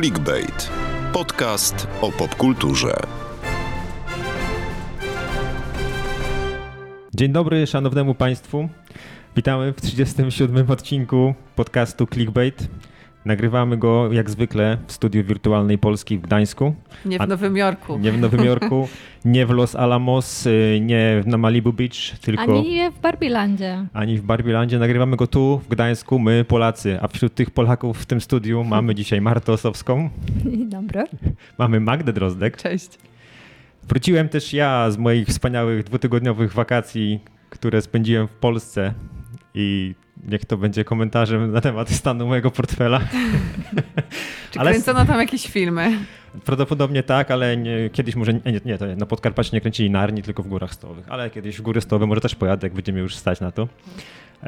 Clickbait. 0.00 0.70
Podcast 1.12 1.86
o 2.00 2.12
popkulturze. 2.12 2.94
Dzień 7.14 7.32
dobry 7.32 7.66
szanownemu 7.66 8.14
Państwu. 8.14 8.68
Witamy 9.36 9.72
w 9.72 9.80
37 9.80 10.70
odcinku 10.70 11.34
podcastu 11.56 12.06
Clickbait. 12.06 12.68
Nagrywamy 13.24 13.76
go 13.76 14.12
jak 14.12 14.30
zwykle 14.30 14.78
w 14.86 14.92
studiu 14.92 15.24
wirtualnej 15.24 15.78
Polski 15.78 16.18
w 16.18 16.20
Gdańsku. 16.20 16.74
Nie 17.04 17.18
w 17.18 17.28
Nowym 17.28 17.56
Jorku. 17.56 17.98
Nie 17.98 18.12
w 18.12 18.20
Nowym 18.20 18.44
Jorku, 18.44 18.88
nie 19.24 19.46
w 19.46 19.50
Los 19.50 19.76
Alamos, 19.76 20.46
y, 20.46 20.78
nie 20.82 21.22
na 21.26 21.38
Malibu 21.38 21.72
Beach, 21.72 22.18
tylko 22.20 22.42
Ani 22.42 22.90
w 22.90 23.00
Barbilandzie. 23.00 23.86
ani 23.92 24.18
w 24.18 24.22
Barbilandzie. 24.22 24.78
Nagrywamy 24.78 25.16
go 25.16 25.26
tu 25.26 25.60
w 25.64 25.68
Gdańsku, 25.68 26.18
my 26.18 26.44
Polacy. 26.44 26.98
A 27.02 27.08
wśród 27.08 27.34
tych 27.34 27.50
Polaków 27.50 27.98
w 27.98 28.06
tym 28.06 28.20
studiu 28.20 28.64
mamy 28.74 28.94
dzisiaj 28.94 29.20
Martę 29.20 29.52
Osowską, 29.52 30.10
Dzień 30.44 30.68
dobry. 30.68 31.04
mamy 31.58 31.80
Magdę 31.80 32.12
Drozdek. 32.12 32.56
Cześć. 32.56 32.98
Wróciłem 33.88 34.28
też 34.28 34.52
ja 34.52 34.90
z 34.90 34.98
moich 34.98 35.28
wspaniałych 35.28 35.84
dwutygodniowych 35.84 36.52
wakacji, 36.52 37.20
które 37.50 37.82
spędziłem 37.82 38.28
w 38.28 38.32
Polsce 38.32 38.94
i 39.54 39.94
niech 40.28 40.44
to 40.44 40.56
będzie 40.56 40.84
komentarzem 40.84 41.52
na 41.52 41.60
temat 41.60 41.90
stanu 41.90 42.26
mojego 42.26 42.50
portfela. 42.50 43.00
Czy 44.50 44.60
Ale- 44.60 44.70
kręcono 44.70 45.04
tam 45.04 45.20
jakieś 45.20 45.46
filmy? 45.46 45.98
Prawdopodobnie 46.44 47.02
tak, 47.02 47.30
ale 47.30 47.56
nie, 47.56 47.90
kiedyś 47.92 48.16
może, 48.16 48.34
nie, 48.34 48.60
nie, 48.64 48.78
to 48.78 48.86
nie, 48.86 48.96
na 48.96 49.06
Podkarpacie 49.06 49.50
nie 49.52 49.60
kręcili 49.60 49.90
Narni, 49.90 50.22
tylko 50.22 50.42
w 50.42 50.48
Górach 50.48 50.74
Stołowych, 50.74 51.06
ale 51.08 51.30
kiedyś 51.30 51.58
w 51.58 51.62
Góry 51.62 51.80
Stołowe 51.80 52.06
może 52.06 52.20
też 52.20 52.34
pojadę, 52.34 52.66
jak 52.66 52.74
będziemy 52.74 53.00
już 53.00 53.14
stać 53.16 53.40
na 53.40 53.52
to. 53.52 53.68
E, 54.42 54.46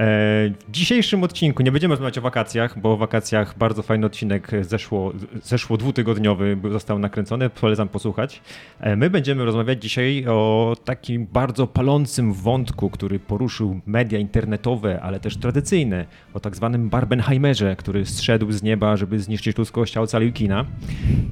w 0.69 0.71
dzisiejszym 0.71 1.25
odcinku 1.25 1.62
nie 1.62 1.73
będziemy 1.73 1.93
rozmawiać 1.93 2.19
o 2.19 2.21
wakacjach, 2.21 2.79
bo 2.79 2.93
o 2.93 2.97
wakacjach 2.97 3.59
bardzo 3.59 3.83
fajny 3.83 4.07
odcinek 4.07 4.51
zeszło, 4.61 5.12
zeszło 5.43 5.77
dwutygodniowy 5.77 6.57
został 6.71 6.99
nakręcony, 6.99 7.51
polecam 7.51 7.89
posłuchać. 7.89 8.41
E, 8.81 8.97
my 8.97 9.11
będziemy 9.11 9.45
rozmawiać 9.45 9.83
dzisiaj 9.83 10.27
o 10.29 10.77
takim 10.84 11.27
bardzo 11.27 11.67
palącym 11.67 12.33
wątku, 12.33 12.91
który 12.91 13.19
poruszył 13.19 13.81
media 13.87 14.19
internetowe, 14.19 15.01
ale 15.03 15.21
też 15.21 15.37
tradycyjne, 15.37 16.05
o 16.34 16.41
tak 16.41 16.56
zwanym 16.56 16.89
Barbenheimerze, 16.89 17.77
który 17.77 18.06
zszedł 18.06 18.53
z 18.53 18.62
nieba, 18.62 18.97
żeby 18.97 19.21
zniszczyć 19.21 19.59
ludzkość, 19.59 19.97
a 19.97 20.01
ocalił 20.01 20.33
kina. 20.33 20.65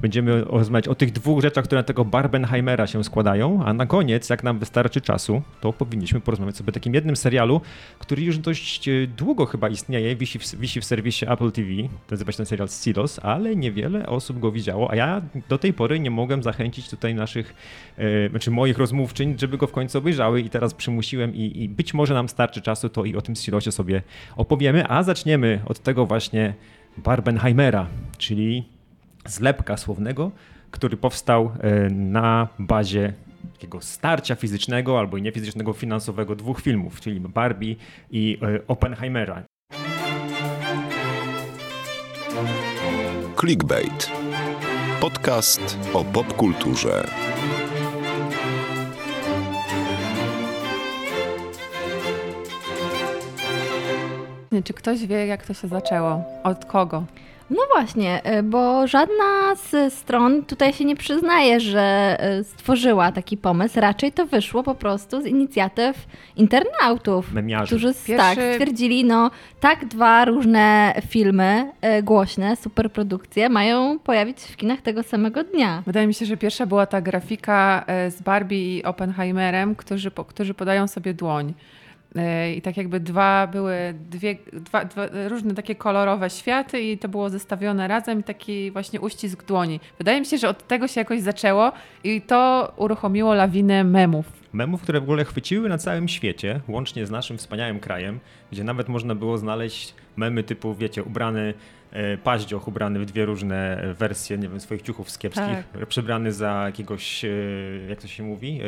Będziemy 0.00 0.44
rozmawiać 0.44 0.88
o 0.88 0.94
tych 0.94 1.12
dwóch 1.12 1.42
rzeczach, 1.42 1.64
które 1.64 1.78
na 1.78 1.84
tego 1.84 2.04
Barbenheimera 2.04 2.86
się 2.86 3.04
składają, 3.04 3.64
a 3.64 3.72
na 3.72 3.86
koniec, 3.86 4.30
jak 4.30 4.44
nam 4.44 4.58
wystarczy 4.58 5.00
czasu, 5.00 5.42
to 5.60 5.72
powinniśmy 5.72 6.20
porozmawiać 6.20 6.56
sobie 6.56 6.70
o 6.70 6.72
takim 6.72 6.94
jednym 6.94 7.16
serialu, 7.16 7.60
który 7.98 8.22
już 8.22 8.38
dość 8.50 8.88
e, 8.88 9.06
długo 9.06 9.46
chyba 9.46 9.68
istnieje, 9.68 10.16
wisi 10.16 10.38
w, 10.38 10.54
wisi 10.54 10.80
w 10.80 10.84
serwisie 10.84 11.26
Apple 11.28 11.52
TV, 11.52 11.68
nazywa 12.10 12.32
się 12.32 12.36
ten 12.36 12.46
serial 12.46 12.68
Silos, 12.68 13.20
ale 13.22 13.56
niewiele 13.56 14.06
osób 14.06 14.38
go 14.38 14.52
widziało, 14.52 14.90
a 14.90 14.96
ja 14.96 15.22
do 15.48 15.58
tej 15.58 15.72
pory 15.72 16.00
nie 16.00 16.10
mogłem 16.10 16.42
zachęcić 16.42 16.90
tutaj 16.90 17.14
naszych, 17.14 17.54
e, 17.98 18.28
znaczy 18.28 18.50
moich 18.50 18.78
rozmówczyń, 18.78 19.38
żeby 19.38 19.58
go 19.58 19.66
w 19.66 19.72
końcu 19.72 19.98
obejrzały 19.98 20.40
i 20.40 20.50
teraz 20.50 20.74
przymusiłem 20.74 21.34
i, 21.34 21.62
i 21.62 21.68
być 21.68 21.94
może 21.94 22.14
nam 22.14 22.28
starczy 22.28 22.60
czasu, 22.62 22.88
to 22.88 23.04
i 23.04 23.16
o 23.16 23.22
tym 23.22 23.36
Silosie 23.36 23.72
sobie 23.72 24.02
opowiemy, 24.36 24.88
a 24.88 25.02
zaczniemy 25.02 25.60
od 25.66 25.78
tego 25.78 26.06
właśnie 26.06 26.54
Barbenheimera, 26.96 27.86
czyli 28.18 28.64
zlepka 29.26 29.76
słownego, 29.76 30.30
który 30.70 30.96
powstał 30.96 31.52
e, 31.60 31.90
na 31.90 32.48
bazie 32.58 33.12
takiego 33.60 33.80
starcia 33.80 34.34
fizycznego 34.34 34.98
albo 34.98 35.16
i 35.16 35.22
niefizycznego 35.22 35.72
finansowego 35.72 36.36
dwóch 36.36 36.60
filmów, 36.60 37.00
czyli 37.00 37.20
Barbie 37.20 37.76
i 38.10 38.38
e, 38.42 38.66
Oppenheimera. 38.68 39.42
Clickbait. 43.40 44.10
Podcast 45.00 45.78
o 45.94 46.04
popkulturze. 46.04 47.04
Czy 54.64 54.74
ktoś 54.74 55.06
wie, 55.06 55.26
jak 55.26 55.46
to 55.46 55.54
się 55.54 55.68
zaczęło? 55.68 56.24
Od 56.44 56.64
kogo? 56.64 57.04
No 57.50 57.62
właśnie, 57.74 58.22
y, 58.38 58.42
bo 58.42 58.86
żadna 58.86 59.54
z 59.56 59.94
stron 59.94 60.44
tutaj 60.44 60.72
się 60.72 60.84
nie 60.84 60.96
przyznaje, 60.96 61.60
że 61.60 62.16
y, 62.40 62.44
stworzyła 62.44 63.12
taki 63.12 63.36
pomysł. 63.36 63.80
Raczej 63.80 64.12
to 64.12 64.26
wyszło 64.26 64.62
po 64.62 64.74
prostu 64.74 65.22
z 65.22 65.26
inicjatyw 65.26 66.06
internautów. 66.36 67.32
Memiarzy. 67.32 67.66
Którzy 67.66 67.86
Pierwszy- 67.86 68.16
tak 68.16 68.38
stwierdzili, 68.52 69.04
no 69.04 69.30
tak 69.60 69.86
dwa 69.86 70.24
różne 70.24 70.94
filmy 71.08 71.72
y, 71.98 72.02
głośne, 72.02 72.56
superprodukcje 72.56 73.48
mają 73.48 73.98
pojawić 73.98 74.40
się 74.40 74.52
w 74.52 74.56
kinach 74.56 74.80
tego 74.80 75.02
samego 75.02 75.44
dnia. 75.44 75.82
Wydaje 75.86 76.06
mi 76.06 76.14
się, 76.14 76.26
że 76.26 76.36
pierwsza 76.36 76.66
była 76.66 76.86
ta 76.86 77.00
grafika 77.00 77.84
e, 77.86 78.10
z 78.10 78.22
Barbie 78.22 78.78
i 78.78 78.84
Oppenheimerem, 78.84 79.74
którzy, 79.74 80.10
którzy 80.26 80.54
podają 80.54 80.86
sobie 80.88 81.14
dłoń. 81.14 81.54
E, 82.16 82.52
I 82.54 82.62
tak 82.62 82.76
jakby 82.76 83.00
dwa 83.00 83.46
były, 83.46 83.94
dwie, 84.10 84.36
dwa, 84.52 84.84
dwa 84.84 85.06
różne 85.28 85.54
takie 85.54 85.74
kolorowe 85.74 86.30
światy 86.30 86.80
i 86.80 86.98
to 86.98 87.08
było 87.08 87.30
zestawione 87.30 87.88
razem 87.88 88.20
i 88.20 88.22
taki 88.22 88.70
właśnie 88.70 89.00
uścisk 89.00 89.44
dłoni. 89.44 89.80
Wydaje 89.98 90.20
mi 90.20 90.26
się, 90.26 90.38
że 90.38 90.48
od 90.48 90.66
tego 90.66 90.88
się 90.88 91.00
jakoś 91.00 91.20
zaczęło 91.20 91.72
i 92.04 92.22
to 92.22 92.72
uruchomiło 92.76 93.34
lawinę 93.34 93.84
memów. 93.84 94.40
Memów, 94.52 94.82
które 94.82 95.00
w 95.00 95.02
ogóle 95.02 95.24
chwyciły 95.24 95.68
na 95.68 95.78
całym 95.78 96.08
świecie, 96.08 96.60
łącznie 96.68 97.06
z 97.06 97.10
naszym 97.10 97.38
wspaniałym 97.38 97.80
krajem, 97.80 98.20
gdzie 98.52 98.64
nawet 98.64 98.88
można 98.88 99.14
było 99.14 99.38
znaleźć 99.38 99.94
memy 100.16 100.42
typu, 100.42 100.74
wiecie, 100.74 101.04
ubrany 101.04 101.54
paździoch, 102.24 102.68
ubrany 102.68 102.98
w 102.98 103.06
dwie 103.06 103.24
różne 103.24 103.84
wersje, 103.98 104.38
nie 104.38 104.48
wiem, 104.48 104.60
swoich 104.60 104.82
ciuchów 104.82 105.10
skiepskich, 105.10 105.86
przebrany 105.88 106.32
za 106.32 106.62
jakiegoś, 106.66 107.24
e, 107.24 107.28
jak 107.88 108.00
to 108.00 108.08
się 108.08 108.22
mówi, 108.22 108.60
e, 108.60 108.64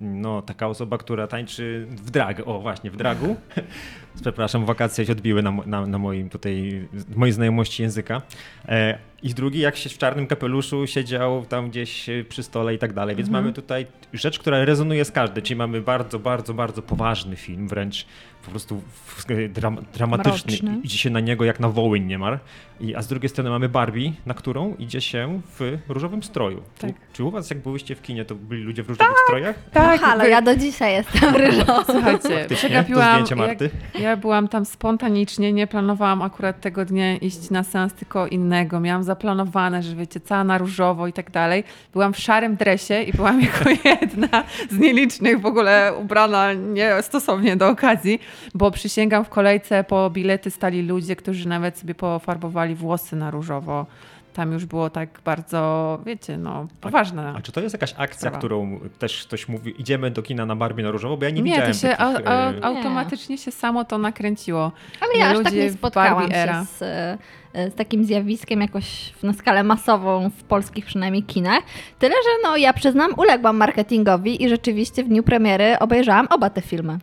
no 0.00 0.42
taka 0.42 0.68
osoba, 0.68 0.98
która 0.98 1.26
tańczy 1.26 1.86
w 1.88 2.10
drag, 2.10 2.42
o 2.44 2.60
właśnie, 2.60 2.90
w 2.90 2.96
dragu. 2.96 3.36
Przepraszam, 4.20 4.64
wakacje 4.64 5.06
się 5.06 5.12
odbiły 5.12 5.42
na, 5.42 5.50
na, 5.66 5.86
na 5.86 5.98
moim 5.98 6.28
tutaj, 6.28 6.86
mojej 7.16 7.32
znajomości 7.32 7.82
języka. 7.82 8.22
E, 8.68 8.98
I 9.22 9.34
drugi, 9.34 9.58
jak 9.58 9.76
się 9.76 9.88
w 9.88 9.98
czarnym 9.98 10.26
kapeluszu 10.26 10.86
siedział 10.86 11.46
tam 11.46 11.70
gdzieś 11.70 12.08
e, 12.08 12.24
przy 12.24 12.42
stole 12.42 12.74
i 12.74 12.78
tak 12.78 12.92
dalej. 12.92 13.16
Więc 13.16 13.28
mamy 13.28 13.52
tutaj 13.52 13.86
rzecz, 14.12 14.38
która 14.38 14.64
rezonuje 14.64 15.04
z 15.04 15.10
każdym, 15.10 15.42
czyli 15.42 15.58
mamy 15.58 15.80
bardzo, 15.80 16.18
bardzo, 16.18 16.54
bardzo 16.54 16.82
poważny 16.82 17.36
film, 17.36 17.68
wręcz 17.68 18.06
po 18.44 18.50
prostu 18.50 18.82
w- 18.94 19.48
dram, 19.52 19.78
dramatyczny. 19.94 20.52
Mroczny. 20.52 20.80
Idzie 20.84 20.98
się 20.98 21.10
na 21.10 21.20
niego 21.20 21.44
jak 21.44 21.60
na 21.60 21.68
wołyń 21.68 22.04
niemal. 22.06 22.38
I, 22.80 22.94
a 22.94 23.02
z 23.02 23.08
drugiej 23.08 23.28
strony 23.28 23.50
mamy 23.50 23.68
Barbie, 23.68 24.12
na 24.26 24.34
którą 24.34 24.74
idzie 24.78 25.00
się 25.00 25.40
w 25.58 25.78
różowym 25.88 26.22
stroju. 26.22 26.62
Tak. 26.78 26.90
Czy, 26.90 26.96
czy 27.12 27.24
u 27.24 27.30
was 27.30 27.50
jak 27.50 27.58
byliście 27.58 27.94
w 27.94 28.02
kinie, 28.02 28.24
to 28.24 28.34
byli 28.34 28.62
ludzie 28.62 28.82
w 28.82 28.88
różowych 28.88 29.16
strojach? 29.26 29.56
Tak, 29.72 30.00
no 30.00 30.06
halo, 30.06 30.24
ja 30.24 30.42
do 30.42 30.56
dzisiaj 30.56 30.92
jestem 30.92 31.36
ryżową. 31.36 31.84
Słuchajcie, 31.84 32.46
przegapiłam. 32.54 33.12
zdjęcie 33.12 33.36
Marty. 33.36 33.70
Ja, 33.94 34.00
ja 34.00 34.16
byłam 34.16 34.48
tam 34.48 34.64
spontanicznie, 34.64 35.52
nie 35.52 35.66
planowałam 35.66 36.22
akurat 36.22 36.60
tego 36.60 36.84
dnia 36.84 37.16
iść 37.16 37.50
na 37.50 37.62
seans 37.64 37.94
tylko 37.94 38.26
innego. 38.26 38.80
Miałam 38.80 39.02
zaplanowane, 39.04 39.82
że 39.82 39.96
wiecie, 39.96 40.20
cała 40.20 40.44
na 40.44 40.58
różowo 40.58 41.06
i 41.06 41.12
tak 41.12 41.30
dalej. 41.30 41.64
Byłam 41.92 42.12
w 42.12 42.18
szarym 42.18 42.56
dresie 42.56 43.02
i 43.02 43.12
byłam 43.12 43.40
jako 43.52 43.70
jedna 44.00 44.44
z 44.70 44.78
nielicznych 44.78 45.40
w 45.40 45.46
ogóle 45.46 45.92
ubrana 46.00 46.52
niestosownie 46.52 47.56
do 47.56 47.68
okazji, 47.68 48.20
bo 48.54 48.70
przysięgam, 48.70 49.24
w 49.24 49.28
kolejce 49.28 49.84
po 49.84 50.10
bilety 50.10 50.50
stali 50.50 50.82
ludzie, 50.82 51.16
którzy 51.16 51.48
nawet 51.48 51.78
sobie 51.78 51.94
pofarbowali 51.94 52.74
włosy 52.74 53.16
na 53.16 53.30
różowo. 53.30 53.86
Tam 54.32 54.52
już 54.52 54.66
było 54.66 54.90
tak 54.90 55.20
bardzo, 55.24 55.98
wiecie, 56.06 56.36
no, 56.36 56.66
poważne. 56.80 57.34
A 57.36 57.42
czy 57.42 57.52
to 57.52 57.60
jest 57.60 57.72
jakaś 57.72 57.94
akcja, 57.96 58.18
Sprawa. 58.18 58.38
którą 58.38 58.80
też 58.98 59.24
ktoś 59.26 59.48
mówi, 59.48 59.80
idziemy 59.80 60.10
do 60.10 60.22
kina 60.22 60.46
na 60.46 60.56
Barbie 60.56 60.84
na 60.84 60.90
różowo? 60.90 61.16
Bo 61.16 61.24
ja 61.24 61.30
nie, 61.30 61.42
Nie, 61.42 61.52
widziałem 61.52 61.72
to 61.72 61.78
się 61.78 61.88
takich, 61.88 62.26
a, 62.26 62.30
a, 62.30 62.52
e, 62.52 62.64
automatycznie 62.64 63.38
się 63.38 63.50
samo 63.50 63.84
to 63.84 63.98
nakręciło. 63.98 64.72
Ale 65.00 65.18
ja 65.18 65.26
aż 65.26 65.36
tak 65.36 65.44
Ludzie 65.44 65.64
nie 65.64 65.72
spotkałam 65.72 66.30
się 66.30 66.64
z, 66.78 66.82
e, 66.82 67.70
z 67.70 67.74
takim 67.74 68.04
zjawiskiem 68.04 68.60
jakoś 68.60 69.12
na 69.22 69.32
skalę 69.32 69.62
masową 69.62 70.30
w 70.30 70.44
polskich 70.44 70.86
przynajmniej 70.86 71.22
kinach. 71.22 71.62
Tyle, 71.98 72.14
że 72.14 72.48
no 72.50 72.56
ja 72.56 72.72
przyznam, 72.72 73.14
uległam 73.16 73.56
marketingowi 73.56 74.44
i 74.44 74.48
rzeczywiście 74.48 75.04
w 75.04 75.08
dniu 75.08 75.22
premiery 75.22 75.78
obejrzałam 75.78 76.26
oba 76.30 76.50
te 76.50 76.62
filmy. 76.62 76.98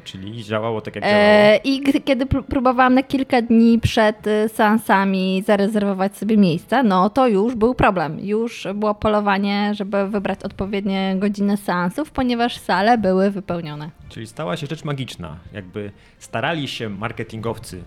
Czyli 0.00 0.44
działało 0.44 0.80
tak 0.80 0.94
jak 0.96 1.04
działało. 1.04 1.22
E, 1.22 1.56
I 1.56 1.80
gdy, 1.80 2.00
kiedy 2.00 2.26
pró- 2.26 2.42
próbowałam 2.42 2.94
na 2.94 3.02
kilka 3.02 3.42
dni 3.42 3.78
przed 3.80 4.26
e, 4.26 4.48
seansami 4.48 5.42
zarezerwować 5.46 6.16
sobie 6.16 6.36
miejsca, 6.36 6.82
no 6.82 7.10
to 7.10 7.28
już 7.28 7.54
był 7.54 7.74
problem. 7.74 8.20
Już 8.20 8.66
było 8.74 8.94
polowanie, 8.94 9.70
żeby 9.74 10.08
wybrać 10.08 10.42
odpowiednie 10.42 11.16
godziny 11.18 11.56
seansów, 11.56 12.10
ponieważ 12.10 12.56
sale 12.58 12.98
były 12.98 13.30
wypełnione. 13.30 13.90
Czyli 14.08 14.26
stała 14.26 14.56
się 14.56 14.66
rzecz 14.66 14.84
magiczna. 14.84 15.36
Jakby 15.52 15.90
starali 16.18 16.68
się 16.68 16.88
marketingowcy 16.88 17.76
y, 17.76 17.82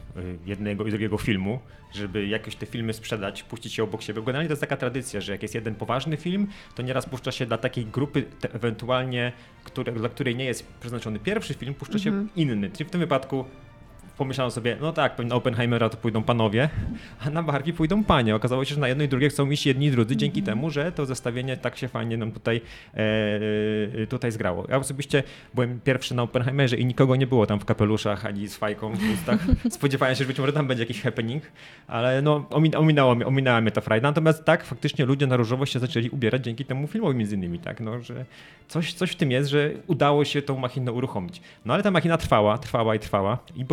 jednego 0.45 0.85
i 0.87 0.89
drugiego 0.89 1.17
filmu, 1.17 1.59
żeby 1.95 2.27
jakoś 2.27 2.55
te 2.55 2.65
filmy 2.65 2.93
sprzedać, 2.93 3.43
puścić 3.43 3.77
je 3.77 3.83
obok 3.83 4.01
siebie. 4.01 4.21
Generalnie 4.21 4.47
to 4.47 4.51
jest 4.51 4.61
taka 4.61 4.77
tradycja, 4.77 5.21
że 5.21 5.31
jak 5.31 5.41
jest 5.41 5.55
jeden 5.55 5.75
poważny 5.75 6.17
film, 6.17 6.47
to 6.75 6.83
nieraz 6.83 7.05
puszcza 7.05 7.31
się 7.31 7.45
dla 7.45 7.57
takiej 7.57 7.85
grupy 7.85 8.23
te, 8.23 8.53
ewentualnie, 8.53 9.31
które, 9.63 9.91
dla 9.91 10.09
której 10.09 10.35
nie 10.35 10.45
jest 10.45 10.67
przeznaczony 10.79 11.19
pierwszy 11.19 11.53
film, 11.53 11.73
puszcza 11.73 11.99
się 11.99 12.27
inny. 12.35 12.71
Czyli 12.71 12.89
w 12.89 12.91
tym 12.91 12.99
wypadku 12.99 13.45
pomyślałem 14.17 14.51
sobie, 14.51 14.77
no 14.81 14.93
tak, 14.93 15.19
na 15.19 15.35
Oppenheimera 15.35 15.89
to 15.89 15.97
pójdą 15.97 16.23
panowie, 16.23 16.69
a 17.25 17.29
na 17.29 17.43
Barbie 17.43 17.73
pójdą 17.73 18.03
panie. 18.03 18.35
Okazało 18.35 18.65
się, 18.65 18.75
że 18.75 18.81
na 18.81 18.87
jedno 18.87 19.03
i 19.03 19.07
drugie 19.07 19.29
chcą 19.29 19.49
iść 19.49 19.65
jedni 19.65 19.85
i 19.85 19.91
drudzy, 19.91 20.15
dzięki 20.15 20.39
Mhm. 20.39 20.57
temu, 20.57 20.69
że 20.69 20.91
to 20.91 21.05
zestawienie 21.05 21.57
tak 21.57 21.77
się 21.77 21.87
fajnie 21.87 22.17
nam 22.17 22.31
tutaj, 22.31 22.61
e, 22.93 24.07
tutaj 24.07 24.31
zgrało. 24.31 24.65
Ja 24.69 24.77
osobiście 24.77 25.23
byłem 25.53 25.79
pierwszy 25.83 26.15
na 26.15 26.23
Oppenheimerze 26.23 26.77
i 26.77 26.85
nikogo 26.85 27.15
nie 27.15 27.27
było 27.27 27.45
tam 27.45 27.59
w 27.59 27.65
kapeluszach 27.65 28.25
ani 28.25 28.47
z 28.47 28.55
fajką 28.57 28.93
w 28.93 29.13
ustach. 29.13 29.39
Spodziewałem 29.69 30.15
się, 30.15 30.19
że 30.23 30.27
być 30.27 30.39
może 30.39 30.53
tam 30.53 30.67
będzie 30.67 30.83
jakiś 30.83 31.01
happening, 31.01 31.43
ale 31.87 32.21
no 32.21 32.39
omin- 32.49 32.75
ominęło 32.77 33.15
mnie, 33.15 33.25
ominęła 33.25 33.61
mnie 33.61 33.71
ta 33.71 33.81
frajda. 33.81 34.07
Natomiast 34.09 34.45
tak, 34.45 34.63
faktycznie 34.63 35.05
ludzie 35.05 35.27
na 35.27 35.37
różowo 35.37 35.65
się 35.65 35.79
zaczęli 35.79 36.09
ubierać 36.09 36.43
dzięki 36.43 36.65
temu 36.65 36.87
filmowi 36.87 37.15
między 37.17 37.35
innymi, 37.35 37.59
tak, 37.59 37.79
no, 37.79 38.01
że 38.01 38.25
coś, 38.67 38.93
coś 38.93 39.11
w 39.11 39.15
tym 39.15 39.31
jest, 39.31 39.49
że 39.49 39.71
udało 39.87 40.25
się 40.25 40.41
tą 40.41 40.57
machinę 40.59 40.91
uruchomić. 40.91 41.41
No 41.65 41.73
ale 41.73 41.83
ta 41.83 41.91
machina 41.91 42.17
trwała, 42.17 42.57
trwała 42.57 42.95
i 42.95 42.99
trwała 42.99 43.37
i 43.55 43.65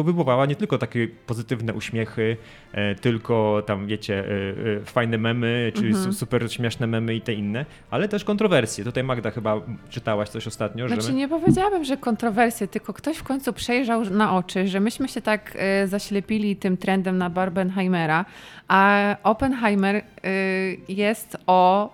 nie 0.46 0.56
tylko 0.56 0.78
takie 0.78 1.08
pozytywne 1.26 1.74
uśmiechy, 1.74 2.36
e, 2.72 2.94
tylko 2.94 3.62
tam 3.66 3.86
wiecie, 3.86 4.18
e, 4.18 4.80
e, 4.80 4.84
fajne 4.84 5.18
memy, 5.18 5.72
czy 5.74 5.94
su- 5.94 6.12
super 6.12 6.52
śmieszne 6.52 6.86
memy 6.86 7.14
i 7.14 7.20
te 7.20 7.32
inne, 7.32 7.66
ale 7.90 8.08
też 8.08 8.24
kontrowersje. 8.24 8.84
Tutaj 8.84 9.04
Magda 9.04 9.30
chyba 9.30 9.60
czytałaś 9.90 10.28
coś 10.28 10.46
ostatnio, 10.46 10.88
że... 10.88 10.94
Znaczy 10.94 11.14
nie 11.14 11.28
powiedziałabym, 11.28 11.84
że 11.84 11.96
kontrowersje, 11.96 12.68
tylko 12.68 12.92
ktoś 12.92 13.16
w 13.16 13.22
końcu 13.22 13.52
przejrzał 13.52 14.04
na 14.04 14.36
oczy, 14.36 14.68
że 14.68 14.80
myśmy 14.80 15.08
się 15.08 15.22
tak 15.22 15.58
zaślepili 15.86 16.56
tym 16.56 16.76
trendem 16.76 17.18
na 17.18 17.30
Barbenheimera, 17.30 18.24
a 18.68 19.16
Oppenheimer 19.22 20.02
jest 20.88 21.36
o 21.46 21.92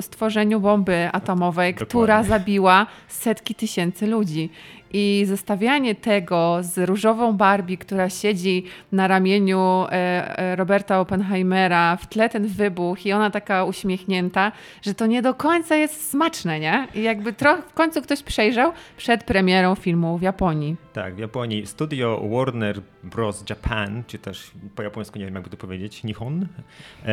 stworzeniu 0.00 0.60
bomby 0.60 1.08
atomowej, 1.12 1.74
Dokładnie. 1.74 1.86
która 1.86 2.22
zabiła 2.22 2.86
setki 3.08 3.54
tysięcy 3.54 4.06
ludzi. 4.06 4.50
I 4.92 5.24
zestawianie 5.26 5.94
tego 5.94 6.58
z 6.60 6.78
różową 6.78 7.32
Barbie, 7.32 7.76
która 7.76 8.10
siedzi 8.10 8.64
na 8.92 9.08
ramieniu 9.08 9.58
e, 9.58 9.92
e, 10.38 10.56
Roberta 10.56 11.00
Oppenheimera, 11.00 11.96
w 11.96 12.06
tle 12.06 12.28
ten 12.28 12.46
wybuch 12.46 13.06
i 13.06 13.12
ona 13.12 13.30
taka 13.30 13.64
uśmiechnięta, 13.64 14.52
że 14.82 14.94
to 14.94 15.06
nie 15.06 15.22
do 15.22 15.34
końca 15.34 15.76
jest 15.76 16.10
smaczne, 16.10 16.60
nie? 16.60 16.88
I 16.94 17.02
jakby 17.02 17.32
trochę 17.32 17.62
w 17.62 17.72
końcu 17.72 18.02
ktoś 18.02 18.22
przejrzał 18.22 18.72
przed 18.96 19.24
premierą 19.24 19.74
filmu 19.74 20.18
w 20.18 20.22
Japonii. 20.22 20.76
Tak, 20.92 21.14
w 21.14 21.18
Japonii 21.18 21.66
studio 21.66 22.28
Warner 22.30 22.80
Bros. 23.02 23.44
Japan, 23.50 24.04
czy 24.06 24.18
też 24.18 24.50
po 24.74 24.82
japońsku 24.82 25.18
nie 25.18 25.24
wiem 25.24 25.34
jakby 25.34 25.50
to 25.50 25.56
powiedzieć, 25.56 26.04
Nihon, 26.04 26.46
e, 27.04 27.08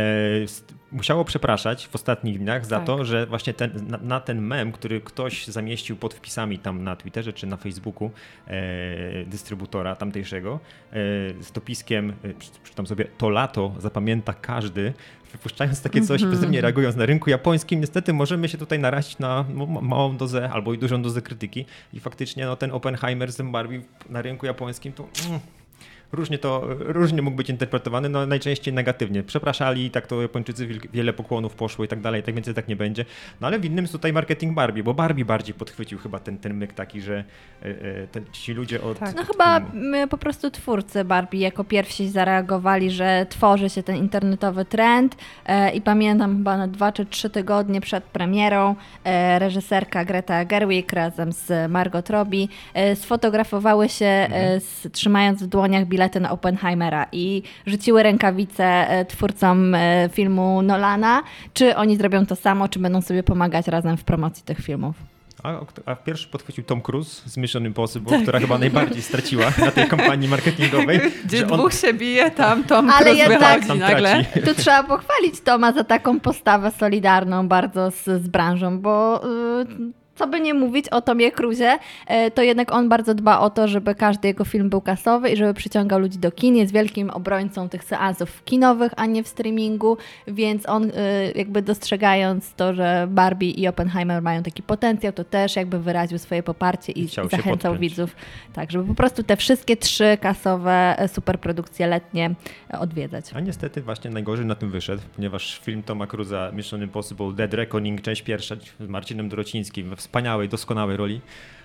musiało 0.91 1.25
przepraszać 1.25 1.87
w 1.87 1.95
ostatnich 1.95 2.39
dniach 2.39 2.65
za 2.65 2.77
Tak. 2.77 2.85
to, 2.85 3.05
że 3.05 3.25
właśnie 3.25 3.53
ten, 3.53 3.71
na, 3.87 3.97
na 3.97 4.19
ten 4.19 4.41
mem, 4.41 4.71
który 4.71 5.01
ktoś 5.01 5.47
zamieścił 5.47 5.95
pod 5.95 6.13
wpisami 6.13 6.59
tam 6.59 6.83
na 6.83 6.95
Twitterze 6.95 7.33
czy 7.33 7.47
na 7.47 7.57
Facebooku 7.57 8.11
e, 8.47 9.25
dystrybutora 9.25 9.95
tamtejszego 9.95 10.59
e, 10.89 10.93
z 11.43 11.51
dopiskiem, 11.51 12.13
e, 12.23 12.33
przeczytam 12.63 12.87
sobie, 12.87 13.05
to 13.17 13.29
lato 13.29 13.73
zapamięta 13.79 14.33
każdy, 14.33 14.93
wypuszczając 15.37 15.81
takie 15.81 16.01
coś, 16.01 16.23
pozytywnie 16.23 16.61
reagując 16.61 16.95
na 16.95 17.05
rynku 17.05 17.29
japońskim, 17.29 17.79
niestety 17.79 18.13
możemy 18.13 18.49
się 18.49 18.57
tutaj 18.57 18.79
narazić 18.79 19.19
na 19.19 19.45
ma- 19.53 19.81
małą 19.81 20.17
dozę 20.17 20.49
albo 20.49 20.73
i 20.73 20.77
dużą 20.77 21.01
dozę 21.01 21.21
krytyki. 21.21 21.65
I 21.93 21.99
faktycznie 21.99 22.45
no, 22.45 22.55
ten 22.55 22.71
Oppenheimer 22.71 23.31
z 23.31 23.41
Barbie 23.41 23.81
na 24.09 24.21
rynku 24.21 24.45
japońskim 24.45 24.93
to 24.93 25.07
mm, 25.27 25.39
różnie 26.11 26.37
to, 26.37 26.63
różnie 26.79 27.21
mógł 27.21 27.37
być 27.37 27.49
interpretowany, 27.49 28.09
no 28.09 28.25
najczęściej 28.25 28.73
negatywnie. 28.73 29.23
Przepraszali, 29.23 29.91
tak 29.91 30.07
to 30.07 30.21
Japończycy 30.21 30.67
wiel- 30.67 30.89
wiele 30.93 31.13
pokłonów 31.13 31.55
poszło 31.55 31.85
i 31.85 31.87
tak 31.87 32.01
dalej, 32.01 32.23
tak 32.23 32.35
więcej 32.35 32.53
tak 32.53 32.67
nie 32.67 32.75
będzie. 32.75 33.05
No 33.41 33.47
ale 33.47 33.59
w 33.59 33.65
innym 33.65 33.83
jest 33.83 33.91
tutaj 33.91 34.13
marketing 34.13 34.53
Barbie, 34.55 34.83
bo 34.83 34.93
Barbie 34.93 35.25
bardziej 35.25 35.53
podchwycił 35.55 35.99
chyba 35.99 36.19
ten, 36.19 36.37
ten 36.37 36.53
myk 36.53 36.73
taki, 36.73 37.01
że 37.01 37.23
e, 37.61 37.65
e, 37.65 38.07
ten, 38.07 38.25
ci 38.31 38.53
ludzie 38.53 38.81
od... 38.81 38.99
Tak. 38.99 39.15
No 39.15 39.21
od 39.21 39.27
chyba 39.27 39.59
filmu- 39.59 40.07
po 40.07 40.17
prostu 40.17 40.51
twórcy 40.51 41.05
Barbie 41.05 41.39
jako 41.39 41.63
pierwsi 41.63 42.09
zareagowali, 42.09 42.91
że 42.91 43.25
tworzy 43.29 43.69
się 43.69 43.83
ten 43.83 43.95
internetowy 43.95 44.65
trend 44.65 45.15
e, 45.45 45.71
i 45.71 45.81
pamiętam 45.81 46.37
chyba 46.37 46.57
na 46.57 46.67
dwa 46.67 46.91
czy 46.91 47.05
trzy 47.05 47.29
tygodnie 47.29 47.81
przed 47.81 48.03
premierą 48.03 48.75
e, 49.03 49.39
reżyserka 49.39 50.05
Greta 50.05 50.45
Gerwig 50.45 50.93
razem 50.93 51.31
z 51.31 51.71
Margot 51.71 52.09
Robbie 52.09 52.47
e, 52.73 52.95
sfotografowały 52.95 53.89
się 53.89 54.05
e, 54.05 54.59
z, 54.59 54.87
trzymając 54.91 55.43
w 55.43 55.47
dłoniach 55.47 55.85
bilety 55.97 56.19
na 56.19 56.31
Oppenheimera 56.31 57.05
i 57.11 57.43
rzuciły 57.65 58.03
rękawice 58.03 58.63
e, 58.89 59.05
twórcom 59.05 59.75
e, 59.75 60.09
filmu 60.13 60.61
Nolana, 60.61 61.23
czy 61.53 61.75
oni 61.75 61.97
zrobią 61.97 62.25
to 62.25 62.35
samo, 62.35 62.67
czy 62.69 62.79
będą 62.79 63.01
sobie 63.01 63.23
pomagać 63.23 63.67
razem 63.67 63.97
w 63.97 64.03
promocji 64.03 64.43
tych 64.43 64.59
filmów. 64.59 64.95
A, 65.43 65.53
a 65.85 65.95
pierwszy 65.95 66.27
podchwycił 66.27 66.63
Tom 66.63 66.81
Cruise 66.81 67.29
z 67.29 67.37
Mission 67.37 67.65
Impossible, 67.65 68.21
która 68.21 68.39
chyba 68.39 68.57
najbardziej 68.57 69.01
straciła 69.01 69.45
na 69.59 69.71
tej 69.71 69.87
kampanii 69.87 70.27
marketingowej. 70.29 70.99
Gdzie 71.25 71.37
że 71.37 71.47
on- 71.49 71.59
dwóch 71.59 71.73
się 71.73 71.93
bije, 71.93 72.31
tam 72.31 72.63
Tom 72.63 72.89
Ale 72.89 73.05
Cruise 73.05 73.29
jednak- 73.31 73.61
wychodzi 73.61 73.79
nagle. 73.79 74.23
traci. 74.23 74.41
Tu 74.47 74.55
trzeba 74.61 74.83
pochwalić 74.83 75.41
Toma 75.41 75.71
za 75.73 75.83
taką 75.83 76.19
postawę 76.19 76.71
solidarną 76.71 77.47
bardzo 77.47 77.91
z, 77.91 78.03
z 78.05 78.27
branżą, 78.27 78.79
bo 78.79 79.21
y, 79.61 79.65
co 80.17 80.27
by 80.27 80.39
nie 80.39 80.53
mówić 80.53 80.89
o 80.89 81.01
Tomie 81.01 81.31
Cruzie, 81.31 81.79
y, 82.27 82.31
to 82.31 82.41
jednak 82.41 82.71
on 82.71 82.89
bardzo 82.89 83.13
dba 83.15 83.39
o 83.39 83.49
to, 83.49 83.67
żeby 83.67 83.95
każdy 83.95 84.27
jego 84.27 84.45
film 84.45 84.69
był 84.69 84.81
kasowy 84.81 85.29
i 85.29 85.37
żeby 85.37 85.53
przyciągał 85.53 85.99
ludzi 85.99 86.17
do 86.17 86.31
kin. 86.31 86.55
Jest 86.55 86.73
wielkim 86.73 87.09
obrońcą 87.09 87.69
tych 87.69 87.83
seansów 87.83 88.43
kinowych, 88.43 88.91
a 88.95 89.05
nie 89.05 89.23
w 89.23 89.27
streamingu, 89.27 89.97
więc 90.27 90.69
on 90.69 90.83
y, 90.83 90.93
jakby 91.35 91.61
dostrzegając 91.61 92.53
to, 92.53 92.73
że 92.73 93.07
Barbie 93.11 93.51
i 93.51 93.67
Oppenheimer 93.67 94.21
mają 94.21 94.43
taki 94.43 94.63
potencjał, 94.63 95.13
to 95.13 95.23
też 95.23 95.55
jakby 95.55 95.79
wyraził 95.79 96.17
swoje 96.17 96.43
poparcie 96.43 96.91
i, 96.91 97.07
chciał 97.07 97.29
zachęcał 97.29 97.77
widzów, 97.77 98.15
tak, 98.53 98.71
żeby 98.71 98.85
po 98.85 98.95
prostu 98.95 99.23
te 99.23 99.37
wszystkie 99.37 99.77
trzy 99.77 100.17
kasowe 100.21 100.95
e, 100.99 101.07
superprodukcje 101.07 101.87
letnie 101.87 102.35
e, 102.73 102.79
odwiedzać. 102.79 103.25
A 103.33 103.39
niestety 103.39 103.81
właśnie 103.81 104.11
najgorzej 104.11 104.45
na 104.45 104.55
tym 104.55 104.71
wyszedł, 104.71 105.01
ponieważ 105.15 105.61
film 105.63 105.83
Toma 105.83 106.07
Cruza 106.07 106.51
Mission 106.53 106.83
Impossible 106.83 107.33
Dead 107.33 107.53
Reckoning, 107.53 108.01
część 108.01 108.21
pierwsza 108.21 108.55
z 108.79 108.87
Marcinem 108.87 109.29
Dorocińskim 109.29 109.89
we 109.89 109.95
wspaniałej, 110.07 110.49
doskonałej 110.49 110.97
roli. 110.97 111.21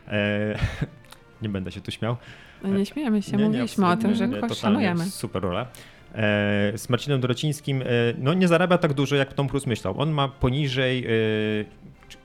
E, 0.08 0.58
nie 1.42 1.48
będę 1.48 1.72
się 1.72 1.80
tu 1.80 1.90
śmiał. 1.90 2.16
No 2.62 2.78
nie 2.78 2.86
śmiejemy 2.86 3.22
się, 3.22 3.32
Nie, 3.32 3.38
nie, 3.38 3.48
mówiliśmy 3.48 3.86
o 3.86 3.96
tym, 3.96 4.14
że 4.14 4.28
totalnie 4.28 4.54
szanujemy. 4.54 5.04
Super 5.04 5.42
rola. 5.42 5.66
E, 6.14 6.72
z 6.78 6.88
Marcinem 6.88 7.20
Dorocińskim, 7.20 7.82
e, 7.82 7.84
no 8.18 8.34
nie 8.34 8.48
zarabia 8.48 8.78
tak 8.78 8.92
dużo, 8.92 9.16
jak 9.16 9.34
Tom 9.34 9.48
Cruise 9.48 9.68
myślał. 9.68 10.00
On 10.00 10.10
ma 10.10 10.28
poniżej, 10.28 11.06
e, 11.06 11.08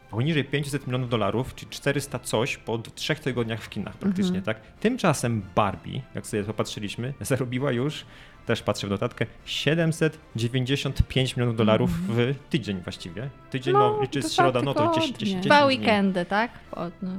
poniżej 0.09 0.43
500 0.43 0.87
milionów 0.87 1.09
dolarów, 1.09 1.55
czy 1.55 1.65
400 1.69 2.19
coś 2.19 2.57
po 2.57 2.77
trzech 2.77 3.19
tygodniach 3.19 3.61
w 3.61 3.69
kinach 3.69 3.97
praktycznie, 3.97 4.41
tak? 4.41 4.61
Tymczasem 4.79 5.43
Barbie, 5.55 6.01
jak 6.15 6.27
sobie 6.27 6.43
popatrzyliśmy, 6.43 7.13
zarobiła 7.21 7.71
już, 7.71 8.05
też 8.47 8.61
patrzę 8.61 8.87
w 8.87 8.89
notatkę, 8.89 9.25
795 9.45 11.37
milionów 11.37 11.55
dolarów 11.55 11.91
w 12.09 12.33
tydzień 12.49 12.81
właściwie. 12.83 13.29
Tydzień, 13.49 13.73
no, 13.73 13.99
No, 14.01 14.07
dwa 14.21 14.29
środa, 14.29 14.61
no 14.61 14.73
to 14.73 14.79
10, 14.79 14.95
tygodnie. 14.95 15.17
10, 15.25 15.29
10 15.29 15.45
Dwa 15.45 15.65
weekendy, 15.65 16.25
tak? 16.25 16.51
Od, 16.71 16.93
no, 17.01 17.09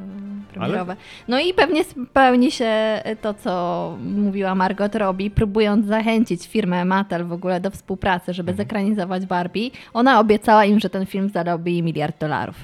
premierowe. 0.53 0.97
No 1.29 1.41
i 1.41 1.55
pewnie 1.55 1.85
spełni 1.85 2.51
się 2.51 3.03
to, 3.23 3.35
co 3.35 3.97
mówiła 4.01 4.55
Margot 4.55 4.95
Robbie, 4.95 5.31
próbując 5.31 5.87
zachęcić 5.87 6.47
firmę 6.47 6.85
Mattel 6.85 7.25
w 7.27 7.33
ogóle 7.33 7.61
do 7.61 7.71
współpracy, 7.71 8.35
żeby 8.35 8.51
Mhm. 8.51 8.67
zekranizować 8.69 9.27
Barbie. 9.27 9.71
Ona 9.95 10.21
obiecała 10.21 10.65
im, 10.65 10.81
że 10.81 10.91
ten 10.91 11.07
film 11.07 11.29
zarobi 11.31 11.83
miliard 11.83 12.21
dolarów. 12.21 12.57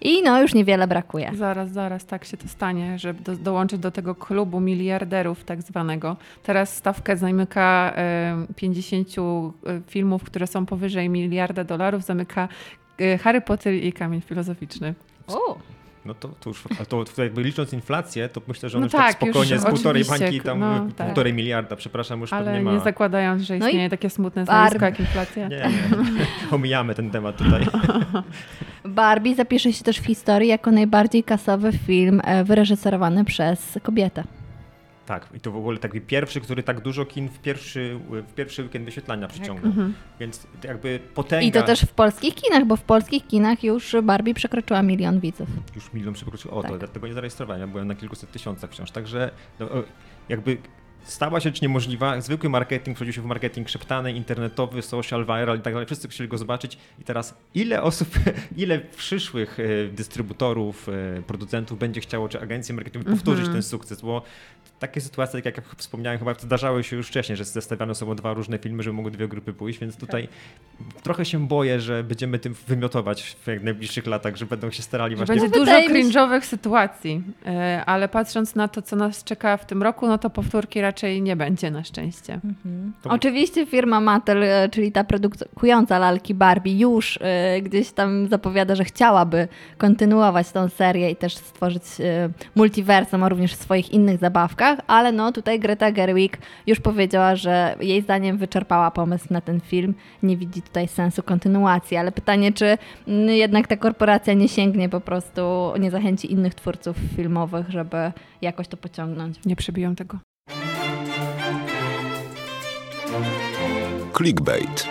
I 0.00 0.22
no 0.22 0.42
już 0.42 0.54
niewiele 0.54 0.86
brakuje. 0.86 1.32
Zaraz, 1.34 1.70
zaraz, 1.70 2.06
tak 2.06 2.24
się 2.24 2.36
to 2.36 2.48
stanie, 2.48 2.98
żeby 2.98 3.22
do, 3.22 3.36
dołączyć 3.36 3.78
do 3.78 3.90
tego 3.90 4.14
klubu 4.14 4.60
miliarderów 4.60 5.44
tak 5.44 5.62
zwanego. 5.62 6.16
Teraz 6.42 6.76
stawkę 6.76 7.16
zamyka 7.16 7.92
e, 7.96 8.46
50 8.56 9.08
e, 9.18 9.80
filmów, 9.86 10.24
które 10.24 10.46
są 10.46 10.66
powyżej 10.66 11.08
miliarda 11.08 11.64
dolarów, 11.64 12.02
zamyka 12.02 12.48
e, 12.98 13.18
Harry 13.18 13.40
Potter 13.40 13.74
i 13.74 13.92
Kamień 13.92 14.20
Filozoficzny. 14.20 14.94
O, 15.26 15.58
No 16.08 16.14
to, 16.14 16.28
to 16.28 16.50
już, 16.50 16.64
to, 16.88 17.04
to 17.04 17.22
jakby 17.22 17.42
licząc 17.42 17.72
inflację, 17.72 18.28
to 18.28 18.40
myślę, 18.48 18.68
że 18.68 18.78
on 18.78 18.82
No 18.82 18.86
już 18.86 18.92
tak, 18.92 19.14
tak, 19.14 19.22
już 19.22 19.30
spokojnie 19.30 19.58
z 19.58 19.64
półtorej 19.64 20.04
bańki, 20.04 20.40
tam 20.40 20.60
no, 20.60 20.86
y, 20.86 20.92
tak. 20.92 21.06
półtorej 21.06 21.34
miliarda, 21.34 21.76
przepraszam, 21.76 22.20
już 22.20 22.32
Ale 22.32 22.44
pewnie 22.44 22.58
nie 22.58 22.76
ma. 22.76 22.84
zakładając, 22.84 23.42
że 23.42 23.58
No 23.58 23.66
i 23.66 23.68
istnieje 23.68 23.90
takie 23.90 24.10
smutne 24.10 24.44
zjawisko 24.44 24.84
jak 24.84 25.00
inflacja. 25.00 25.48
Nie, 25.48 25.56
nie, 25.56 25.70
omijamy 26.50 26.94
ten 26.94 27.10
temat 27.10 27.36
tutaj. 27.36 27.66
Barbie 28.84 29.34
zapisze 29.34 29.72
się 29.72 29.84
też 29.84 30.00
w 30.00 30.04
historii 30.06 30.48
jako 30.48 30.70
najbardziej 30.70 31.24
kasowy 31.24 31.72
film 31.72 32.20
e, 32.24 32.44
wyreżyserowany 32.44 33.24
przez 33.24 33.78
kobietę. 33.82 34.24
Tak, 35.08 35.28
i 35.34 35.40
to 35.40 35.50
w 35.50 35.56
ogóle 35.56 35.78
taki 35.78 36.00
pierwszy, 36.00 36.40
który 36.40 36.62
tak 36.62 36.80
dużo 36.80 37.04
kin 37.04 37.28
w 37.28 37.38
pierwszy, 37.38 38.00
w 38.28 38.34
pierwszy 38.34 38.62
weekend 38.62 38.84
wyświetlania 38.84 39.28
przyciągnął. 39.28 39.66
Mhm. 39.66 39.94
Więc 40.20 40.46
jakby 40.64 41.00
potęga. 41.14 41.46
I 41.46 41.52
to 41.52 41.62
też 41.62 41.80
w 41.80 41.92
polskich 41.92 42.34
kinach, 42.34 42.64
bo 42.64 42.76
w 42.76 42.82
polskich 42.82 43.26
kinach 43.26 43.64
już 43.64 43.96
Barbie 44.02 44.34
przekroczyła 44.34 44.82
milion 44.82 45.20
widzów. 45.20 45.48
Już 45.76 45.92
milion 45.92 46.14
przekroczył. 46.14 46.50
O, 46.50 46.62
to 46.62 46.68
Tak. 46.68 46.78
dlatego 46.78 47.06
nie 47.06 47.14
zarejestrowałem. 47.14 47.60
Ja 47.60 47.66
byłem 47.66 47.88
na 47.88 47.94
kilkuset 47.94 48.30
tysiącach 48.30 48.70
wciąż. 48.70 48.90
Także 48.90 49.30
no, 49.60 49.68
jakby 50.28 50.56
stała 51.02 51.40
się 51.40 51.48
rzecz 51.48 51.62
niemożliwa. 51.62 52.20
Zwykły 52.20 52.50
marketing 52.50 52.94
przechodził 52.96 53.12
się 53.12 53.22
w 53.22 53.24
marketing 53.24 53.68
szeptany, 53.68 54.12
internetowy, 54.12 54.82
social, 54.82 55.24
viral 55.24 55.58
i 55.58 55.62
tak 55.62 55.72
dalej. 55.74 55.86
Wszyscy 55.86 56.08
chcieli 56.08 56.28
go 56.28 56.38
zobaczyć 56.38 56.78
i 56.98 57.04
teraz 57.04 57.34
ile 57.54 57.82
osób, 57.82 58.08
ile 58.56 58.78
przyszłych 58.78 59.58
e, 59.60 59.88
dystrybutorów, 59.88 60.88
e, 60.88 61.22
producentów 61.22 61.78
będzie 61.78 62.00
chciało, 62.00 62.28
czy 62.28 62.40
agencji 62.40 62.74
marketingowych 62.74 63.14
powtórzyć 63.14 63.40
Mhm. 63.40 63.54
ten 63.54 63.62
sukces, 63.62 64.00
bo 64.00 64.22
takie 64.78 65.00
sytuacje, 65.00 65.42
tak 65.42 65.56
jak 65.56 65.66
wspomniałem, 65.76 66.18
chyba 66.18 66.34
zdarzały 66.34 66.84
się 66.84 66.96
już 66.96 67.08
wcześniej, 67.08 67.36
że 67.36 67.44
zestawiane 67.44 67.94
są 67.94 68.14
dwa 68.14 68.34
różne 68.34 68.58
filmy, 68.58 68.82
żeby 68.82 68.96
mogły 68.96 69.10
dwie 69.10 69.28
grupy 69.28 69.52
pójść, 69.52 69.78
więc 69.78 69.96
tutaj 69.96 70.28
trochę 71.02 71.24
się 71.24 71.46
boję, 71.46 71.80
że 71.80 72.04
będziemy 72.04 72.38
tym 72.38 72.54
wymiotować 72.68 73.22
w 73.22 73.46
jak 73.46 73.62
najbliższych 73.62 74.06
latach, 74.06 74.36
że 74.36 74.46
będą 74.46 74.70
się 74.70 74.82
starali 74.82 75.16
właśnie... 75.16 75.34
będzie 75.34 75.58
dużo 75.58 75.72
cringe'owych 75.72 76.40
sytuacji, 76.40 77.22
e, 77.46 77.82
ale 77.86 78.08
patrząc 78.08 78.54
na 78.54 78.68
to, 78.68 78.82
co 78.82 78.96
nas 78.96 79.24
czeka 79.24 79.56
w 79.56 79.66
tym 79.66 79.82
roku, 79.82 80.06
no 80.06 80.18
to 80.18 80.30
powtórki 80.30 80.80
raczej 80.80 81.22
nie 81.22 81.36
będzie 81.36 81.70
na 81.70 81.84
szczęście. 81.84 82.34
Mhm. 82.34 82.92
To- 83.02 83.10
Oczywiście 83.10 83.66
firma 83.66 84.00
Mattel, 84.00 84.42
e, 84.42 84.68
czyli 84.68 84.92
ta 84.92 85.04
produkująca 85.04 85.98
lalki 85.98 86.34
Barbie, 86.34 86.78
już 86.78 87.18
e, 87.22 87.62
gdzieś 87.62 87.90
tam 87.90 88.28
zapowiada, 88.28 88.74
że 88.74 88.84
chciałaby 88.84 89.48
kontynuować 89.78 90.50
tą 90.50 90.68
serię 90.68 91.10
i 91.10 91.16
też 91.16 91.36
stworzyć 91.36 91.82
multiversum, 92.54 93.22
a 93.22 93.28
również 93.28 93.54
w 93.54 93.62
swoich 93.62 93.90
innych 93.90 94.18
zabawkach, 94.18 94.67
ale 94.86 95.12
no 95.12 95.32
tutaj 95.32 95.60
Greta 95.60 95.92
Gerwig 95.92 96.38
już 96.66 96.80
powiedziała, 96.80 97.36
że 97.36 97.76
jej 97.80 98.02
zdaniem 98.02 98.38
wyczerpała 98.38 98.90
pomysł 98.90 99.26
na 99.30 99.40
ten 99.40 99.60
film, 99.60 99.94
nie 100.22 100.36
widzi 100.36 100.62
tutaj 100.62 100.88
sensu 100.88 101.22
kontynuacji, 101.22 101.96
ale 101.96 102.12
pytanie, 102.12 102.52
czy 102.52 102.78
mm, 103.08 103.28
jednak 103.28 103.66
ta 103.66 103.76
korporacja 103.76 104.34
nie 104.34 104.48
sięgnie 104.48 104.88
po 104.88 105.00
prostu, 105.00 105.72
nie 105.80 105.90
zachęci 105.90 106.32
innych 106.32 106.54
twórców 106.54 106.96
filmowych, 107.16 107.70
żeby 107.70 108.12
jakoś 108.42 108.68
to 108.68 108.76
pociągnąć. 108.76 109.44
Nie 109.44 109.56
przebiją 109.56 109.94
tego. 109.94 110.18
Clickbait. 114.16 114.88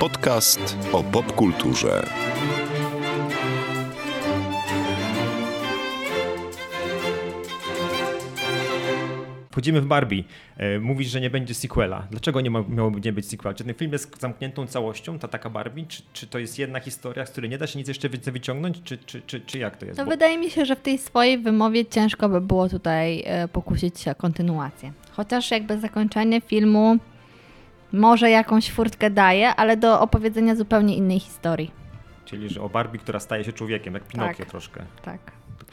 Podcast 0.00 0.76
o 0.92 1.02
popkulturze. 1.02 2.06
Wchodzimy 9.50 9.80
w 9.80 9.86
Barbie. 9.86 10.24
E, 10.56 10.78
Mówisz, 10.78 11.08
że 11.08 11.20
nie 11.20 11.30
będzie 11.30 11.54
sequela. 11.54 12.06
Dlaczego 12.10 12.40
nie 12.40 12.50
ma, 12.50 12.64
miałoby 12.68 13.00
nie 13.04 13.12
być 13.12 13.26
sequela? 13.28 13.54
Czy 13.54 13.64
ten 13.64 13.74
film 13.74 13.92
jest 13.92 14.20
zamkniętą 14.20 14.66
całością, 14.66 15.18
ta 15.18 15.28
taka 15.28 15.50
Barbie? 15.50 15.84
Czy, 15.88 16.02
czy 16.12 16.26
to 16.26 16.38
jest 16.38 16.58
jedna 16.58 16.80
historia, 16.80 17.26
z 17.26 17.30
której 17.30 17.50
nie 17.50 17.58
da 17.58 17.66
się 17.66 17.78
nic 17.78 17.88
jeszcze 17.88 18.08
więcej 18.08 18.32
wyciągnąć? 18.32 18.82
Czy, 18.84 18.98
czy, 18.98 19.22
czy, 19.26 19.40
czy 19.40 19.58
jak 19.58 19.76
to 19.76 19.86
jest? 19.86 19.98
No 19.98 20.04
Bo- 20.04 20.10
wydaje 20.10 20.38
mi 20.38 20.50
się, 20.50 20.64
że 20.66 20.76
w 20.76 20.80
tej 20.80 20.98
swojej 20.98 21.38
wymowie 21.38 21.86
ciężko 21.86 22.28
by 22.28 22.40
było 22.40 22.68
tutaj 22.68 23.22
e, 23.26 23.48
pokusić 23.48 24.00
się 24.00 24.10
o 24.10 24.14
kontynuację. 24.14 24.92
Chociaż 25.12 25.50
jakby 25.50 25.78
zakończenie 25.80 26.40
filmu 26.40 26.96
może 27.92 28.30
jakąś 28.30 28.70
furtkę 28.70 29.10
daje, 29.10 29.48
ale 29.54 29.76
do 29.76 30.00
opowiedzenia 30.00 30.56
zupełnie 30.56 30.96
innej 30.96 31.20
historii. 31.20 31.70
Czyli, 32.24 32.48
że 32.48 32.62
o 32.62 32.68
Barbie, 32.68 32.98
która 32.98 33.20
staje 33.20 33.44
się 33.44 33.52
człowiekiem, 33.52 33.94
jak 33.94 34.04
Pinokio 34.04 34.36
Tak. 34.38 34.48
troszkę. 34.50 34.82
Tak. 35.04 35.20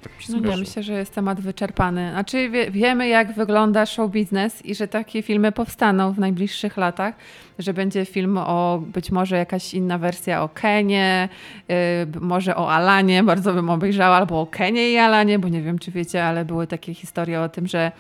Tak, 0.02 0.18
mi 0.18 0.24
się 0.24 0.34
No 0.34 0.50
nie, 0.50 0.58
myślę, 0.58 0.84
że 0.84 0.94
jest 0.94 1.16
temat 1.16 1.42
wyczerpany. 1.42 2.12
Znaczy 2.12 2.50
wie, 2.50 2.72
wiemy, 2.72 3.08
jak 3.08 3.34
wygląda 3.34 3.86
show 3.86 4.12
biznes 4.12 4.66
i 4.66 4.76
że 4.76 4.88
takie 4.88 5.22
filmy 5.22 5.52
powstaną 5.52 6.14
w 6.14 6.20
najbliższych 6.20 6.78
latach, 6.78 7.16
że 7.60 7.74
będzie 7.74 8.06
film 8.06 8.38
o 8.38 8.84
być 8.94 9.12
może 9.12 9.38
jakaś 9.38 9.74
inna 9.74 9.98
wersja 9.98 10.44
o 10.44 10.50
Kenie, 10.50 11.30
yy, 11.68 11.76
może 12.22 12.56
o 12.56 12.72
Alanie, 12.72 13.24
bardzo 13.24 13.54
bym 13.54 13.70
obejrzała, 13.70 14.16
albo 14.16 14.42
o 14.42 14.48
Kenie 14.48 14.92
i 14.92 14.98
Alanie, 14.98 15.40
bo 15.40 15.50
nie 15.50 15.62
wiem, 15.62 15.80
czy 15.80 15.92
wiecie, 15.92 16.26
ale 16.26 16.46
były 16.46 16.68
takie 16.68 16.94
historie 16.94 17.42
o 17.42 17.50
tym, 17.50 17.68
że 17.68 17.92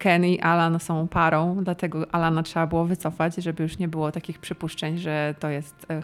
Ken 0.00 0.24
i 0.24 0.40
Alan 0.40 0.80
są 0.80 1.08
parą, 1.08 1.56
dlatego 1.62 2.06
Alana 2.14 2.42
trzeba 2.42 2.66
było 2.66 2.84
wycofać, 2.84 3.34
żeby 3.36 3.62
już 3.62 3.78
nie 3.78 3.88
było 3.88 4.12
takich 4.12 4.38
przypuszczeń, 4.38 4.98
że 4.98 5.34
to 5.38 5.48
jest 5.48 5.86
e, 5.90 6.02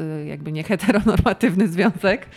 y, 0.00 0.26
jakby 0.26 0.52
nie 0.52 0.62
heteronormatywny 0.62 1.68
związek. 1.68 2.28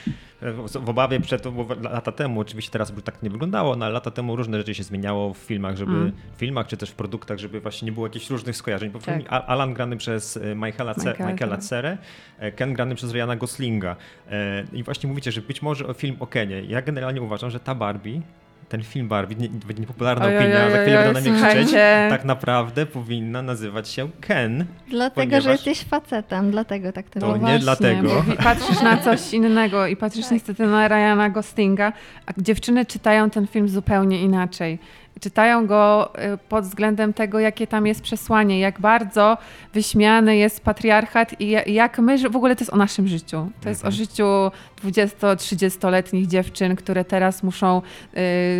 W 0.81 0.89
obawie 0.89 1.19
przed 1.19 1.43
lata 1.81 2.11
temu, 2.11 2.39
oczywiście 2.39 2.71
teraz 2.71 2.91
by 2.91 3.01
tak 3.01 3.23
nie 3.23 3.29
wyglądało, 3.29 3.75
no 3.75 3.85
ale 3.85 3.93
lata 3.93 4.11
temu 4.11 4.35
różne 4.35 4.57
rzeczy 4.57 4.73
się 4.75 4.83
zmieniało 4.83 5.33
w 5.33 5.37
filmach, 5.37 5.75
żeby 5.77 5.91
Mm. 5.91 6.11
w 6.35 6.39
filmach 6.39 6.67
czy 6.67 6.77
też 6.77 6.89
w 6.89 6.95
produktach, 6.95 7.37
żeby 7.37 7.59
właśnie 7.61 7.85
nie 7.85 7.91
było 7.91 8.05
jakichś 8.07 8.29
różnych 8.29 8.55
skojarzeń. 8.55 8.89
Bo 8.89 8.99
Tak. 8.99 9.21
Alan 9.29 9.73
grany 9.73 9.97
przez 9.97 10.37
e, 10.37 10.55
Michaela, 10.55 10.93
Ce- 10.93 10.97
Michaela 11.11 11.31
Michaela 11.31 11.57
Cera. 11.57 11.57
Cerę, 11.57 11.97
e, 12.39 12.51
Ken 12.51 12.73
grany 12.73 12.95
przez 12.95 13.11
Ryana 13.11 13.35
Goslinga. 13.35 13.95
E, 14.31 14.63
I 14.73 14.83
właśnie 14.83 15.09
mówicie, 15.09 15.31
że 15.31 15.41
być 15.41 15.61
może 15.61 15.87
o 15.87 15.93
film 15.93 16.15
o 16.19 16.27
Kenie. 16.27 16.61
Ja 16.61 16.81
generalnie 16.81 17.21
uważam, 17.21 17.49
że 17.49 17.59
ta 17.59 17.75
Barbie 17.75 18.21
ten 18.69 18.83
film 18.83 19.07
Barbie, 19.07 19.35
nie, 19.35 19.49
będzie 19.49 19.81
niepopularna 19.81 20.25
opinia, 20.25 20.65
oj, 20.65 20.71
za 20.71 20.77
chwilę 20.81 21.03
będą 21.03 21.13
na 21.13 21.31
mnie 21.31 21.41
krzyczeć, 21.41 21.71
tak 22.09 22.25
naprawdę 22.25 22.85
powinna 22.85 23.41
nazywać 23.41 23.89
się 23.89 24.09
Ken. 24.21 24.65
Dlatego, 24.89 25.21
Ponieważ- 25.21 25.43
że 25.43 25.51
jesteś 25.51 25.83
facetem, 25.83 26.51
dlatego 26.51 26.91
tak 26.91 27.09
to 27.09 27.19
To 27.19 27.33
było. 27.33 27.49
nie 27.51 27.59
dlatego. 27.59 28.23
patrzysz 28.43 28.81
na 28.81 28.97
coś 28.97 29.33
innego 29.33 29.87
i 29.87 29.95
patrzysz 29.95 30.31
niestety 30.31 30.67
na 30.67 30.87
Ryana 30.87 31.29
Goslinga, 31.29 31.93
a 32.25 32.31
dziewczyny 32.37 32.85
czytają 32.85 33.29
ten 33.29 33.47
film 33.47 33.69
zupełnie 33.69 34.21
inaczej. 34.21 34.79
Czytają 35.21 35.67
go 35.67 36.11
y, 36.33 36.37
pod 36.37 36.63
względem 36.65 37.13
tego, 37.13 37.39
jakie 37.39 37.67
tam 37.67 37.87
jest 37.87 38.01
przesłanie, 38.01 38.59
jak 38.59 38.79
bardzo 38.81 39.37
wyśmiany 39.73 40.37
jest 40.37 40.63
patriarchat 40.63 41.41
i 41.41 41.49
ja- 41.49 41.63
jak 41.63 41.99
my, 41.99 42.17
w 42.29 42.35
ogóle 42.35 42.55
to 42.55 42.61
jest 42.61 42.73
o 42.73 42.77
naszym 42.77 43.07
życiu. 43.07 43.49
To 43.61 43.69
jest 43.69 43.81
o 43.83 43.87
Mhm. 43.87 43.93
życiu 44.05 44.51
20-30-letnich 44.83 46.27
dziewczyn, 46.27 46.75
które 46.75 47.05
teraz 47.05 47.43
muszą 47.43 47.81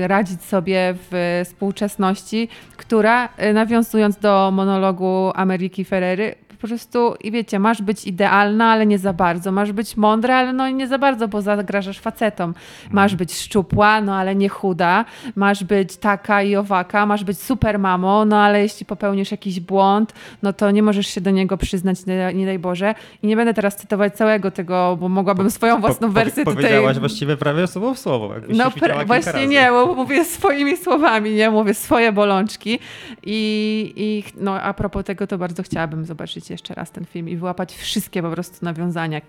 y, 0.02 0.08
radzić 0.08 0.42
sobie 0.44 0.96
w 1.12 1.42
współczesności, 1.46 2.50
która, 2.78 3.30
y, 3.44 3.54
nawiązując 3.54 4.18
do 4.18 4.52
monologu 4.54 5.32
Ameryki 5.36 5.86
Ferrery, 5.86 6.36
po 6.62 6.68
prostu, 6.68 7.16
i 7.24 7.32
wiecie, 7.32 7.60
masz 7.60 7.82
być 7.82 8.08
idealna, 8.08 8.72
ale 8.72 8.86
nie 8.86 8.98
za 9.00 9.14
bardzo. 9.14 9.52
Masz 9.52 9.72
być 9.72 9.98
mądra, 9.98 10.36
ale 10.36 10.54
no 10.54 10.70
nie 10.70 10.88
za 10.88 10.98
bardzo, 10.98 11.28
bo 11.28 11.42
zagrażasz 11.42 12.00
facetom. 12.00 12.54
Masz 12.92 13.16
być 13.16 13.34
szczupła, 13.40 14.02
no 14.02 14.16
ale 14.16 14.36
nie 14.36 14.50
chuda. 14.50 15.06
Masz 15.36 15.64
być 15.64 15.98
taka 15.98 16.42
i 16.44 16.56
owaka. 16.56 17.06
Masz 17.06 17.24
być 17.24 17.40
super 17.40 17.80
mamą, 17.80 18.26
no 18.26 18.38
ale 18.42 18.62
jeśli 18.62 18.86
popełnisz 18.86 19.32
jakiś 19.32 19.60
błąd, 19.60 20.14
no 20.44 20.54
to 20.54 20.72
nie 20.72 20.84
możesz 20.84 21.08
się 21.08 21.22
do 21.22 21.32
niego 21.32 21.58
przyznać, 21.58 22.06
nie, 22.06 22.32
nie 22.34 22.46
daj 22.46 22.60
Boże. 22.60 22.96
I 23.24 23.28
nie 23.28 23.36
będę 23.36 23.54
teraz 23.54 23.76
cytować 23.76 24.16
całego 24.16 24.52
tego, 24.52 24.98
bo 25.00 25.10
mogłabym 25.10 25.52
swoją 25.52 25.82
własną 25.82 26.08
Po- 26.08 26.14
wersję 26.14 26.44
po- 26.46 26.52
tutaj... 26.52 26.64
Powiedziałaś 26.64 27.00
właściwie 27.00 27.38
prawie 27.38 27.68
słowo 27.68 27.94
w 27.94 28.00
słowo. 28.00 28.30
No 28.50 28.72
kilka 28.72 29.06
właśnie 29.06 29.32
razy. 29.32 29.48
nie, 29.48 29.70
bo 29.70 29.94
mówię 29.96 30.26
swoimi 30.26 30.78
słowami, 30.78 31.32
nie 31.32 31.50
mówię 31.50 31.74
swoje 31.74 32.12
bolączki. 32.12 32.80
I, 33.24 33.94
I 33.96 34.24
no, 34.44 34.62
a 34.62 34.74
propos 34.74 35.04
tego, 35.06 35.28
to 35.28 35.38
bardzo 35.38 35.64
chciałabym 35.64 36.06
zobaczyć 36.06 36.47
jeszcze 36.50 36.74
raz 36.74 36.92
ten 36.92 37.06
film 37.06 37.30
i 37.30 37.38
wyłapać 37.38 37.76
wszystkie 37.76 38.22
po 38.22 38.32
prostu 38.32 38.66
nawiązania 38.66 39.22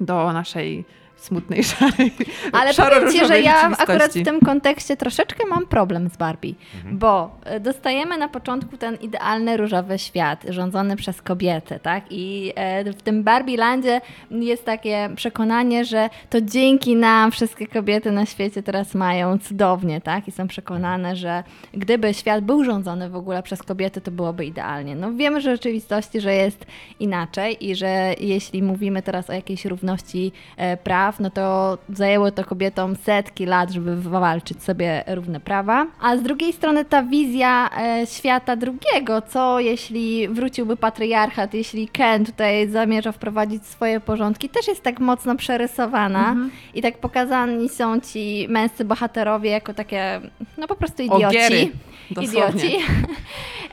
do 0.00 0.32
naszej 0.32 0.84
smutnej, 1.24 1.64
szarej, 1.74 2.12
Ale 2.52 2.74
powiem 2.74 3.12
Ci, 3.12 3.26
że 3.26 3.40
ja 3.40 3.70
akurat 3.78 4.12
w 4.12 4.24
tym 4.24 4.40
kontekście 4.40 4.96
troszeczkę 4.96 5.46
mam 5.46 5.66
problem 5.66 6.08
z 6.08 6.16
Barbie, 6.16 6.54
Mhm. 6.76 6.98
bo 6.98 7.30
e, 7.44 7.60
dostajemy 7.60 8.18
na 8.18 8.28
początku 8.28 8.76
ten 8.76 8.94
idealny 8.96 9.56
różowy 9.56 9.98
świat 9.98 10.44
rządzony 10.48 10.96
przez 10.96 11.22
kobiety, 11.22 11.80
tak? 11.82 12.04
I 12.10 12.52
e, 12.56 12.92
w 12.92 13.02
tym 13.02 13.22
Barbie 13.22 13.56
Landzie 13.56 14.00
jest 14.30 14.64
takie 14.64 15.10
przekonanie, 15.16 15.84
że 15.84 16.10
to 16.30 16.40
dzięki 16.40 16.96
nam 16.96 17.30
wszystkie 17.30 17.66
kobiety 17.66 18.10
na 18.12 18.26
świecie 18.26 18.62
teraz 18.62 18.94
mają 18.94 19.38
cudownie, 19.38 20.00
tak? 20.00 20.28
I 20.28 20.32
są 20.32 20.48
przekonane, 20.48 21.16
że 21.16 21.42
gdyby 21.72 22.14
świat 22.14 22.44
był 22.44 22.64
rządzony 22.64 23.10
w 23.10 23.16
ogóle 23.16 23.42
przez 23.42 23.62
kobiety, 23.62 24.00
to 24.00 24.10
byłoby 24.10 24.46
idealnie. 24.46 24.96
No 24.96 25.12
wiemy, 25.12 25.40
że 25.40 25.50
w 25.50 25.54
rzeczywistości, 25.54 26.20
że 26.20 26.34
jest 26.34 26.66
inaczej 27.00 27.66
i 27.70 27.74
że 27.76 28.14
jeśli 28.20 28.62
mówimy 28.62 29.02
teraz 29.02 29.30
o 29.30 29.32
jakiejś 29.32 29.64
równości 29.64 30.32
e, 30.56 30.76
praw, 31.14 31.20
no 31.20 31.30
to 31.30 31.78
zajęło 31.88 32.30
to 32.30 32.44
kobietom 32.44 32.96
setki 32.96 33.46
lat, 33.46 33.70
żeby 33.70 33.96
wywalczyć 33.96 34.62
sobie 34.62 35.04
równe 35.06 35.40
prawa. 35.40 35.86
A 36.00 36.16
z 36.16 36.22
drugiej 36.22 36.52
strony 36.52 36.84
ta 36.84 37.02
wizja 37.02 37.70
e, 37.78 38.06
świata 38.06 38.56
drugiego, 38.56 39.22
co 39.22 39.60
jeśli 39.60 40.28
wróciłby 40.28 40.76
patriarchat, 40.76 41.54
jeśli 41.54 41.88
Ken 41.88 42.24
tutaj 42.24 42.68
zamierza 42.68 43.12
wprowadzić 43.12 43.66
swoje 43.66 44.00
porządki, 44.00 44.48
też 44.48 44.68
jest 44.68 44.82
tak 44.82 45.00
mocno 45.00 45.36
przerysowana 45.36 46.28
Mhm. 46.28 46.50
i 46.74 46.82
tak 46.82 46.98
pokazani 46.98 47.68
są 47.68 48.00
ci 48.00 48.46
męscy 48.48 48.84
bohaterowie 48.84 49.50
jako 49.50 49.74
takie, 49.74 50.20
no 50.58 50.66
po 50.66 50.76
prostu 50.76 51.02
idioci. 51.02 51.26
Ogiery, 51.26 51.68
dosłownie. 52.10 52.64
Idioci. 52.66 52.78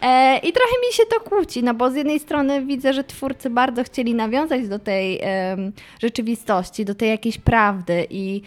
E, 0.01 0.37
I 0.37 0.53
trochę 0.53 0.71
mi 0.87 0.93
się 0.93 1.03
to 1.05 1.19
kłóci, 1.29 1.63
no 1.63 1.73
bo 1.73 1.91
z 1.91 1.95
jednej 1.95 2.19
strony 2.19 2.65
widzę, 2.65 2.93
że 2.93 3.03
twórcy 3.03 3.49
bardzo 3.49 3.83
chcieli 3.83 4.15
nawiązać 4.15 4.67
do 4.67 4.79
tej 4.79 5.21
rzeczywistości, 6.01 6.85
do 6.85 6.95
tej 6.95 7.09
jakiejś 7.09 7.37
prawdy 7.37 8.07
i 8.09 8.41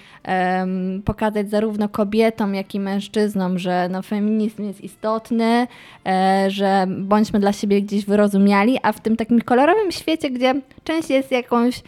pokazać 1.05 1.51
zarówno 1.51 1.89
kobietom, 1.89 2.55
jak 2.55 2.75
i 2.75 2.81
mężczyznom, 2.81 3.59
że 3.59 3.89
no, 3.91 4.03
feminizm 4.03 4.65
jest 4.65 4.81
istotny, 4.81 5.67
e, 6.07 6.47
że 6.51 6.87
bądźmy 6.89 7.41
dla 7.41 7.53
siebie 7.53 7.83
gdzieś 7.83 8.05
wyrozumiali, 8.05 8.79
a 8.83 8.93
w 8.93 9.01
tym 9.01 9.17
takim 9.17 9.41
kolorowym 9.41 9.93
świecie, 9.93 10.31
gdzie 10.31 10.55
część 10.85 11.11
jest 11.11 11.31
jakąś 11.31 11.83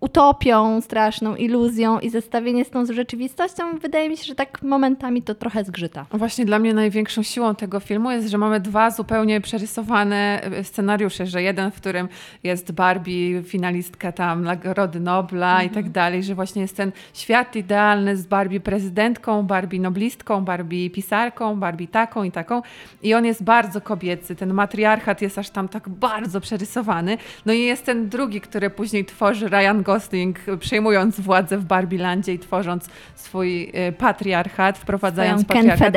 utopią, 0.00 0.80
straszną 0.80 1.36
iluzją 1.36 2.00
i 2.00 2.10
zestawienie 2.10 2.64
z 2.64 2.70
tą 2.70 2.86
rzeczywistością, 2.86 3.78
wydaje 3.78 4.08
mi 4.08 4.16
się, 4.16 4.24
że 4.24 4.34
tak 4.34 4.62
momentami 4.62 5.22
to 5.22 5.34
trochę 5.34 5.64
zgrzyta. 5.64 6.06
Właśnie 6.12 6.44
dla 6.44 6.58
mnie 6.58 6.74
największą 6.74 7.22
siłą 7.22 7.54
tego 7.54 7.80
filmu 7.80 8.10
jest, 8.10 8.28
że 8.28 8.38
mamy 8.38 8.60
dwa 8.60 8.90
zupełnie 8.90 9.40
przerysowane 9.40 10.42
e, 10.42 10.64
scenariusze, 10.64 11.26
że 11.26 11.42
jeden, 11.42 11.70
w 11.70 11.76
którym 11.76 12.08
jest 12.42 12.72
Barbie, 12.72 13.42
finalistka 13.42 14.12
tam 14.12 14.44
Nagrody 14.44 15.00
Nobla 15.00 15.62
i 15.62 15.70
tak 15.70 15.90
dalej, 15.90 16.22
że 16.22 16.34
właśnie 16.34 16.62
jest 16.62 16.76
ten 16.76 16.92
świat 17.14 17.56
idealny 17.56 18.16
z 18.16 18.26
Barbie 18.26 18.60
prezydentką, 18.60 19.42
Barbie 19.42 19.80
noblistką, 19.80 20.44
Barbie 20.44 20.90
pisarką, 20.90 21.56
Barbie 21.56 21.88
taką 21.88 22.22
i 22.24 22.30
taką 22.30 22.62
i 23.02 23.14
on 23.14 23.24
jest 23.24 23.42
bardzo 23.44 23.80
kobiecy, 23.80 24.36
ten 24.36 24.54
matriarchat 24.54 25.22
jest 25.22 25.38
aż 25.38 25.50
tam 25.50 25.68
tak 25.68 25.88
bardzo 25.88 26.40
przerysowany. 26.40 27.18
No 27.46 27.52
i 27.52 27.62
jest 27.62 27.84
ten 27.84 28.08
drugi, 28.08 28.40
który 28.40 28.70
później 28.70 29.07
tworzy 29.08 29.48
Ryan 29.48 29.82
Gosling, 29.82 30.38
przejmując 30.60 31.20
władzę 31.20 31.58
w 31.58 31.64
Barbielandzie 31.64 32.32
i 32.34 32.38
tworząc 32.38 32.88
swój 33.14 33.70
e, 33.72 33.92
patriarchat, 33.92 34.78
wprowadzając 34.78 35.42
Swoją 35.42 35.48
patriarchat. 35.48 35.88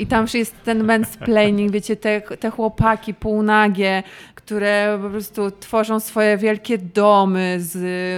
I 0.00 0.06
tam 0.06 0.26
jest 0.34 0.54
ten 0.64 0.84
mansplaining, 0.84 1.72
wiecie, 1.72 1.96
te, 1.96 2.20
te 2.20 2.50
chłopaki 2.50 3.14
półnagie, 3.14 4.02
które 4.34 4.98
po 5.02 5.10
prostu 5.10 5.50
tworzą 5.50 6.00
swoje 6.00 6.36
wielkie 6.36 6.78
domy 6.78 7.56
z, 7.58 7.70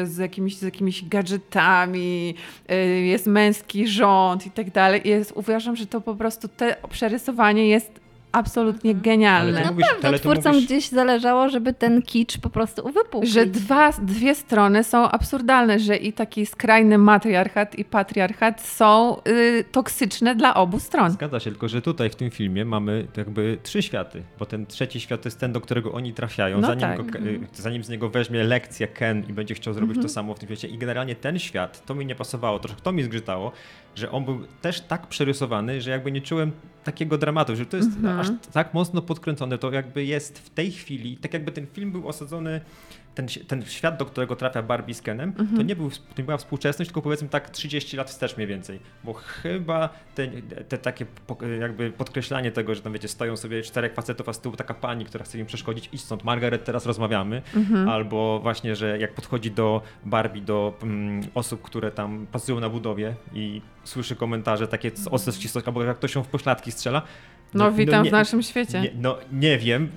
z, 0.09 0.19
jakimiś, 0.19 0.57
z 0.57 0.63
jakimiś 0.63 1.09
gadżetami, 1.09 2.35
y, 2.71 2.75
jest 3.01 3.27
męski 3.27 3.89
rząd 3.89 4.47
i 4.47 4.51
tak 4.51 4.71
dalej. 4.71 5.01
Jest, 5.05 5.33
uważam, 5.35 5.77
że 5.77 5.87
to 5.87 6.01
po 6.01 6.15
prostu 6.15 6.49
te 6.49 6.77
przerysowanie 6.91 7.69
jest 7.69 8.04
absolutnie 8.35 8.95
genialne. 8.95 9.59
Ale 9.59 9.67
to 9.69 9.73
mówisz, 9.73 9.87
No 10.03 10.09
ale 10.09 10.19
to 10.19 10.23
twórcom 10.23 10.53
mówisz, 10.53 10.67
gdzieś 10.67 10.89
zależało, 10.89 11.49
żeby 11.49 11.73
ten 11.73 12.03
kicz 12.03 12.39
po 12.39 12.51
prostu 12.51 12.87
uwypuklić. 12.87 13.33
Że 13.33 13.47
dwa, 13.47 13.91
dwie 13.93 14.35
strony 14.35 14.85
są 14.85 15.09
absurdalne, 15.11 15.79
że 15.79 15.97
i 15.97 16.13
taki 16.13 16.47
skrajny 16.47 16.99
matriarchat 16.99 17.79
i 17.79 17.85
patriarchat 17.85 18.61
są 18.61 19.17
y, 19.29 19.65
toksyczne 19.73 20.35
dla 20.35 20.55
obu 20.55 20.81
stron. 20.81 21.11
Zgadza 21.11 21.41
się, 21.41 21.51
tylko 21.51 21.69
że 21.69 21.83
tutaj 21.83 22.11
w 22.11 22.17
tym 22.17 22.31
filmie 22.31 22.65
mamy 22.65 23.07
jakby 23.17 23.59
trzy 23.63 23.83
światy, 23.83 24.23
bo 24.39 24.47
ten 24.47 24.67
trzeci 24.67 25.01
świat 25.01 25.23
to 25.23 25.27
jest 25.27 25.41
ten, 25.41 25.53
do 25.53 25.61
którego 25.61 25.93
oni 25.93 26.13
trafiają, 26.15 26.61
No 26.61 26.67
zanim, 26.67 26.81
tak. 26.81 27.11
go, 27.11 27.19
y, 27.19 27.41
zanim 27.55 27.85
z 27.85 27.89
niego 27.89 28.09
weźmie 28.11 28.43
lekcję 28.45 28.89
Ken 28.89 29.25
i 29.29 29.33
będzie 29.33 29.55
chciał 29.55 29.75
zrobić 29.75 29.91
Mhm. 29.97 30.03
to 30.09 30.13
samo 30.15 30.35
w 30.35 30.39
tym 30.39 30.47
świecie. 30.49 30.69
I 30.69 30.79
generalnie 30.79 31.15
ten 31.15 31.39
świat, 31.39 31.87
to 31.87 31.95
mi 31.95 32.07
nie 32.07 32.15
pasowało, 32.15 32.59
trochę 32.59 32.81
to 32.83 32.93
mi 32.93 33.03
zgrzytało, 33.03 33.53
że 33.95 34.11
on 34.11 34.25
był 34.25 34.41
też 34.63 34.81
tak 34.81 35.07
przerysowany, 35.07 35.81
że 35.81 35.91
jakby 35.91 36.13
nie 36.13 36.21
czułem 36.21 36.53
takiego 36.85 37.19
dramatu, 37.19 37.57
że 37.57 37.67
to 37.67 37.77
jest 37.77 37.89
Mhm. 37.97 38.21
aż 38.21 38.29
tak 38.53 38.75
mocno 38.75 39.03
podkręcone, 39.03 39.59
to 39.59 39.73
jakby 39.73 40.05
jest 40.05 40.39
w 40.39 40.51
tej 40.51 40.73
chwili, 40.73 41.17
tak 41.17 41.33
jakby 41.33 41.53
ten 41.53 41.67
film 41.67 41.93
był 41.93 42.09
osadzony 42.09 42.61
ten, 43.15 43.27
ten 43.49 43.65
świat, 43.65 43.97
do 43.99 44.05
którego 44.07 44.37
trafia 44.37 44.63
Barbie 44.63 44.95
z 44.95 45.03
Kenem, 45.03 45.33
to, 45.33 45.43
Mhm. 45.43 45.67
nie 45.67 45.77
był, 45.77 45.91
to 45.91 45.97
nie 46.19 46.25
była 46.25 46.37
współczesność, 46.37 46.89
tylko 46.91 47.03
powiedzmy 47.03 47.29
tak 47.29 47.51
30 47.51 47.97
lat 47.97 48.11
wstecz 48.11 48.37
mniej 48.37 48.47
więcej. 48.49 48.81
Bo 49.05 49.13
chyba 49.13 49.89
te, 50.15 50.29
te 50.69 50.79
takie 50.79 51.07
jakby 51.61 51.91
podkreślanie 51.91 52.53
tego, 52.53 52.75
że 52.75 52.81
tam 52.81 52.93
wiecie, 52.93 53.09
stoją 53.09 53.37
sobie 53.37 53.63
czterech 53.63 53.95
facetów, 53.95 54.29
a 54.29 54.33
z 54.33 54.41
tyłu 54.41 54.57
taka 54.57 54.75
pani, 54.75 55.05
która 55.05 55.25
chce 55.25 55.39
im 55.39 55.47
przeszkodzić, 55.47 55.89
idź 55.93 56.01
stąd, 56.01 56.25
Margaret, 56.25 56.65
teraz 56.65 56.87
rozmawiamy. 56.87 57.43
Mhm. 57.57 57.89
Albo 57.89 58.41
właśnie, 58.43 58.77
że 58.77 58.99
jak 58.99 59.15
podchodzi 59.15 59.51
do 59.51 59.83
Barbie, 60.05 60.41
do 60.43 60.79
mm, 60.83 61.23
osób, 61.35 61.63
które 61.63 61.91
tam 61.91 62.27
pracują 62.31 62.61
na 62.61 62.69
budowie 62.69 63.15
i 63.35 63.63
słyszy 63.85 64.17
komentarze 64.17 64.69
takie 64.69 64.91
o 65.11 65.19
ścisłości, 65.19 65.67
albo 65.69 65.85
jak 65.85 65.97
ktoś 65.97 66.15
ją 66.15 66.23
w 66.23 66.29
pośladki 66.29 66.73
strzela. 66.73 67.03
No, 67.55 67.73
witam 67.73 68.05
nie, 68.05 68.11
w 68.11 68.13
naszym 68.13 68.43
świecie. 68.43 68.81
Nie, 68.81 68.91
no 68.95 69.19
nie 69.33 69.59
wiem, 69.59 69.89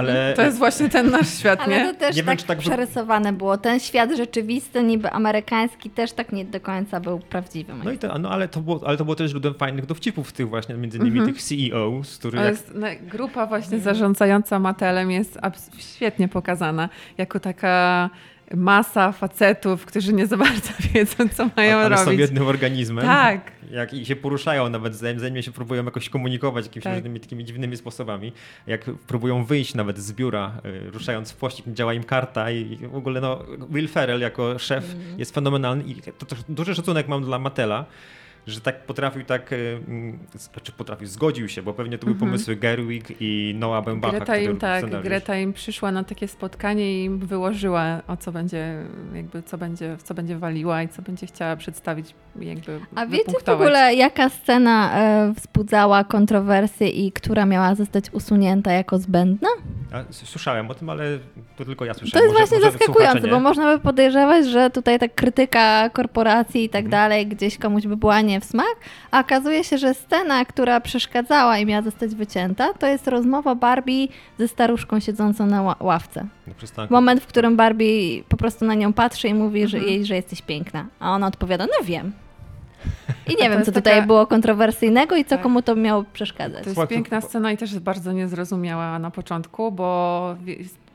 ale... 0.00 0.32
To 0.36 0.42
jest 0.42 0.58
właśnie 0.58 0.88
ten 0.88 1.10
nasz 1.10 1.34
świat, 1.38 1.60
Ale 1.60 1.76
nie? 1.84 1.92
to 1.92 2.00
też 2.00 2.16
Nie 2.16 2.22
wiem, 2.22 2.26
tak, 2.26 2.38
czy 2.38 2.46
tak 2.46 2.58
wy- 2.58 2.62
przerysowane 2.64 3.32
było. 3.32 3.58
Ten 3.58 3.80
świat 3.80 4.10
rzeczywisty, 4.16 4.82
niby 4.82 5.10
amerykański, 5.10 5.90
też 5.90 6.12
tak 6.12 6.32
nie 6.32 6.44
do 6.44 6.60
końca 6.60 7.00
był 7.00 7.18
prawdziwy. 7.18 7.72
No 7.84 7.90
i 7.90 7.98
to, 7.98 8.18
no 8.18 8.30
ale 8.30 8.48
to 8.48 8.60
było, 8.60 8.80
ale 8.86 8.96
to 8.96 9.04
było 9.04 9.14
też 9.14 9.30
źródłem 9.30 9.54
fajnych 9.54 9.86
dowcipów 9.86 10.32
tych 10.32 10.48
właśnie, 10.48 10.74
między 10.74 10.98
innymi 10.98 11.18
Mhm. 11.18 11.34
tych 11.34 11.42
CEO, 11.42 12.04
z 12.04 12.18
których 12.18 12.40
To 12.40 12.44
jak, 12.44 12.54
jest, 12.54 12.72
no, 12.74 12.86
grupa 13.02 13.46
właśnie 13.46 13.78
zarządzająca 13.80 14.58
Matelem 14.58 15.10
jest 15.10 15.36
abs- 15.36 15.70
świetnie 15.96 16.28
pokazana 16.28 16.88
jako 17.18 17.40
taka 17.40 18.10
masa 18.54 19.12
facetów, 19.12 19.86
którzy 19.86 20.12
nie 20.12 20.26
za 20.26 20.36
bardzo 20.36 20.70
wiedzą, 20.94 21.28
co 21.28 21.48
mają 21.56 21.76
ale 21.78 21.96
są 21.98 22.04
robić. 22.04 22.20
jednym 22.20 22.46
organizmem. 22.46 23.04
Tak. 23.06 23.40
Jak 23.72 23.94
i 23.94 24.06
się 24.06 24.16
poruszają 24.16 24.68
nawet, 24.68 24.94
zanim, 24.96 25.20
zanim 25.20 25.42
się 25.42 25.52
próbują 25.52 25.84
jakoś 25.84 26.08
komunikować 26.08 26.64
jakimiś 26.66 26.84
Tak. 26.84 26.94
różnymi 26.94 27.20
takimi 27.20 27.44
dziwnymi 27.44 27.76
sposobami. 27.76 28.32
Jak 28.66 28.84
próbują 28.84 29.44
wyjść 29.44 29.74
nawet 29.74 29.98
z 29.98 30.12
biura, 30.12 30.60
y, 30.86 30.90
ruszając 30.90 31.32
w 31.32 31.36
pościg, 31.36 31.66
działa 31.68 31.94
im 31.94 32.04
karta 32.04 32.50
i 32.50 32.76
w 32.76 32.94
ogóle 32.94 33.20
no, 33.20 33.44
Will 33.70 33.88
Ferrell 33.88 34.20
jako 34.20 34.58
szef 34.58 34.94
Mhm. 34.94 35.18
jest 35.18 35.34
fenomenalny 35.34 35.84
i 35.84 35.94
to, 35.94 36.26
to 36.26 36.36
duży 36.48 36.74
szacunek 36.74 37.08
mam 37.08 37.24
dla 37.24 37.38
Matela, 37.38 37.84
że 38.46 38.60
tak 38.60 38.86
potrafił 38.86 39.24
tak, 39.24 39.52
y, 39.52 39.78
mm, 39.88 40.18
znaczy 40.32 40.72
potrafił, 40.72 41.06
zgodził 41.06 41.48
się, 41.48 41.62
bo 41.62 41.72
pewnie 41.74 41.98
to 41.98 42.06
były 42.06 42.14
Mhm. 42.14 42.30
pomysły 42.30 42.56
Gerwig 42.56 43.04
i 43.20 43.54
Noah 43.58 43.84
Baumbach, 43.84 44.10
Greta 44.10 44.36
im, 44.36 44.56
tak, 44.56 45.02
Greta 45.02 45.36
im 45.38 45.52
przyszła 45.52 45.92
na 45.92 46.04
takie 46.04 46.28
spotkanie 46.28 47.04
i 47.04 47.10
wyłożyła, 47.10 48.02
o 48.08 48.16
co 48.16 48.32
będzie, 48.32 48.74
jakby, 49.14 49.42
co 49.42 49.58
będzie, 49.58 49.96
w 49.96 50.02
co 50.02 50.14
będzie 50.14 50.38
waliła 50.38 50.82
i 50.82 50.88
co 50.88 51.02
będzie 51.02 51.26
chciała 51.26 51.56
przedstawić, 51.56 52.14
jakby 52.40 52.80
A 52.94 53.06
wiecie 53.06 53.32
w 53.46 53.48
ogóle, 53.48 53.94
jaka 53.94 54.28
scena 54.28 54.98
e, 55.00 55.32
wzbudzała 55.36 56.04
kontrowersje 56.04 56.88
i 56.88 57.12
która 57.12 57.46
miała 57.46 57.74
zostać 57.74 58.04
usunięta 58.12 58.72
jako 58.72 58.98
zbędna? 58.98 59.48
A, 59.92 60.04
Słyszałem 60.12 60.70
o 60.70 60.74
tym, 60.74 60.90
ale 60.90 61.18
to 61.56 61.64
tylko 61.64 61.84
ja 61.84 61.94
To 61.94 62.00
słyszałem. 62.00 62.24
jest 62.24 62.34
Może- 62.40 62.46
właśnie 62.46 62.66
może 62.66 62.78
zaskakujące, 62.78 63.28
bo 63.28 63.40
można 63.40 63.76
by 63.76 63.82
podejrzewać, 63.82 64.46
że 64.46 64.70
tutaj 64.70 64.98
ta 64.98 65.08
krytyka 65.08 65.90
korporacji 65.90 66.64
i 66.64 66.68
tak 66.68 66.84
Mhm. 66.84 66.90
dalej 66.90 67.26
gdzieś 67.26 67.58
komuś 67.58 67.86
by 67.86 67.96
była 67.96 68.20
nie 68.30 68.40
w 68.40 68.44
smak, 68.44 68.76
a 69.10 69.20
okazuje 69.20 69.64
się, 69.64 69.78
że 69.78 69.94
scena, 69.94 70.44
która 70.44 70.80
przeszkadzała 70.80 71.58
i 71.58 71.66
miała 71.66 71.82
zostać 71.82 72.14
wycięta, 72.14 72.74
to 72.74 72.86
jest 72.86 73.08
rozmowa 73.08 73.54
Barbie 73.54 74.06
ze 74.38 74.48
staruszką 74.48 75.00
siedzącą 75.00 75.46
na 75.46 75.62
ła- 75.62 75.76
ławce. 75.84 76.26
Na. 76.76 76.86
Moment, 76.90 77.22
w 77.22 77.26
którym 77.26 77.56
Barbie 77.56 78.22
po 78.28 78.36
prostu 78.36 78.64
na 78.64 78.74
nią 78.74 78.92
patrzy 78.92 79.28
i 79.28 79.34
mówi 79.34 79.68
że 79.68 79.76
Mhm. 79.78 79.94
jej, 79.94 80.04
że 80.06 80.14
jesteś 80.14 80.42
piękna. 80.42 80.86
A 81.00 81.10
ona 81.12 81.26
odpowiada, 81.26 81.66
no 81.66 81.84
wiem. 81.86 82.12
I 83.28 83.42
nie 83.42 83.48
wiem, 83.50 83.64
co 83.64 83.72
tutaj 83.72 83.94
taka- 83.94 84.06
było 84.06 84.26
kontrowersyjnego 84.26 85.16
i 85.16 85.24
co 85.24 85.30
Tak. 85.30 85.40
komu 85.42 85.62
to 85.62 85.76
miało 85.76 86.04
przeszkadzać. 86.12 86.64
To 86.64 86.70
jest 86.70 86.90
piękna 86.90 87.20
scena 87.20 87.52
i 87.52 87.56
też 87.56 87.70
jest 87.72 87.82
bardzo 87.82 88.12
niezrozumiała 88.12 88.98
na 88.98 89.10
początku, 89.10 89.72
bo 89.72 90.36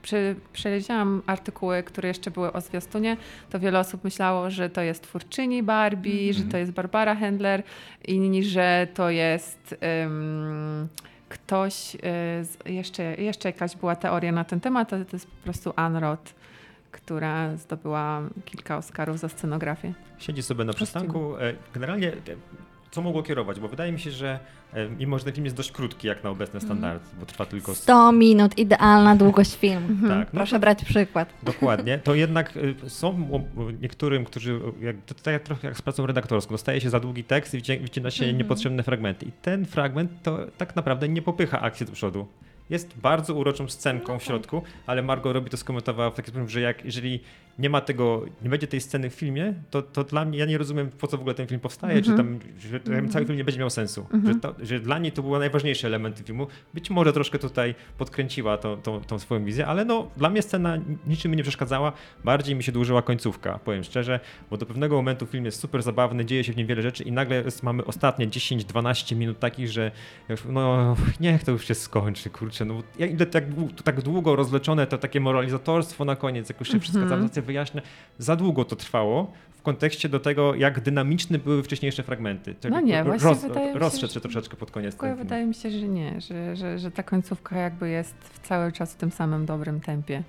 przy, 0.05 0.35
przeleciałam 0.53 1.21
artykuły, 1.25 1.83
które 1.83 2.07
jeszcze 2.07 2.31
były 2.31 2.53
o 2.53 2.61
zwiastunie, 2.61 3.17
to 3.49 3.59
wiele 3.59 3.79
osób 3.79 4.03
myślało, 4.03 4.49
że 4.49 4.69
to 4.69 4.81
jest 4.81 5.03
twórczyni 5.03 5.63
Barbie, 5.63 6.33
że 6.33 6.43
to 6.43 6.57
jest 6.57 6.71
Barbara 6.71 7.15
Handler, 7.15 7.63
inni, 8.07 8.43
że 8.43 8.87
to 8.93 9.09
jest 9.09 9.75
em, 9.79 10.87
ktoś, 11.29 11.95
y, 12.65 12.71
jeszcze, 12.71 13.03
jeszcze 13.15 13.49
jakaś 13.49 13.75
była 13.75 13.95
teoria 13.95 14.31
na 14.31 14.43
ten 14.43 14.59
temat, 14.59 14.93
ale 14.93 15.05
to 15.05 15.15
jest 15.15 15.27
po 15.27 15.43
prostu 15.43 15.73
Anne 15.75 15.99
Roth, 15.99 16.33
która 16.91 17.57
zdobyła 17.57 18.21
kilka 18.45 18.77
Oscarów 18.77 19.19
za 19.19 19.29
scenografię. 19.29 19.93
Siedzi 20.17 20.43
sobie 20.43 20.63
na 20.63 20.73
przystanku. 20.73 21.37
E, 21.37 21.53
Generalnie 21.73 22.11
co 22.95 23.01
mogło 23.01 23.23
kierować? 23.23 23.59
Bo 23.59 23.67
wydaje 23.67 23.91
mi 23.91 23.99
się, 23.99 24.11
że 24.11 24.39
mimo, 24.99 25.19
że 25.19 25.25
ten 25.25 25.33
film 25.33 25.45
jest 25.45 25.57
dość 25.57 25.71
krótki 25.71 26.07
jak 26.07 26.23
na 26.23 26.29
obecne 26.29 26.59
Mhm. 26.59 26.63
standardy, 26.63 27.05
bo 27.19 27.25
trwa 27.25 27.45
tylko... 27.45 27.75
100 27.75 28.11
minut, 28.11 28.57
idealna 28.57 29.15
długość 29.15 29.55
filmu. 29.57 29.87
Tak, 30.07 30.33
no 30.33 30.37
Proszę 30.39 30.59
brać 30.59 30.85
przykład. 30.85 31.33
Dokładnie. 31.43 31.97
To 32.03 32.15
jednak 32.25 32.57
y, 32.57 32.75
są 32.89 33.29
niektórym, 33.81 34.25
którzy, 34.25 34.59
jak, 34.81 34.95
to 35.05 35.13
tak 35.15 35.31
jak 35.33 35.43
trochę 35.43 35.67
jak 35.67 35.77
z 35.77 35.81
pracą 35.81 36.05
redaktorską, 36.05 36.51
dostaje 36.51 36.81
się 36.81 36.89
za 36.89 36.99
długi 36.99 37.23
tekst 37.23 37.53
i 37.53 37.57
wyci- 37.61 37.81
wycina 37.81 38.11
się 38.11 38.23
Mhm. 38.25 38.37
niepotrzebne 38.37 38.83
fragmenty. 38.83 39.25
I 39.25 39.31
ten 39.31 39.65
fragment 39.65 40.11
to 40.23 40.39
tak 40.57 40.75
naprawdę 40.75 41.09
nie 41.09 41.21
popycha 41.21 41.61
akcji 41.61 41.85
do 41.85 41.91
przodu. 41.91 42.27
Jest 42.69 42.97
bardzo 42.97 43.33
uroczą 43.33 43.67
scenką 43.69 44.19
w 44.19 44.23
środku, 44.23 44.61
ale 44.87 45.01
Margot 45.01 45.33
robi 45.33 45.49
to 45.49 45.57
skomentowała 45.57 46.09
w 46.11 46.13
taki 46.15 46.31
sposób, 46.31 46.49
że 46.49 46.61
jak, 46.61 46.85
jeżeli 46.85 47.19
nie 47.59 47.69
ma 47.69 47.81
tego, 47.81 48.25
nie 48.43 48.49
będzie 48.49 48.67
tej 48.67 48.81
sceny 48.81 49.09
w 49.09 49.13
filmie, 49.13 49.53
to, 49.69 49.81
to 49.81 50.03
dla 50.03 50.25
mnie, 50.25 50.39
ja 50.39 50.45
nie 50.45 50.57
rozumiem, 50.57 50.89
po 50.89 51.07
co 51.07 51.17
w 51.17 51.19
ogóle 51.19 51.35
ten 51.35 51.47
film 51.47 51.59
powstaje, 51.61 51.97
Mhm. 51.97 52.17
czy 52.17 52.23
tam, 52.23 52.39
że 52.69 52.79
ten 52.79 53.09
cały 53.09 53.25
film 53.25 53.37
nie 53.37 53.43
będzie 53.43 53.59
miał 53.59 53.69
sensu. 53.69 54.07
Że, 54.25 54.35
to, 54.35 54.55
że 54.59 54.79
dla 54.79 54.99
niej 54.99 55.11
to 55.11 55.21
był 55.23 55.39
najważniejszy 55.39 55.87
element 55.87 56.19
filmu. 56.25 56.47
Być 56.73 56.89
może 56.89 57.13
troszkę 57.13 57.39
tutaj 57.39 57.75
podkręciła 57.97 58.57
tą, 58.57 58.77
tą, 58.81 59.01
tą 59.01 59.19
swoją 59.19 59.45
wizję, 59.45 59.67
ale 59.67 59.85
no, 59.85 60.07
dla 60.17 60.29
mnie 60.29 60.41
scena 60.41 60.77
niczym 61.07 61.31
mi 61.31 61.37
nie 61.37 61.43
przeszkadzała. 61.43 61.91
Bardziej 62.23 62.55
mi 62.55 62.63
się 62.63 62.71
dłużyła 62.71 63.01
końcówka, 63.01 63.59
powiem 63.59 63.83
szczerze, 63.83 64.19
bo 64.49 64.57
do 64.57 64.65
pewnego 64.65 64.95
momentu 64.95 65.25
film 65.25 65.45
jest 65.45 65.59
super 65.59 65.83
zabawny, 65.83 66.25
dzieje 66.25 66.43
się 66.43 66.53
w 66.53 66.57
nim 66.57 66.67
wiele 66.67 66.81
rzeczy 66.81 67.03
i 67.03 67.11
nagle 67.11 67.35
jest, 67.43 67.63
mamy 67.63 67.85
ostatnie 67.85 68.27
10-12 68.27 69.15
minut 69.15 69.39
takich, 69.39 69.67
że 69.71 69.91
już, 70.29 70.43
no 70.49 70.95
niech 71.19 71.43
to 71.43 71.51
już 71.51 71.67
się 71.67 71.75
skończy, 71.75 72.29
kurczę. 72.29 72.65
No, 72.65 72.83
ja- 72.99 73.05
ile 73.07 73.25
tak, 73.25 73.43
to 73.75 73.83
tak 73.83 74.01
długo 74.01 74.35
rozleczone 74.35 74.87
to 74.87 74.97
takie 74.97 75.19
moralizatorstwo 75.19 76.05
na 76.05 76.15
koniec, 76.15 76.49
jak 76.49 76.59
już 76.59 76.69
się 76.71 76.79
wszystko 76.79 77.03
Mhm. 77.03 77.21
Tam 77.45 77.47
wyjaśnia, 77.47 77.81
za 78.17 78.35
długo 78.35 78.65
to 78.65 78.75
trwało 78.75 79.31
w 79.51 79.61
kontekście 79.61 80.09
do 80.09 80.19
tego, 80.19 80.55
jak 80.55 80.81
dynamiczne 80.81 81.39
były 81.39 81.63
wcześniejsze 81.63 82.03
fragmenty. 82.03 82.53
Tak 82.53 82.71
No 82.71 82.79
nie, 82.79 83.03
roz- 83.03 83.21
właśnie 83.21 83.49
wydaje 83.49 83.67
mi 83.67 83.73
się, 83.73 83.79
rozszedł 83.79 84.13
się 84.13 84.19
troszeczkę 84.19 84.57
pod 84.57 84.71
koniec 84.71 84.95
Tylko 84.95 85.15
wydaje 85.15 85.45
mi 85.45 85.53
się, 85.53 85.71
że 85.71 85.87
nie, 85.87 86.21
że, 86.21 86.55
że, 86.55 86.79
że 86.79 86.91
ta 86.91 87.03
końcówka 87.03 87.57
jakby 87.57 87.89
jest 87.89 88.15
w 88.33 88.47
cały 88.47 88.71
czas 88.71 88.93
w 88.93 88.95
tym 88.95 89.11
samym 89.11 89.45
dobrym 89.45 89.81
tempie. 89.81 90.23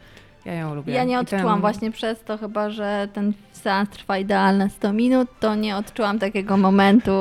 Ja 0.46 0.54
ją 0.54 0.74
lubię. 0.74 0.92
Ja 0.92 1.04
nie 1.04 1.18
odczułam 1.20 1.44
ten- 1.46 1.60
właśnie 1.60 1.90
przez 1.90 2.20
to 2.24 2.38
chyba, 2.38 2.70
że 2.70 3.08
ten 3.12 3.32
seans 3.52 3.88
trwa 3.90 4.18
idealne 4.18 4.70
100 4.70 4.92
minut, 4.92 5.28
to 5.40 5.54
nie 5.54 5.76
odczułam 5.76 6.18
takiego 6.18 6.56
momentu, 6.56 7.12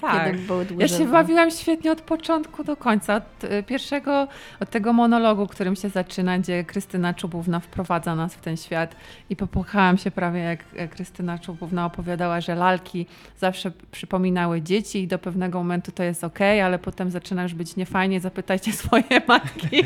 Tak. 0.00 0.24
kiedy 0.32 0.38
był 0.46 0.58
Ja 0.58 0.64
dłużej. 0.64 0.88
się 0.88 1.04
bawiłam 1.06 1.50
świetnie 1.50 1.92
od 1.92 2.00
początku 2.00 2.64
do 2.64 2.76
końca. 2.76 3.16
Od 3.16 3.44
y, 3.44 3.62
pierwszego, 3.62 4.28
od 4.60 4.70
tego 4.70 4.92
monologu, 4.92 5.46
którym 5.46 5.76
się 5.76 5.88
zaczyna, 5.88 6.38
gdzie 6.38 6.64
Krystyna 6.64 7.14
Czubówna 7.14 7.60
wprowadza 7.60 8.14
nas 8.14 8.34
w 8.34 8.40
ten 8.40 8.56
świat 8.56 8.96
i 9.30 9.36
popłakałam 9.36 9.98
się 9.98 10.10
prawie, 10.10 10.40
jak 10.40 10.90
Krystyna 10.90 11.38
Czubówna 11.38 11.86
opowiadała, 11.86 12.40
że 12.40 12.54
lalki 12.54 13.06
zawsze 13.38 13.70
przypominały 13.90 14.62
dzieci 14.62 15.02
i 15.02 15.08
do 15.08 15.18
pewnego 15.18 15.58
momentu 15.58 15.92
to 15.92 16.02
jest 16.02 16.24
okej, 16.24 16.60
ale 16.60 16.78
potem 16.78 17.10
zaczyna 17.10 17.42
już 17.42 17.54
być 17.54 17.76
niefajnie, 17.76 18.20
zapytajcie 18.20 18.72
swoje 18.72 19.02
matki. 19.28 19.76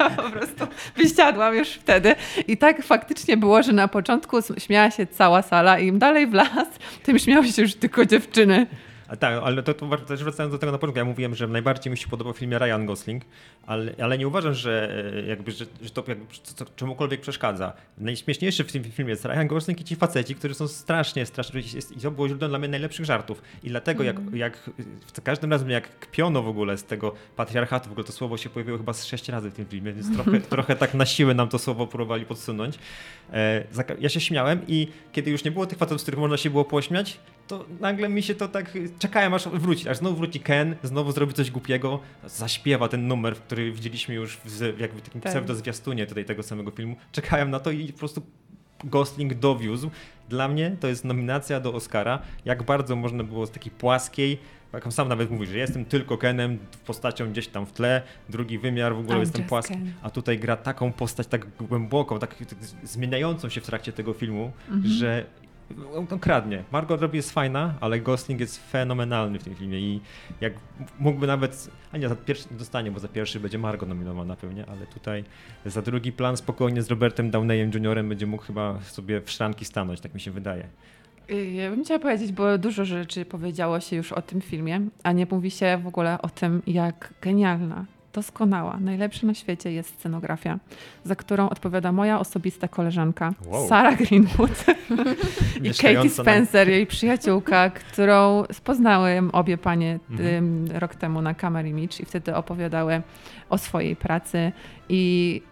Ja 0.00 0.10
po 0.10 0.30
prostu 0.30 0.66
wysiadłam 0.96 1.54
już 1.54 1.68
wtedy. 1.68 2.14
I 2.48 2.56
tak 2.56 2.82
faktycznie 2.82 3.36
było, 3.36 3.62
że 3.62 3.72
na 3.72 3.88
początku 3.88 4.36
śmiała 4.58 4.90
się 4.90 5.06
cała 5.06 5.42
sala 5.42 5.78
i 5.78 5.86
im 5.86 5.98
dalej 5.98 6.26
w 6.26 6.32
las, 6.32 6.68
tym 7.02 7.18
śmiały 7.18 7.48
się 7.48 7.62
już 7.62 7.74
tylko 7.74 8.06
dziewczyny. 8.06 8.66
A 9.08 9.16
tak, 9.16 9.40
ale 9.44 9.62
to, 9.62 9.74
to 9.74 9.96
też 9.96 10.24
wracając 10.24 10.52
do 10.52 10.58
tego 10.58 10.72
na 10.72 10.78
początku, 10.78 10.98
ja 10.98 11.04
mówiłem, 11.04 11.34
że 11.34 11.46
najbardziej 11.46 11.90
mi 11.90 11.96
się 11.96 12.08
podobał 12.08 12.32
w 12.32 12.38
filmie 12.38 12.58
Ryan 12.58 12.86
Gosling, 12.86 13.22
ale, 13.66 13.92
ale 14.02 14.18
nie 14.18 14.28
uważam, 14.28 14.54
że 14.54 15.04
e, 15.14 15.26
jakby, 15.26 15.52
że, 15.52 15.64
że 15.82 15.90
to 15.90 16.04
jakby 16.08 16.24
co- 16.42 16.64
czemukolwiek 16.76 17.20
przeszkadza. 17.20 17.72
Najśmieszniejszy 17.98 18.64
w 18.64 18.72
tym 18.72 18.84
filmie 18.84 19.10
jest 19.10 19.24
Ryan 19.24 19.46
Gosling 19.46 19.80
i 19.80 19.84
ci 19.84 19.96
faceci, 19.96 20.34
którzy 20.34 20.54
są 20.54 20.68
strasznie, 20.68 21.26
strasznie, 21.26 21.60
i 21.96 22.00
to 22.00 22.10
było 22.10 22.28
źródłem 22.28 22.50
dla 22.50 22.58
mnie 22.58 22.68
najlepszych 22.68 23.06
żartów. 23.06 23.42
I 23.62 23.68
dlatego 23.68 24.02
jak, 24.02 24.16
jak 24.34 24.70
za 25.14 25.22
każdym 25.22 25.50
razem 25.50 25.70
jak 25.70 25.98
kpiono 25.98 26.42
w 26.42 26.48
ogóle 26.48 26.78
z 26.78 26.84
tego 26.84 27.14
patriarchatu, 27.36 27.88
w 27.88 27.92
ogóle 27.92 28.04
to 28.04 28.12
słowo 28.12 28.36
się 28.36 28.50
pojawiło 28.50 28.78
chyba 28.78 28.92
z 28.92 29.04
sześć 29.04 29.28
razy 29.28 29.50
w 29.50 29.54
tym 29.54 29.66
filmie, 29.66 29.92
więc 29.92 30.12
trochę, 30.16 30.40
trochę 30.40 30.76
tak 30.76 30.94
na 30.94 31.06
siłę 31.06 31.34
nam 31.34 31.48
to 31.48 31.58
słowo 31.58 31.86
próbowali 31.86 32.26
podsunąć. 32.26 32.78
E, 33.32 33.64
ja 34.00 34.08
się 34.08 34.20
śmiałem 34.20 34.60
i 34.68 34.88
kiedy 35.12 35.30
już 35.30 35.44
nie 35.44 35.50
było 35.50 35.66
tych 35.66 35.78
facetów, 35.78 36.00
z 36.00 36.02
których 36.02 36.20
można 36.20 36.36
się 36.36 36.50
było 36.50 36.64
pośmiać, 36.64 37.18
to 37.48 37.64
nagle 37.80 38.08
mi 38.08 38.22
się 38.22 38.34
to 38.34 38.48
tak. 38.48 38.72
Czekałem 38.98 39.34
aż 39.34 39.48
wróci, 39.48 39.88
aż 39.88 39.96
znowu 39.96 40.16
wróci 40.16 40.40
Ken, 40.40 40.76
znowu 40.82 41.12
zrobi 41.12 41.32
coś 41.34 41.50
głupiego, 41.50 42.00
zaśpiewa 42.26 42.88
ten 42.88 43.06
numer, 43.08 43.36
który 43.36 43.72
widzieliśmy 43.72 44.14
już 44.14 44.36
w 44.44 44.80
jakby 44.80 45.00
takim 45.00 45.20
Tak. 45.20 45.32
pseudo-zwiastunie 45.32 46.06
tutaj 46.06 46.24
tego 46.24 46.42
samego 46.42 46.70
filmu. 46.70 46.96
Czekałem 47.12 47.50
na 47.50 47.60
to 47.60 47.70
i 47.70 47.92
po 47.92 47.98
prostu 47.98 48.22
Gosling 48.84 49.34
dowiózł. 49.34 49.90
Dla 50.28 50.48
mnie 50.48 50.76
to 50.80 50.88
jest 50.88 51.04
nominacja 51.04 51.60
do 51.60 51.74
Oscara. 51.74 52.18
Jak 52.44 52.62
bardzo 52.62 52.96
można 52.96 53.24
było 53.24 53.46
z 53.46 53.50
takiej 53.50 53.72
płaskiej, 53.72 54.38
jak 54.72 54.92
sam 54.92 55.08
nawet 55.08 55.30
mówi, 55.30 55.46
że 55.46 55.58
jestem 55.58 55.84
tylko 55.84 56.18
Kenem, 56.18 56.58
postacią 56.86 57.30
gdzieś 57.30 57.48
tam 57.48 57.66
w 57.66 57.72
tle, 57.72 58.02
drugi 58.28 58.58
wymiar 58.58 58.94
w 58.94 58.98
ogóle 58.98 59.16
I'm 59.16 59.20
jestem 59.20 59.44
płaski. 59.44 59.74
Ken. 59.74 59.92
A 60.02 60.10
tutaj 60.10 60.38
gra 60.38 60.56
taką 60.56 60.92
postać 60.92 61.26
tak 61.26 61.46
głęboką, 61.56 62.18
tak, 62.18 62.34
tak 62.34 62.58
zmieniającą 62.82 63.48
się 63.48 63.60
w 63.60 63.66
trakcie 63.66 63.92
tego 63.92 64.12
filmu, 64.12 64.52
Mhm. 64.70 64.94
że 64.94 65.24
on 66.10 66.18
kradnie. 66.18 66.64
Margot 66.72 67.00
Robbie 67.00 67.16
jest 67.16 67.30
fajna, 67.32 67.74
ale 67.80 68.00
Gosling 68.00 68.40
jest 68.40 68.70
fenomenalny 68.70 69.38
w 69.38 69.44
tym 69.44 69.54
filmie 69.54 69.80
i 69.80 70.00
jak 70.40 70.52
mógłby 70.98 71.26
nawet, 71.26 71.70
a 71.92 71.98
nie, 71.98 72.08
za 72.08 72.16
pierwszy 72.16 72.48
nie 72.50 72.56
dostanie, 72.56 72.90
bo 72.90 73.00
za 73.00 73.08
pierwszy 73.08 73.40
będzie 73.40 73.58
Margot 73.58 73.88
nominowana 73.88 74.36
pewnie, 74.36 74.66
ale 74.66 74.86
tutaj 74.86 75.24
za 75.66 75.82
drugi 75.82 76.12
plan 76.12 76.36
spokojnie 76.36 76.82
z 76.82 76.90
Robertem 76.90 77.30
Downeyem 77.30 77.70
Jr. 77.74 78.04
będzie 78.04 78.26
mógł 78.26 78.42
chyba 78.42 78.80
sobie 78.80 79.20
w 79.20 79.30
szranki 79.30 79.64
stanąć, 79.64 80.00
tak 80.00 80.14
mi 80.14 80.20
się 80.20 80.30
wydaje. 80.30 80.66
Y, 81.30 81.50
Ja 81.50 81.70
bym 81.70 81.84
chciała 81.84 82.00
powiedzieć, 82.00 82.32
bo 82.32 82.58
dużo 82.58 82.84
rzeczy 82.84 83.24
powiedziało 83.24 83.80
się 83.80 83.96
już 83.96 84.12
o 84.12 84.22
tym 84.22 84.40
filmie, 84.40 84.80
a 85.02 85.12
nie 85.12 85.26
mówi 85.30 85.50
się 85.50 85.80
w 85.82 85.86
ogóle 85.86 86.22
o 86.22 86.28
tym, 86.28 86.62
jak 86.66 87.14
genialna, 87.22 87.84
doskonała, 88.14 88.76
najlepsza 88.80 89.26
na 89.26 89.34
świecie 89.34 89.72
jest 89.72 89.88
scenografia, 89.98 90.58
za 91.04 91.16
którą 91.16 91.48
odpowiada 91.48 91.92
moja 91.92 92.20
osobista 92.20 92.68
koleżanka, 92.68 93.32
Wow. 93.46 93.68
Sarah 93.68 93.98
Greenwood 93.98 94.64
i 95.62 95.70
Katie 95.70 96.10
Spencer, 96.10 96.68
jej 96.68 96.86
przyjaciółka, 96.86 97.70
którą 97.70 98.44
poznałem 98.64 99.30
obie 99.30 99.58
panie 99.58 99.98
Mhm. 100.10 100.66
rok 100.74 100.94
temu 100.94 101.22
na 101.22 101.34
Camera 101.34 101.68
Image 101.68 102.00
i 102.00 102.04
wtedy 102.04 102.34
opowiadały 102.34 103.02
o 103.50 103.58
swojej 103.58 103.96
pracy 103.96 104.52
i 104.88 105.42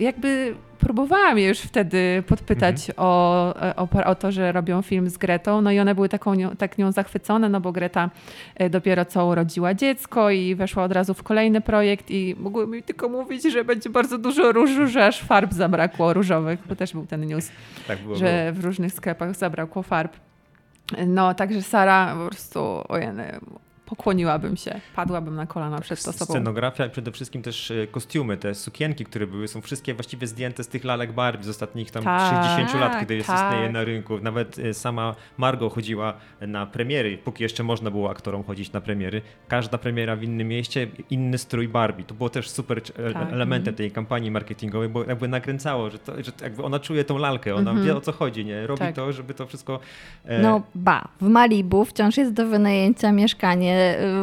jakby 0.00 0.54
próbowałam 0.78 1.38
je 1.38 1.48
już 1.48 1.58
wtedy 1.58 2.22
podpytać 2.26 2.90
Mhm. 2.90 2.94
o, 3.08 3.54
o, 3.76 4.04
o 4.06 4.14
to, 4.14 4.32
że 4.32 4.52
robią 4.52 4.82
film 4.82 5.10
z 5.10 5.18
Gretą, 5.18 5.62
no 5.62 5.70
i 5.72 5.80
one 5.80 5.94
były 5.94 6.08
taką 6.08 6.34
nią, 6.34 6.50
tak 6.56 6.78
nią 6.78 6.92
zachwycone, 6.92 7.48
no 7.48 7.60
bo 7.60 7.72
Greta 7.72 8.10
e, 8.54 8.70
dopiero 8.70 9.04
co 9.04 9.26
urodziła 9.26 9.74
dziecko 9.74 10.30
i 10.30 10.54
weszła 10.54 10.84
od 10.84 10.92
razu 10.92 11.14
w 11.14 11.22
kolejny 11.22 11.60
projekt 11.60 12.10
i 12.10 12.36
mogły 12.38 12.66
mi 12.66 12.82
tylko 12.82 13.08
mówić, 13.08 13.42
że 13.52 13.64
będzie 13.64 13.90
bardzo 13.90 14.18
dużo 14.18 14.52
różu, 14.52 14.86
że 14.86 15.06
aż 15.06 15.20
farb 15.22 15.52
zabrakło 15.52 16.12
różowych, 16.12 16.60
bo 16.68 16.76
też 16.76 16.92
był 16.92 17.06
ten 17.06 17.26
news 17.26 17.50
Tak 17.88 17.98
było. 17.98 18.08
było. 18.16 18.18
że 18.18 18.52
w 18.52 18.64
różnych 18.64 18.92
sklepach 18.92 19.34
zabrakło 19.36 19.82
farb. 19.82 20.12
No, 21.06 21.34
także 21.34 21.62
Sara 21.62 22.16
po 22.22 22.26
prostu, 22.28 22.60
ojeny, 22.88 23.40
pokłoniłabym 23.96 24.56
się, 24.56 24.80
padłabym 24.96 25.34
na 25.34 25.46
kolana 25.46 25.80
przed 25.80 25.98
osobą. 25.98 26.24
Scenografia 26.24 26.86
i 26.86 26.90
przede 26.90 27.12
wszystkim 27.12 27.42
też 27.42 27.70
e, 27.70 27.86
kostiumy, 27.86 28.36
te 28.36 28.54
sukienki, 28.54 29.04
które 29.04 29.26
były, 29.26 29.48
są 29.48 29.60
wszystkie 29.60 29.94
właściwie 29.94 30.26
zdjęte 30.26 30.64
z 30.64 30.68
tych 30.68 30.84
lalek 30.84 31.12
Barbie 31.12 31.44
z 31.44 31.48
ostatnich 31.48 31.90
tam 31.90 32.04
Tak, 32.04 32.44
60 32.56 32.80
lat, 32.80 33.00
kiedy 33.00 33.14
jest 33.16 33.26
tak. 33.26 33.50
istnieje 33.52 33.72
na 33.72 33.84
rynku. 33.84 34.18
Nawet 34.18 34.58
e, 34.58 34.74
sama 34.74 35.14
Margot 35.38 35.74
chodziła 35.74 36.14
na 36.40 36.66
premiery, 36.66 37.18
póki 37.18 37.42
jeszcze 37.42 37.62
można 37.62 37.90
było 37.90 38.10
aktorom 38.10 38.44
chodzić 38.44 38.72
na 38.72 38.80
premiery. 38.80 39.22
Każda 39.48 39.78
premiera 39.78 40.16
w 40.16 40.22
innym 40.22 40.48
mieście, 40.48 40.86
inny 41.10 41.38
strój 41.38 41.68
Barbie. 41.68 42.04
To 42.04 42.14
było 42.14 42.28
też 42.30 42.50
super 42.50 42.78
e, 42.78 43.12
Tak, 43.12 43.32
elementem 43.32 43.72
mhm. 43.72 43.76
tej 43.76 43.90
kampanii 43.90 44.30
marketingowej, 44.30 44.88
bo 44.88 45.04
jakby 45.04 45.28
nakręcało, 45.28 45.90
że, 45.90 45.98
to, 45.98 46.12
że 46.22 46.32
jakby 46.42 46.62
ona 46.62 46.78
czuje 46.78 47.04
tą 47.04 47.18
lalkę, 47.18 47.54
ona 47.54 47.70
Mhm. 47.70 47.86
wie 47.86 47.96
o 47.96 48.00
co 48.00 48.12
chodzi, 48.12 48.44
nie? 48.44 48.66
Robi 48.66 48.78
Tak. 48.80 48.94
to, 48.94 49.12
żeby 49.12 49.34
to 49.34 49.46
wszystko... 49.46 49.80
e, 50.24 50.42
No 50.42 50.62
ba, 50.74 51.08
w 51.20 51.28
Malibu 51.28 51.84
wciąż 51.84 52.16
jest 52.16 52.32
do 52.32 52.46
wynajęcia 52.46 53.12
mieszkanie 53.12 53.42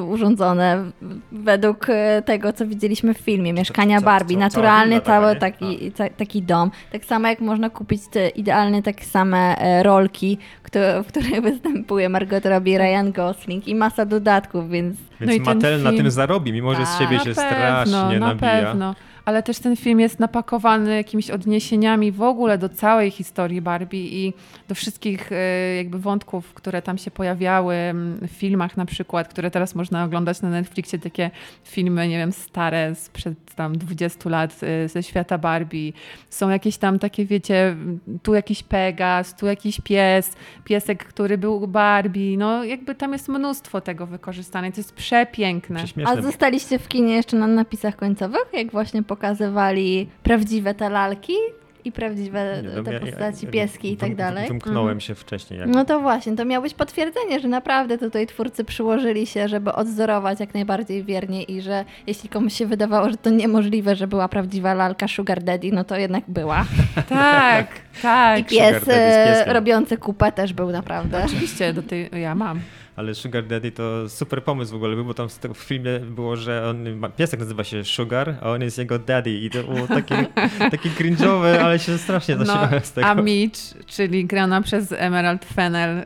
urządzone 0.08 0.84
w- 1.02 1.20
według 1.32 1.90
y, 1.90 1.94
tego, 2.26 2.54
co 2.54 2.68
widzieliśmy 2.68 3.14
w 3.14 3.18
filmie, 3.18 3.54
mieszkania 3.54 4.02
Barbie, 4.02 4.38
naturalny 4.38 5.02
cały 5.02 5.36
taki, 5.36 5.92
ta, 5.92 6.10
taki 6.10 6.42
dom. 6.42 6.72
Tak 6.92 7.06
samo 7.06 7.28
jak 7.28 7.40
można 7.42 7.70
kupić 7.70 8.02
te 8.12 8.30
idealne 8.30 8.82
takie 8.84 9.06
same 9.06 9.58
e, 9.58 9.84
rolki, 9.84 10.38
kto- 10.64 11.04
w 11.04 11.08
których 11.08 11.42
występuje 11.52 12.10
Margot 12.10 12.46
Robbie, 12.46 12.78
Ryan 12.78 13.12
Gosling 13.12 13.68
i 13.68 13.76
masa 13.76 14.06
dodatków, 14.06 14.70
więc 14.70 14.96
Więc 15.22 15.38
No 15.46 15.54
Mattel 15.54 15.84
na 15.84 15.90
film- 15.90 16.02
tym 16.04 16.12
zarobi, 16.12 16.54
mimo 16.54 16.76
że 16.76 16.86
z 16.86 16.90
Tak. 16.90 17.00
siebie 17.00 17.18
na 17.18 17.24
się 17.24 17.34
pewno, 17.34 17.44
strasznie 17.86 18.20
na 18.20 18.28
nabija. 18.28 18.52
pewno. 18.52 18.96
Ale 19.30 19.44
też 19.44 19.60
ten 19.60 19.76
film 19.76 20.00
jest 20.00 20.20
napakowany 20.20 20.96
jakimiś 20.96 21.32
odniesieniami 21.32 22.12
w 22.12 22.22
ogóle 22.22 22.58
do 22.58 22.70
całej 22.70 23.12
historii 23.12 23.62
Barbie 23.62 24.00
i 24.00 24.34
do 24.68 24.76
wszystkich 24.76 25.32
e, 25.32 25.76
jakby 25.76 26.00
wątków, 26.00 26.54
które 26.54 26.82
tam 26.82 26.98
się 26.98 27.12
pojawiały 27.12 27.76
m, 27.76 28.20
w 28.22 28.32
filmach 28.32 28.78
na 28.78 28.86
przykład, 28.86 29.28
które 29.28 29.52
teraz 29.52 29.76
można 29.76 30.04
oglądać 30.04 30.42
na 30.42 30.50
Netflixie, 30.50 31.00
takie 31.00 31.32
filmy, 31.64 32.08
nie 32.08 32.18
wiem, 32.18 32.32
stare 32.32 32.96
sprzed 32.96 33.56
tam 33.56 33.78
20 33.78 34.30
lat 34.30 34.60
e, 34.64 34.90
ze 34.90 35.04
świata 35.04 35.38
Barbie. 35.38 35.92
Są 36.30 36.50
jakieś 36.50 36.78
tam 36.78 37.00
takie, 37.00 37.26
wiecie, 37.26 37.76
tu 38.24 38.34
jakiś 38.34 38.64
Pegas, 38.64 39.36
tu 39.36 39.46
jakiś 39.46 39.82
pies, 39.82 40.36
piesek, 40.64 41.06
który 41.06 41.38
był 41.38 41.68
Barbie. 41.68 42.38
No 42.38 42.64
jakby 42.64 42.96
tam 42.96 43.14
jest 43.14 43.30
mnóstwo 43.30 43.82
tego 43.82 44.06
wykorzystane. 44.06 44.72
To 44.72 44.80
jest 44.80 44.94
przepiękne. 44.94 45.84
A 46.06 46.22
zostaliście 46.22 46.80
w 46.80 46.88
kinie 46.88 47.16
jeszcze 47.16 47.38
na 47.38 47.48
napisach 47.48 47.96
końcowych, 47.96 48.46
jak 48.54 48.72
właśnie 48.72 49.04
pokazywali 49.24 50.10
prawdziwe 50.24 50.74
te 50.74 50.90
lalki? 50.90 51.34
i 51.86 51.92
prawdziwe 51.92 52.62
Nie, 52.64 52.70
no, 52.76 52.84
te 52.84 52.94
ja- 52.94 53.00
postaci, 53.00 53.46
ja 53.46 53.52
pieski 53.52 53.92
i 53.92 53.98
tak 53.98 54.16
dalej. 54.16 54.48
Wymknąłem 54.48 54.88
Mhm. 54.88 55.00
się 55.02 55.16
wcześniej. 55.16 55.60
Jak... 55.60 55.70
No 55.70 55.86
to 55.86 56.00
właśnie, 56.00 56.36
to 56.36 56.46
miał 56.46 56.62
być 56.62 56.74
potwierdzenie, 56.74 57.40
że 57.40 57.48
naprawdę 57.48 57.98
tutaj 57.98 58.28
twórcy 58.28 58.64
przyłożyli 58.64 59.28
się, 59.28 59.48
żeby 59.48 59.74
odzorować 59.74 60.40
jak 60.40 60.54
najbardziej 60.54 61.04
wiernie 61.04 61.44
i 61.44 61.62
że 61.62 61.86
jeśli 62.08 62.30
komuś 62.30 62.54
się 62.54 62.66
wydawało, 62.66 63.10
że 63.10 63.18
to 63.18 63.30
niemożliwe, 63.30 63.96
że 63.96 64.08
była 64.08 64.28
prawdziwa 64.28 64.74
lalka 64.74 65.08
Sugar 65.08 65.44
Daddy, 65.44 65.72
no 65.72 65.84
to 65.84 65.98
jednak 65.98 66.24
była. 66.28 66.66
Tak, 67.10 67.68
tak. 68.02 68.40
I 68.40 68.44
pies 68.44 68.84
e, 68.88 69.54
robiący 69.54 69.98
kupę 69.98 70.32
też 70.32 70.54
był 70.54 70.72
naprawdę. 70.72 71.26
Oczywiście, 71.26 71.74
do 71.74 71.82
tej, 71.84 72.10
ja 72.22 72.36
mam. 72.36 72.60
Ale 73.00 73.16
Sugar 73.16 73.44
Daddy 73.48 73.72
to 73.72 74.10
super 74.10 74.44
pomysł 74.44 74.72
w 74.72 74.76
ogóle 74.76 74.96
był, 74.96 75.06
bo 75.06 75.14
tam 75.14 75.30
w, 75.30 75.58
filmie 75.58 76.00
było, 76.00 76.36
że 76.36 76.70
on, 76.70 76.96
ma, 76.96 77.10
piesek 77.10 77.40
nazywa 77.40 77.64
się 77.64 77.84
Sugar, 77.84 78.36
a 78.42 78.50
on 78.50 78.62
jest 78.62 78.78
jego 78.78 79.00
daddy 79.00 79.32
i 79.32 79.50
to 79.50 79.64
było 79.64 79.88
takie, 79.88 80.26
takie 80.72 80.90
cringe'owe, 80.90 81.58
ale 81.58 81.80
się 81.80 81.98
strasznie 81.98 82.36
No, 82.36 82.46
zaśmiałem 82.46 82.80
z 82.84 82.92
tego. 82.92 83.08
a 83.08 83.16
Mitch, 83.16 83.60
czyli 83.88 84.26
grana 84.26 84.62
przez 84.62 84.92
Emerald 84.92 85.46
Fennel, 85.46 86.00
y, 86.00 86.06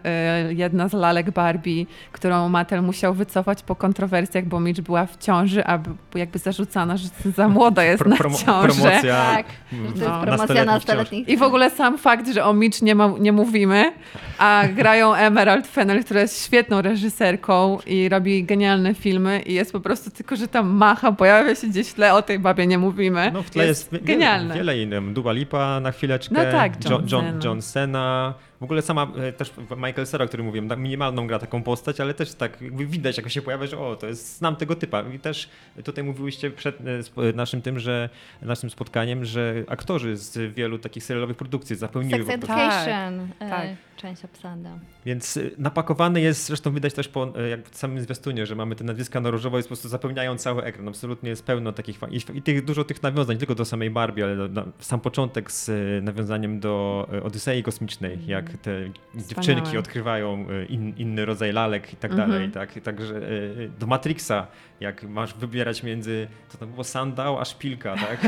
jedna 0.53 0.87
z 0.87 0.93
lalek 0.93 1.31
Barbie, 1.31 1.85
którą 2.11 2.49
Mattel 2.49 2.81
musiał 2.83 3.13
wycofać 3.13 3.63
po 3.63 3.75
kontrowersjach, 3.75 4.45
bo 4.45 4.59
Mitch 4.59 4.81
była 4.81 5.05
w 5.05 5.17
ciąży, 5.17 5.65
a 5.67 5.79
jakby 6.15 6.39
zarzucano, 6.39 6.97
że 6.97 7.07
za 7.37 7.47
młoda 7.49 7.83
jest 7.83 8.03
Pro- 8.03 8.09
na 8.09 8.17
ciążę. 8.17 8.43
promocja 8.73 9.01
Tak, 9.33 9.45
że 9.71 9.77
to 9.77 9.85
jest 9.99 10.05
No. 10.05 10.21
promocja 10.21 10.65
nastoletnich. 10.65 11.27
I 11.29 11.37
w 11.37 11.43
ogóle 11.43 11.69
sam 11.69 11.97
fakt, 11.97 12.33
że 12.33 12.45
o 12.45 12.53
Mitch 12.53 12.81
nie, 12.81 12.95
ma, 12.95 13.13
nie 13.19 13.31
mówimy, 13.31 13.93
a 14.37 14.63
grają 14.75 15.13
Emerald 15.13 15.67
Fennel, 15.67 16.03
która 16.03 16.21
jest 16.21 16.45
świetną 16.45 16.82
reżyserką 16.83 17.77
i 17.85 18.09
robi 18.09 18.43
genialne 18.43 18.93
filmy 18.93 19.41
i 19.41 19.53
jest 19.53 19.71
po 19.71 19.79
prostu 19.79 20.11
tylko, 20.11 20.35
że 20.35 20.47
tam 20.47 20.69
macha, 20.69 21.11
pojawia 21.11 21.55
się 21.55 21.67
gdzieś 21.67 21.87
w 21.89 21.93
tle, 21.93 22.13
o 22.13 22.21
tej 22.21 22.39
babie 22.39 22.67
nie 22.67 22.77
mówimy. 22.77 23.31
No 23.33 23.43
w 23.43 23.49
tle 23.49 23.65
jest, 23.67 23.91
wie- 23.91 23.99
genialne. 23.99 24.55
wiele 24.55 24.77
innych. 24.81 25.13
Dua 25.13 25.31
Lipa 25.31 25.79
na 25.79 25.91
chwileczkę, 25.91 26.35
No 26.35 26.51
tak, 26.51 26.89
John 26.89 27.07
John, 27.11 27.25
John, 27.43 27.61
Cena. 27.61 28.33
W 28.63 28.65
ogóle 28.65 28.81
sama 28.81 29.07
e, 29.17 29.33
też 29.33 29.53
Michael 29.77 30.07
Cera, 30.07 30.25
o 30.25 30.27
którym 30.27 30.45
mówiłem, 30.45 30.69
tak 30.69 30.79
minimalną 30.79 31.27
gra 31.27 31.39
taką 31.39 31.63
postać, 31.63 31.99
ale 31.99 32.13
też 32.13 32.33
tak 32.33 32.61
jakby 32.61 32.85
widać, 32.85 33.17
jak 33.17 33.29
się 33.29 33.41
pojawia, 33.41 33.67
że 33.67 33.77
o, 33.77 33.95
to 33.95 34.07
jest, 34.07 34.37
znam 34.37 34.55
tego 34.55 34.75
typa. 34.75 35.01
I 35.01 35.19
też 35.19 35.49
tutaj 35.83 36.03
mówiłyście 36.03 36.51
przed 36.51 36.87
e, 36.87 36.99
sp- 37.07 37.33
naszym 37.35 37.61
tym, 37.61 37.79
że 37.79 38.09
naszym 38.41 38.69
spotkaniem, 38.69 39.25
że 39.25 39.63
aktorzy 39.67 40.17
z 40.17 40.53
wielu 40.53 40.79
takich 40.79 41.03
serialowych 41.03 41.37
produkcji 41.37 41.75
zapełniły 41.75 42.25
Sex 42.25 42.29
Education, 42.29 43.27
Tak, 43.39 43.47
e, 43.47 43.49
tak. 43.49 43.67
część 43.97 44.25
obsada. 44.25 44.69
Więc 45.05 45.39
napakowany 45.57 46.21
jest, 46.21 46.45
zresztą 46.45 46.73
widać 46.73 46.93
też 46.93 47.07
po 47.07 47.33
jak 47.49 47.69
w 47.69 47.77
samym 47.77 48.01
zwiastunie, 48.01 48.45
że 48.45 48.55
mamy 48.55 48.75
te 48.75 48.83
nazwiska 48.83 49.19
na 49.19 49.29
różowo 49.29 49.59
i 49.59 49.61
po 49.61 49.67
prostu 49.67 49.89
zapełniają 49.89 50.37
cały 50.37 50.63
ekran. 50.63 50.87
Absolutnie 50.87 51.29
jest 51.29 51.45
pełno 51.45 51.71
takich 51.71 51.99
i, 52.11 52.37
i 52.37 52.41
tych, 52.41 52.65
dużo 52.65 52.83
tych 52.83 53.03
nawiązań, 53.03 53.35
nie 53.35 53.39
tylko 53.39 53.55
do 53.55 53.65
samej 53.65 53.89
Barbie, 53.89 54.23
ale 54.23 54.35
do, 54.35 54.47
na, 54.47 54.65
sam 54.79 54.99
początek 54.99 55.51
z 55.51 55.71
nawiązaniem 56.03 56.59
do 56.59 57.07
Odysei 57.23 57.63
Kosmicznej, 57.63 58.19
jak 58.27 58.52
te 58.57 58.71
dziewczynki 59.15 59.77
odkrywają 59.77 60.45
y, 60.49 60.65
in, 60.65 60.93
inny 60.97 61.25
rodzaj 61.25 61.51
lalek 61.53 61.93
i 61.93 61.95
tak 61.95 62.11
Mhm. 62.11 62.29
dalej. 62.31 62.49
Tak? 62.51 62.73
Także 62.83 63.15
y, 63.15 63.71
do 63.79 63.87
Matrixa, 63.87 64.47
jak 64.79 65.03
masz 65.03 65.33
wybierać 65.33 65.83
między, 65.83 66.27
to 66.59 66.67
było, 66.67 66.83
sandał 66.83 67.39
a 67.39 67.45
szpilka, 67.45 67.95
tak? 68.07 68.19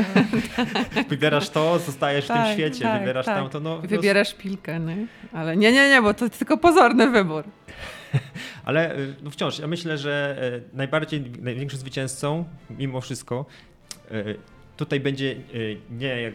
Wybierasz 1.08 1.50
to, 1.50 1.78
zostajesz 1.78 2.24
w 2.24 2.28
tym 2.28 2.36
Tak, 2.36 2.52
świecie, 2.52 2.82
tak, 2.84 3.00
wybierasz 3.00 3.26
tak. 3.26 3.36
tamto. 3.36 3.60
No, 3.60 3.78
Wybierasz 3.78 4.34
pilkę, 4.34 4.80
nie? 4.80 5.06
Ale 5.32 5.56
nie, 5.56 5.72
nie, 5.72 5.88
nie, 5.88 6.02
bo 6.02 6.14
to 6.14 6.28
tylko 6.30 6.56
pozorny 6.58 7.10
wybór. 7.10 7.44
Ale 8.64 8.98
y, 8.98 9.14
no 9.22 9.30
wciąż, 9.30 9.58
ja 9.58 9.66
myślę, 9.66 9.98
że 9.98 10.36
najbardziej, 10.72 11.20
największym 11.40 11.80
zwycięzcą, 11.80 12.44
mimo 12.70 13.00
wszystko, 13.00 13.46
tutaj 14.76 15.00
będzie 15.00 15.36
nie 15.90 16.06
jak- 16.22 16.34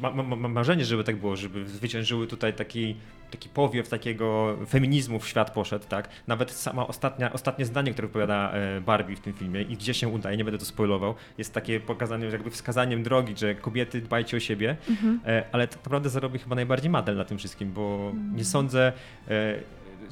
ma, 0.00 0.10
ma, 0.10 0.36
ma 0.36 0.48
marzenie, 0.48 0.84
żeby 0.84 1.04
tak 1.04 1.16
było, 1.16 1.36
żeby 1.36 1.68
zwyciężyły 1.68 2.26
tutaj 2.26 2.52
taki, 2.54 2.96
taki 3.34 3.48
powiew 3.48 3.88
takiego 3.88 4.56
feminizmu 4.68 5.18
w 5.18 5.28
świat 5.28 5.50
poszedł, 5.50 5.84
tak? 5.88 6.08
Nawet 6.26 6.50
sama 6.50 6.86
ostatnia, 6.86 7.32
ostatnie 7.32 7.64
zdanie, 7.64 7.92
które 7.92 8.08
wypowiada 8.08 8.52
e, 8.52 8.80
Barbie 8.80 9.16
w 9.16 9.20
tym 9.20 9.32
filmie 9.32 9.62
i 9.62 9.76
gdzie 9.76 9.94
się 9.94 10.08
udaje, 10.08 10.36
nie 10.36 10.44
będę 10.44 10.58
to 10.58 10.64
spoilował, 10.64 11.14
jest 11.38 11.54
takie 11.54 11.80
pokazanie, 11.80 12.26
jakby 12.26 12.50
wskazaniem 12.50 13.02
drogi, 13.02 13.34
że 13.36 13.54
kobiety 13.54 14.00
dbajcie 14.00 14.36
o 14.36 14.40
siebie, 14.40 14.76
e, 15.26 15.44
ale 15.52 15.68
tak 15.68 15.76
naprawdę 15.76 16.10
zarobi 16.10 16.38
chyba 16.38 16.54
najbardziej 16.54 16.90
Madel 16.90 17.16
na 17.16 17.24
tym 17.24 17.38
wszystkim, 17.38 17.72
bo 17.72 18.12
nie 18.34 18.44
sądzę 18.44 18.92
e, 19.28 19.54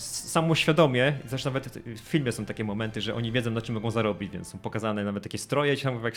samoświadomie, 0.02 1.12
zresztą 1.26 1.50
nawet 1.50 1.78
w 1.86 1.98
filmie 2.00 2.32
są 2.32 2.44
takie 2.44 2.64
momenty, 2.64 3.00
że 3.00 3.14
oni 3.14 3.32
wiedzą 3.32 3.50
na 3.50 3.60
czym 3.62 3.74
mogą 3.74 3.90
zarobić, 3.90 4.32
więc 4.32 4.48
są 4.48 4.58
pokazane 4.58 5.04
nawet 5.04 5.22
takie 5.22 5.38
stroje, 5.38 5.76
tam 5.76 6.04
jak 6.04 6.14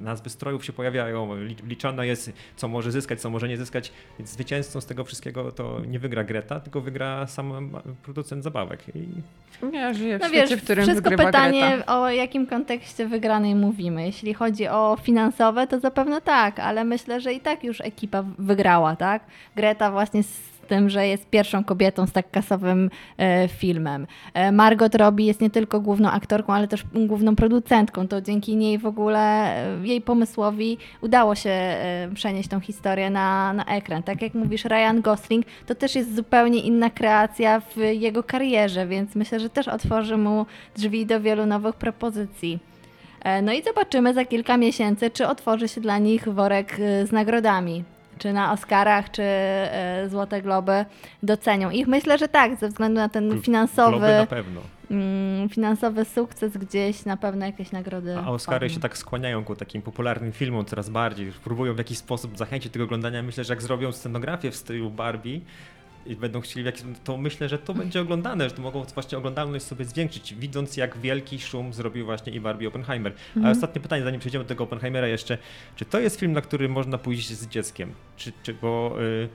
nazwy 0.00 0.30
strojów 0.30 0.64
się 0.64 0.72
pojawiają, 0.72 1.36
li- 1.36 1.56
liczone 1.66 2.06
jest 2.06 2.32
co 2.56 2.68
może 2.68 2.92
zyskać, 2.92 3.20
co 3.20 3.30
może 3.30 3.48
nie 3.48 3.56
zyskać, 3.56 3.92
więc 4.18 4.30
zwycięzcą 4.30 4.80
z 4.80 4.86
tego 4.86 5.04
wszystkiego 5.04 5.52
to 5.52 5.80
nie 5.88 5.98
wygra 5.98 6.24
Greta, 6.24 6.60
tylko 6.60 6.80
wygra 6.80 7.26
sam 7.26 7.70
producent 8.02 8.44
zabawek. 8.44 8.80
I 8.94 9.02
Ja 9.72 9.94
żyję 9.94 10.18
w 10.18 10.20
No 10.20 10.28
świecie, 10.28 10.46
wiesz, 10.46 10.60
w 10.60 10.64
którym 10.64 10.84
wszystko 10.84 11.10
pytanie 11.10 11.70
Greta. 11.76 12.00
o 12.00 12.10
jakim 12.10 12.46
kontekście 12.46 13.06
wygranej 13.06 13.54
mówimy. 13.54 14.06
Jeśli 14.06 14.34
chodzi 14.34 14.68
o 14.68 14.96
finansowe, 15.02 15.66
to 15.66 15.80
zapewne 15.80 16.20
tak, 16.20 16.58
ale 16.58 16.84
myślę, 16.84 17.20
że 17.20 17.32
i 17.32 17.40
tak 17.40 17.64
już 17.64 17.80
ekipa 17.80 18.24
wygrała, 18.38 18.96
tak? 18.96 19.22
Greta 19.56 19.90
właśnie 19.90 20.22
z 20.22 20.49
tym, 20.70 20.90
że 20.90 21.06
jest 21.06 21.30
pierwszą 21.30 21.64
kobietą 21.64 22.06
z 22.06 22.12
tak 22.12 22.30
kasowym 22.30 22.90
e, 23.18 23.48
filmem. 23.48 24.06
E, 24.34 24.52
Margot 24.52 24.94
Robbie 24.94 25.26
jest 25.26 25.40
nie 25.40 25.50
tylko 25.50 25.80
główną 25.80 26.10
aktorką, 26.10 26.54
ale 26.54 26.68
też 26.68 26.84
główną 26.94 27.36
producentką. 27.36 28.08
To 28.08 28.20
dzięki 28.20 28.56
niej 28.56 28.78
w 28.78 28.86
ogóle, 28.86 29.20
e, 29.20 29.86
jej 29.86 30.00
pomysłowi 30.00 30.78
udało 31.00 31.34
się 31.34 31.50
przenieść 32.14 32.48
tą 32.48 32.60
historię 32.60 33.10
na, 33.10 33.52
na 33.52 33.64
ekran. 33.64 34.02
Tak 34.02 34.22
jak 34.22 34.34
mówisz, 34.34 34.64
Ryan 34.64 35.00
Gosling 35.00 35.46
to 35.66 35.74
też 35.74 35.94
jest 35.94 36.16
zupełnie 36.16 36.60
inna 36.60 36.90
kreacja 36.90 37.60
w 37.60 37.76
jego 37.76 38.22
karierze, 38.22 38.86
więc 38.86 39.14
myślę, 39.14 39.40
że 39.40 39.50
też 39.50 39.68
otworzy 39.68 40.16
mu 40.16 40.46
drzwi 40.76 41.06
do 41.06 41.20
wielu 41.20 41.46
nowych 41.46 41.74
propozycji. 41.74 42.58
No 43.42 43.52
i 43.52 43.62
zobaczymy 43.62 44.14
za 44.14 44.24
kilka 44.24 44.56
miesięcy, 44.56 45.10
czy 45.10 45.26
otworzy 45.26 45.68
się 45.68 45.80
dla 45.80 45.98
nich 45.98 46.28
worek 46.28 46.76
z 47.04 47.12
nagrodami. 47.12 47.84
Czy 48.20 48.32
na 48.32 48.52
Oscarach, 48.52 49.10
czy 49.10 49.22
e, 49.22 50.06
Złote 50.10 50.42
Globy 50.42 50.84
docenią 51.22 51.70
ich. 51.70 51.86
Myślę, 51.88 52.18
że 52.18 52.28
tak, 52.28 52.56
ze 52.56 52.68
względu 52.68 52.96
na 53.00 53.08
ten 53.08 53.28
Globy 53.28 53.42
finansowy, 53.42 54.00
na 54.00 54.26
pewno. 54.26 54.60
mm, 54.90 55.48
finansowy 55.48 56.04
sukces 56.04 56.56
gdzieś, 56.56 57.04
na 57.04 57.16
pewno 57.16 57.46
jakieś 57.46 57.72
nagrody. 57.72 58.16
A 58.18 58.30
Oscary 58.30 58.70
się 58.70 58.80
tak 58.80 58.98
skłaniają 58.98 59.44
ku 59.44 59.56
takim 59.56 59.82
popularnym 59.82 60.32
filmom 60.32 60.64
coraz 60.64 60.88
bardziej. 60.90 61.32
Próbują 61.44 61.74
w 61.74 61.78
jakiś 61.78 61.98
sposób 61.98 62.38
zachęcić 62.38 62.68
do 62.68 62.72
tego 62.72 62.84
oglądania. 62.84 63.22
Myślę, 63.22 63.44
że 63.44 63.52
jak 63.52 63.62
zrobią 63.62 63.92
scenografię 63.92 64.50
w 64.50 64.56
stylu 64.56 64.90
Barbie 64.90 65.40
i 66.06 66.16
będą 66.16 66.40
chcieli, 66.40 66.62
w 66.62 66.66
jakiś, 66.66 66.82
to 67.04 67.16
myślę, 67.16 67.48
że 67.48 67.58
to 67.58 67.74
będzie 67.74 68.00
oglądane, 68.00 68.48
że 68.48 68.54
to 68.54 68.62
mogą 68.62 68.84
właśnie 68.84 69.18
oglądalność 69.18 69.64
sobie 69.64 69.84
zwiększyć, 69.84 70.34
widząc 70.34 70.76
jak 70.76 70.98
wielki 70.98 71.38
szum 71.38 71.72
zrobił 71.72 72.04
właśnie 72.04 72.32
i 72.32 72.40
Barbie 72.40 72.68
Oppenheimer. 72.68 73.12
A 73.44 73.50
ostatnie 73.50 73.80
pytanie, 73.80 74.02
zanim 74.04 74.20
przejdziemy 74.20 74.44
do 74.44 74.48
tego 74.48 74.64
Oppenheimera 74.64 75.06
jeszcze, 75.06 75.38
czy 75.76 75.84
to 75.84 76.00
jest 76.00 76.20
film, 76.20 76.32
na 76.32 76.40
który 76.40 76.68
można 76.68 76.98
pójść 76.98 77.32
z 77.32 77.46
dzieckiem? 77.46 77.92
Czy, 78.16 78.32
czy 78.42 78.54
bo 78.54 78.96
y, 79.00 79.28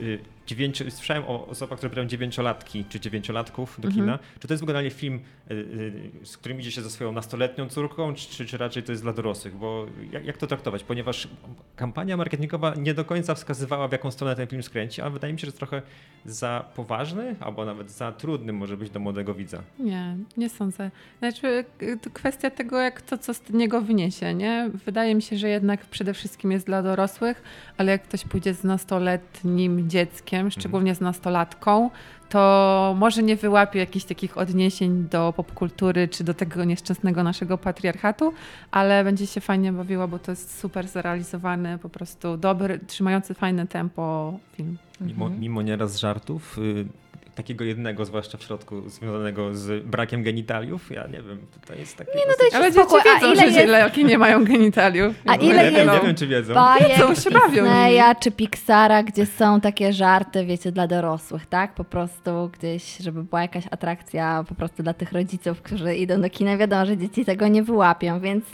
y, 0.00 0.18
dziewięcio, 0.52 0.84
słyszałem 0.90 1.24
o 1.26 1.46
osobach, 1.46 1.78
które 1.78 1.90
biorą 1.90 2.08
dziewięciolatki 2.08 2.84
czy 2.88 3.00
dziewięciolatków 3.00 3.80
do 3.80 3.88
kina. 3.88 4.18
Czy 4.40 4.48
to 4.48 4.54
jest 4.54 4.62
generalnie 4.62 4.90
film, 4.90 5.20
y, 5.50 5.54
y, 5.54 6.26
z 6.26 6.36
którym 6.36 6.60
idzie 6.60 6.70
się 6.70 6.82
ze 6.82 6.90
swoją 6.90 7.12
nastoletnią 7.12 7.68
córką, 7.68 8.14
czy, 8.14 8.46
czy, 8.46 8.58
raczej 8.58 8.82
to 8.82 8.92
jest 8.92 9.02
dla 9.02 9.12
dorosłych? 9.12 9.56
Bo 9.56 9.86
jak, 10.12 10.24
jak 10.24 10.36
to 10.36 10.46
traktować? 10.46 10.84
Ponieważ 10.84 11.28
kampania 11.76 12.16
marketingowa 12.16 12.74
nie 12.74 12.94
do 12.94 13.04
końca 13.04 13.34
wskazywała, 13.34 13.88
w 13.88 13.92
jaką 13.92 14.10
stronę 14.10 14.36
ten 14.36 14.46
film 14.46 14.62
skręci, 14.62 15.00
ale 15.02 15.10
wydaje 15.10 15.32
mi 15.32 15.38
się, 15.38 15.40
że 15.40 15.46
jest 15.46 15.58
trochę 15.58 15.82
za 16.24 16.64
poważny, 16.76 17.36
albo 17.40 17.64
nawet 17.64 17.90
za 17.90 18.12
trudny 18.12 18.52
może 18.52 18.76
być 18.76 18.90
do 18.90 19.00
młodego 19.00 19.34
widza. 19.34 19.62
Nie, 19.78 20.16
nie 20.36 20.48
sądzę. 20.48 20.90
Znaczy, 21.18 21.64
y, 21.82 21.98
to 22.02 22.10
kwestia 22.10 22.50
tego, 22.50 22.78
jak 22.78 23.02
to, 23.02 23.18
co 23.18 23.34
z 23.34 23.50
niego 23.50 23.80
wyniesie, 23.80 24.34
nie? 24.34 24.70
Wydaje 24.84 25.14
mi 25.14 25.22
się, 25.22 25.36
że 25.38 25.48
jednak 25.48 25.86
przede 25.86 26.14
wszystkim 26.14 26.52
jest 26.52 26.66
dla 26.66 26.82
dorosłych, 26.82 27.42
ale 27.76 27.92
jak 27.92 28.02
ktoś 28.02 28.24
pójdzie 28.24 28.54
z 28.54 28.64
nastoletnim 28.64 29.90
dzieckiem, 29.90 30.41
szczególnie 30.50 30.94
z 30.94 31.00
nastolatką, 31.00 31.90
to 32.28 32.94
może 32.98 33.22
nie 33.22 33.36
wyłapie 33.36 33.78
jakichś 33.78 34.04
takich 34.04 34.38
odniesień 34.38 35.08
do 35.10 35.32
popkultury 35.36 36.08
czy 36.08 36.24
do 36.24 36.34
tego 36.34 36.64
nieszczęsnego 36.64 37.22
naszego 37.22 37.58
patriarchatu, 37.58 38.32
ale 38.70 39.04
będzie 39.04 39.26
się 39.26 39.40
fajnie 39.40 39.72
bawiła, 39.72 40.06
bo 40.06 40.18
to 40.18 40.32
jest 40.32 40.60
super 40.60 40.88
zrealizowany, 40.88 41.78
po 41.78 41.88
prostu 41.88 42.36
dobry, 42.36 42.80
trzymający 42.86 43.34
fajne 43.34 43.66
tempo 43.66 44.34
film. 44.52 44.78
Mimo, 45.00 45.30
mimo 45.30 45.62
nieraz 45.62 46.00
żartów, 46.00 46.58
y, 46.58 46.86
takiego 47.34 47.64
jednego, 47.64 48.04
zwłaszcza 48.04 48.38
w 48.38 48.42
środku, 48.42 48.88
związanego 48.88 49.54
z 49.54 49.84
brakiem 49.86 50.22
genitaliów, 50.22 50.90
ja 50.90 51.06
nie 51.06 51.22
wiem, 51.22 51.38
to 51.66 51.74
jest 51.74 51.96
takie... 51.96 52.10
Nie, 52.18 52.22
no 52.28 52.32
to 52.50 52.56
Ale 52.56 52.72
dzieci 52.72 52.94
a 53.00 53.14
wiedzą, 53.14 53.26
ile 53.32 53.36
że 53.36 53.44
jest- 53.46 53.56
dzieciaki 53.58 54.04
nie 54.04 54.18
mają 54.18 54.44
genitaliów. 54.44 55.14
A 55.26 55.36
No, 55.36 55.42
ile 55.42 55.64
nie, 55.64 55.76
wiem, 55.76 55.88
jest- 55.88 56.00
nie 56.02 56.06
wiem, 56.06 56.16
czy 56.16 56.26
wiedzą. 56.26 56.54
bajek 56.54 56.88
Wiedzą, 56.88 57.14
się 57.14 57.30
bawią 57.30 57.62
Disneya 57.64 58.14
czy 58.20 58.30
Pixara, 58.30 59.02
gdzie 59.02 59.26
są 59.26 59.60
takie 59.60 59.92
żarty, 59.92 60.46
wiecie, 60.46 60.72
dla 60.72 60.86
dorosłych, 60.86 61.46
tak? 61.46 61.74
Po 61.74 61.84
prostu 61.84 62.50
gdzieś, 62.58 62.96
żeby 62.98 63.22
była 63.24 63.42
jakaś 63.42 63.64
atrakcja 63.70 64.44
po 64.48 64.54
prostu 64.54 64.82
dla 64.82 64.94
tych 64.94 65.12
rodziców, 65.12 65.62
którzy 65.62 65.94
idą 65.96 66.20
do 66.20 66.30
kina. 66.30 66.56
Wiadomo, 66.56 66.86
że 66.86 66.96
dzieci 66.96 67.24
tego 67.24 67.48
nie 67.48 67.62
wyłapią, 67.62 68.20
więc 68.20 68.44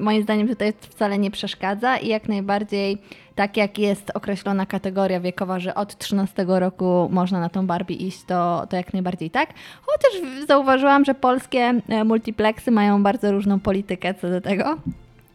moim 0.00 0.22
zdaniem 0.22 0.48
tutaj 0.48 0.72
wcale 0.80 1.18
nie 1.18 1.30
przeszkadza 1.30 1.96
i 1.96 2.08
jak 2.08 2.28
najbardziej 2.28 2.98
tak 3.36 3.56
jak 3.56 3.78
jest 3.78 4.10
określona 4.14 4.66
kategoria 4.66 5.20
wiekowa, 5.20 5.60
że 5.60 5.74
od 5.74 5.98
13 5.98 6.44
roku 6.48 7.08
można 7.12 7.40
na 7.40 7.48
tą 7.48 7.66
Barbie 7.66 7.96
iść, 7.96 8.22
to, 8.22 8.66
to 8.70 8.76
jak 8.76 8.92
najbardziej 8.92 9.30
tak. 9.30 9.50
Chociaż 9.82 10.28
zauważyłam, 10.46 11.04
że 11.04 11.14
polskie 11.14 11.74
e, 11.88 12.04
multiplexy 12.04 12.70
mają 12.70 13.02
bardzo 13.02 13.32
różną 13.32 13.60
politykę 13.60 14.14
co 14.14 14.28
do 14.28 14.40
tego. 14.40 14.76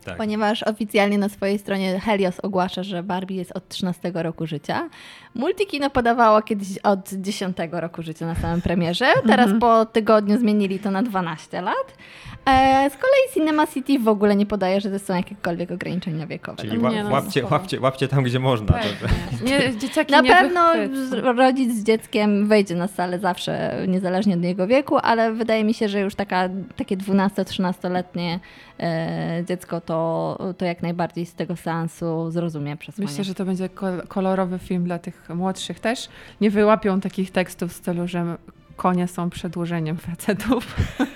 Tak. 0.04 0.18
Ponieważ 0.18 0.64
oficjalnie 0.64 1.18
na 1.18 1.30
swojej 1.30 1.60
stronie 1.60 2.00
Helios 2.00 2.40
ogłasza, 2.40 2.84
że 2.84 3.04
Barbie 3.04 3.36
jest 3.36 3.52
od 3.52 3.68
13 3.68 4.12
roku 4.14 4.48
życia. 4.48 4.90
Multikino 5.36 5.90
podawało 5.90 6.42
kiedyś 6.42 6.78
od 6.78 7.10
10 7.14 7.58
roku 7.72 8.02
życia 8.02 8.26
na 8.26 8.36
samym 8.36 8.62
premierze. 8.62 9.06
Teraz 9.28 9.50
po 9.60 9.86
tygodniu 9.86 10.40
zmienili 10.40 10.80
to 10.80 10.92
na 10.92 11.04
12 11.04 11.62
lat. 11.62 11.98
E, 12.46 12.90
z 12.90 12.94
kolei 12.94 13.34
Cinema 13.34 13.68
City 13.68 14.00
w 14.00 14.08
ogóle 14.08 14.36
nie 14.36 14.46
podaje, 14.46 14.82
że 14.82 14.92
to 14.92 15.00
są 15.00 15.16
jakiekolwiek 15.16 15.72
ograniczenia 15.72 16.28
wiekowe. 16.28 16.58
Czyli 16.64 16.78
Nie, 16.78 16.84
ła, 16.84 16.92
no, 17.04 17.10
łapcie, 17.12 17.46
łapcie, 17.46 17.80
łapcie 17.80 18.08
tam, 18.08 18.24
gdzie 18.24 18.40
można. 18.40 18.68
Tak. 18.74 18.86
Nie, 19.46 19.78
dzieciaki 19.78 20.12
Na 20.12 20.22
nie 20.22 20.30
pewno 20.30 20.62
wychwycą. 20.74 21.34
rodzic 21.34 21.74
z 21.74 21.84
dzieckiem 21.84 22.48
wejdzie 22.48 22.76
na 22.76 22.88
salę 22.88 23.20
zawsze, 23.20 23.84
niezależnie 23.88 24.36
od 24.36 24.44
jego 24.44 24.68
wieku, 24.68 24.98
ale 24.98 25.34
wydaje 25.34 25.64
mi 25.64 25.74
się, 25.74 25.90
że 25.90 26.00
już 26.00 26.16
taka, 26.16 26.50
takie 26.76 26.98
12-13-letnie 26.98 28.40
e, 28.80 29.44
dziecko 29.48 29.82
to, 29.82 30.38
to 30.58 30.66
jak 30.66 30.82
najbardziej 30.82 31.26
z 31.26 31.34
tego 31.34 31.56
seansu 31.56 32.32
zrozumie 32.32 32.78
przesłanie. 32.78 33.10
Myślę, 33.10 33.24
że 33.24 33.36
to 33.36 33.46
będzie 33.46 33.70
kol- 33.70 34.08
kolorowy 34.08 34.60
film 34.60 34.84
dla 34.84 35.00
tych 35.00 35.30
młodszych 35.30 35.80
też. 35.80 36.10
Nie 36.42 36.52
wyłapią 36.52 37.00
takich 37.02 37.32
tekstów 37.32 37.72
w 37.72 37.76
stylu, 37.76 38.08
że 38.08 38.38
konie 38.76 39.08
są 39.08 39.30
przedłużeniem 39.30 39.98
facetów. 39.98 40.76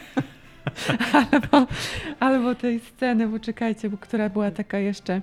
albo, 1.32 1.68
albo 2.20 2.56
tej 2.56 2.80
sceny, 2.80 3.28
bo 3.28 3.40
czekajcie, 3.40 3.90
bo 3.90 3.98
która 3.98 4.30
była 4.30 4.52
taka 4.52 4.78
jeszcze... 4.78 5.22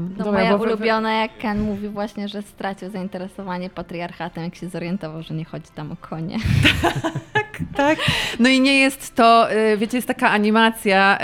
No 0.00 0.24
dobra, 0.24 0.32
moja 0.32 0.52
bo 0.52 0.58
wy- 0.58 0.64
ulubiona, 0.64 1.12
jak 1.12 1.38
Ken 1.38 1.60
mówi 1.60 1.88
właśnie, 1.88 2.28
że 2.28 2.42
stracił 2.42 2.90
zainteresowanie 2.90 3.70
patriarchatem, 3.70 4.44
jak 4.44 4.54
się 4.54 4.68
zorientował, 4.68 5.22
że 5.22 5.34
nie 5.34 5.44
chodzi 5.44 5.68
tam 5.74 5.92
o 5.92 5.96
konie. 5.96 6.36
Tak. 7.76 7.98
No 8.38 8.48
i 8.48 8.60
nie 8.60 8.80
jest 8.80 9.14
to, 9.14 9.52
y, 9.52 9.76
wiecie, 9.76 9.98
jest 9.98 10.08
taka 10.08 10.30
animacja 10.30 11.18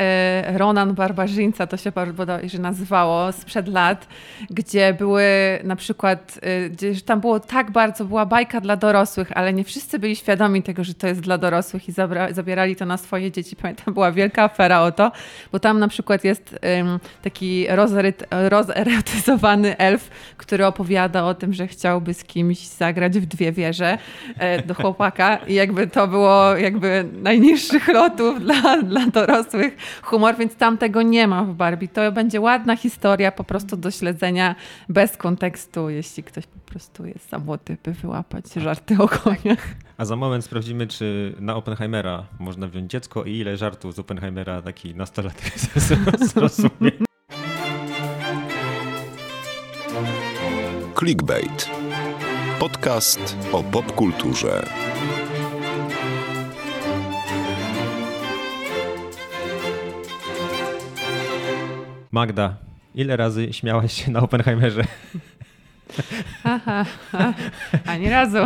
y, 0.55 0.59
Ronan 0.59 0.95
Barbarzyńca, 0.95 1.67
to 1.67 1.77
się 1.77 1.93
bodajże 2.15 2.59
nazywało, 2.59 3.33
sprzed 3.33 3.69
lat, 3.69 4.07
gdzie 4.51 4.95
były 4.95 5.25
na 5.65 5.77
przykład, 5.77 6.41
y, 6.67 6.71
gdzie 6.71 6.95
że 6.95 7.01
tam 7.01 7.21
było 7.21 7.41
tak 7.41 7.71
bardzo, 7.71 8.05
była 8.05 8.27
bajka 8.27 8.61
dla 8.61 8.77
dorosłych, 8.77 9.33
ale 9.35 9.53
nie 9.53 9.65
wszyscy 9.65 9.99
byli 9.99 10.17
świadomi 10.17 10.63
tego, 10.63 10.85
że 10.85 10.95
to 10.95 11.07
jest 11.07 11.21
dla 11.21 11.39
dorosłych 11.39 11.89
i 11.89 11.93
zabra, 11.93 12.33
zabierali 12.33 12.77
to 12.77 12.87
na 12.87 12.97
swoje 12.97 13.31
dzieci. 13.31 13.57
Pamiętam, 13.57 13.95
była 13.95 14.13
wielka 14.13 14.43
afera 14.43 14.81
o 14.81 14.93
to, 14.93 15.13
bo 15.53 15.59
tam 15.59 15.79
na 15.79 15.89
przykład 15.89 16.25
jest 16.25 16.59
ym, 16.81 17.01
taki 17.23 17.67
rozeryt, 17.69 18.25
rozerotyzowany 18.31 19.79
elf, 19.79 20.11
który 20.37 20.67
opowiada 20.67 21.25
o 21.25 21.35
tym, 21.35 21.53
że 21.53 21.67
chciałby 21.67 22.15
z 22.15 22.25
kimś 22.25 22.59
zagrać 22.59 23.19
w 23.19 23.27
dwie 23.27 23.53
wieże 23.53 23.99
e, 24.39 24.63
do 24.63 24.75
chłopaka 24.75 25.37
i 25.37 25.55
jakby 25.55 25.87
to 25.87 26.09
było 26.09 26.28
jakby 26.59 27.09
najniższych 27.13 27.89
lotów 27.99 28.41
dla, 28.41 28.83
dla 28.83 29.07
dorosłych 29.07 29.77
humor, 30.03 30.37
więc 30.37 30.57
tam 30.57 30.79
tego 30.79 31.03
nie 31.03 31.27
ma 31.27 31.45
w 31.45 31.55
Barbie. 31.55 31.89
To 31.89 32.13
będzie 32.13 32.41
ładna 32.41 32.77
historia 32.77 33.33
po 33.33 33.45
prostu 33.45 33.77
do 33.77 33.91
śledzenia 33.91 34.55
bez 34.89 35.17
kontekstu, 35.17 35.91
jeśli 35.91 36.23
ktoś 36.23 36.47
po 36.47 36.71
prostu 36.71 37.07
jest 37.07 37.31
za 37.31 37.39
młody, 37.39 37.77
by 37.85 37.93
wyłapać 37.93 38.45
żarty 38.57 38.97
o 38.99 39.09
koniach. 39.09 39.69
A 39.99 40.05
za 40.05 40.17
moment 40.17 40.45
sprawdzimy, 40.45 40.87
czy 40.87 41.35
na 41.41 41.57
Oppenheimera 41.57 42.27
można 42.39 42.69
wziąć 42.69 42.91
dziecko 42.91 43.25
i 43.25 43.39
ile 43.39 43.57
żartów 43.57 43.95
z 43.95 43.99
Oppenheimera 43.99 44.63
taki 44.63 44.95
nastolatek 44.95 45.53
zrozumie. 46.33 46.93
Clickbait. 50.99 51.71
Podcast 52.59 53.37
o 53.53 53.63
popkulturze. 53.63 54.63
Magda, 62.13 62.57
ile 62.95 63.17
razy 63.17 63.53
śmiałaś 63.53 63.93
się 64.05 64.11
na 64.11 64.21
Oppenheimerze? 64.21 64.83
Aha, 66.45 66.85
aha. 67.13 67.35
ani 67.87 68.11
razu. 68.11 68.39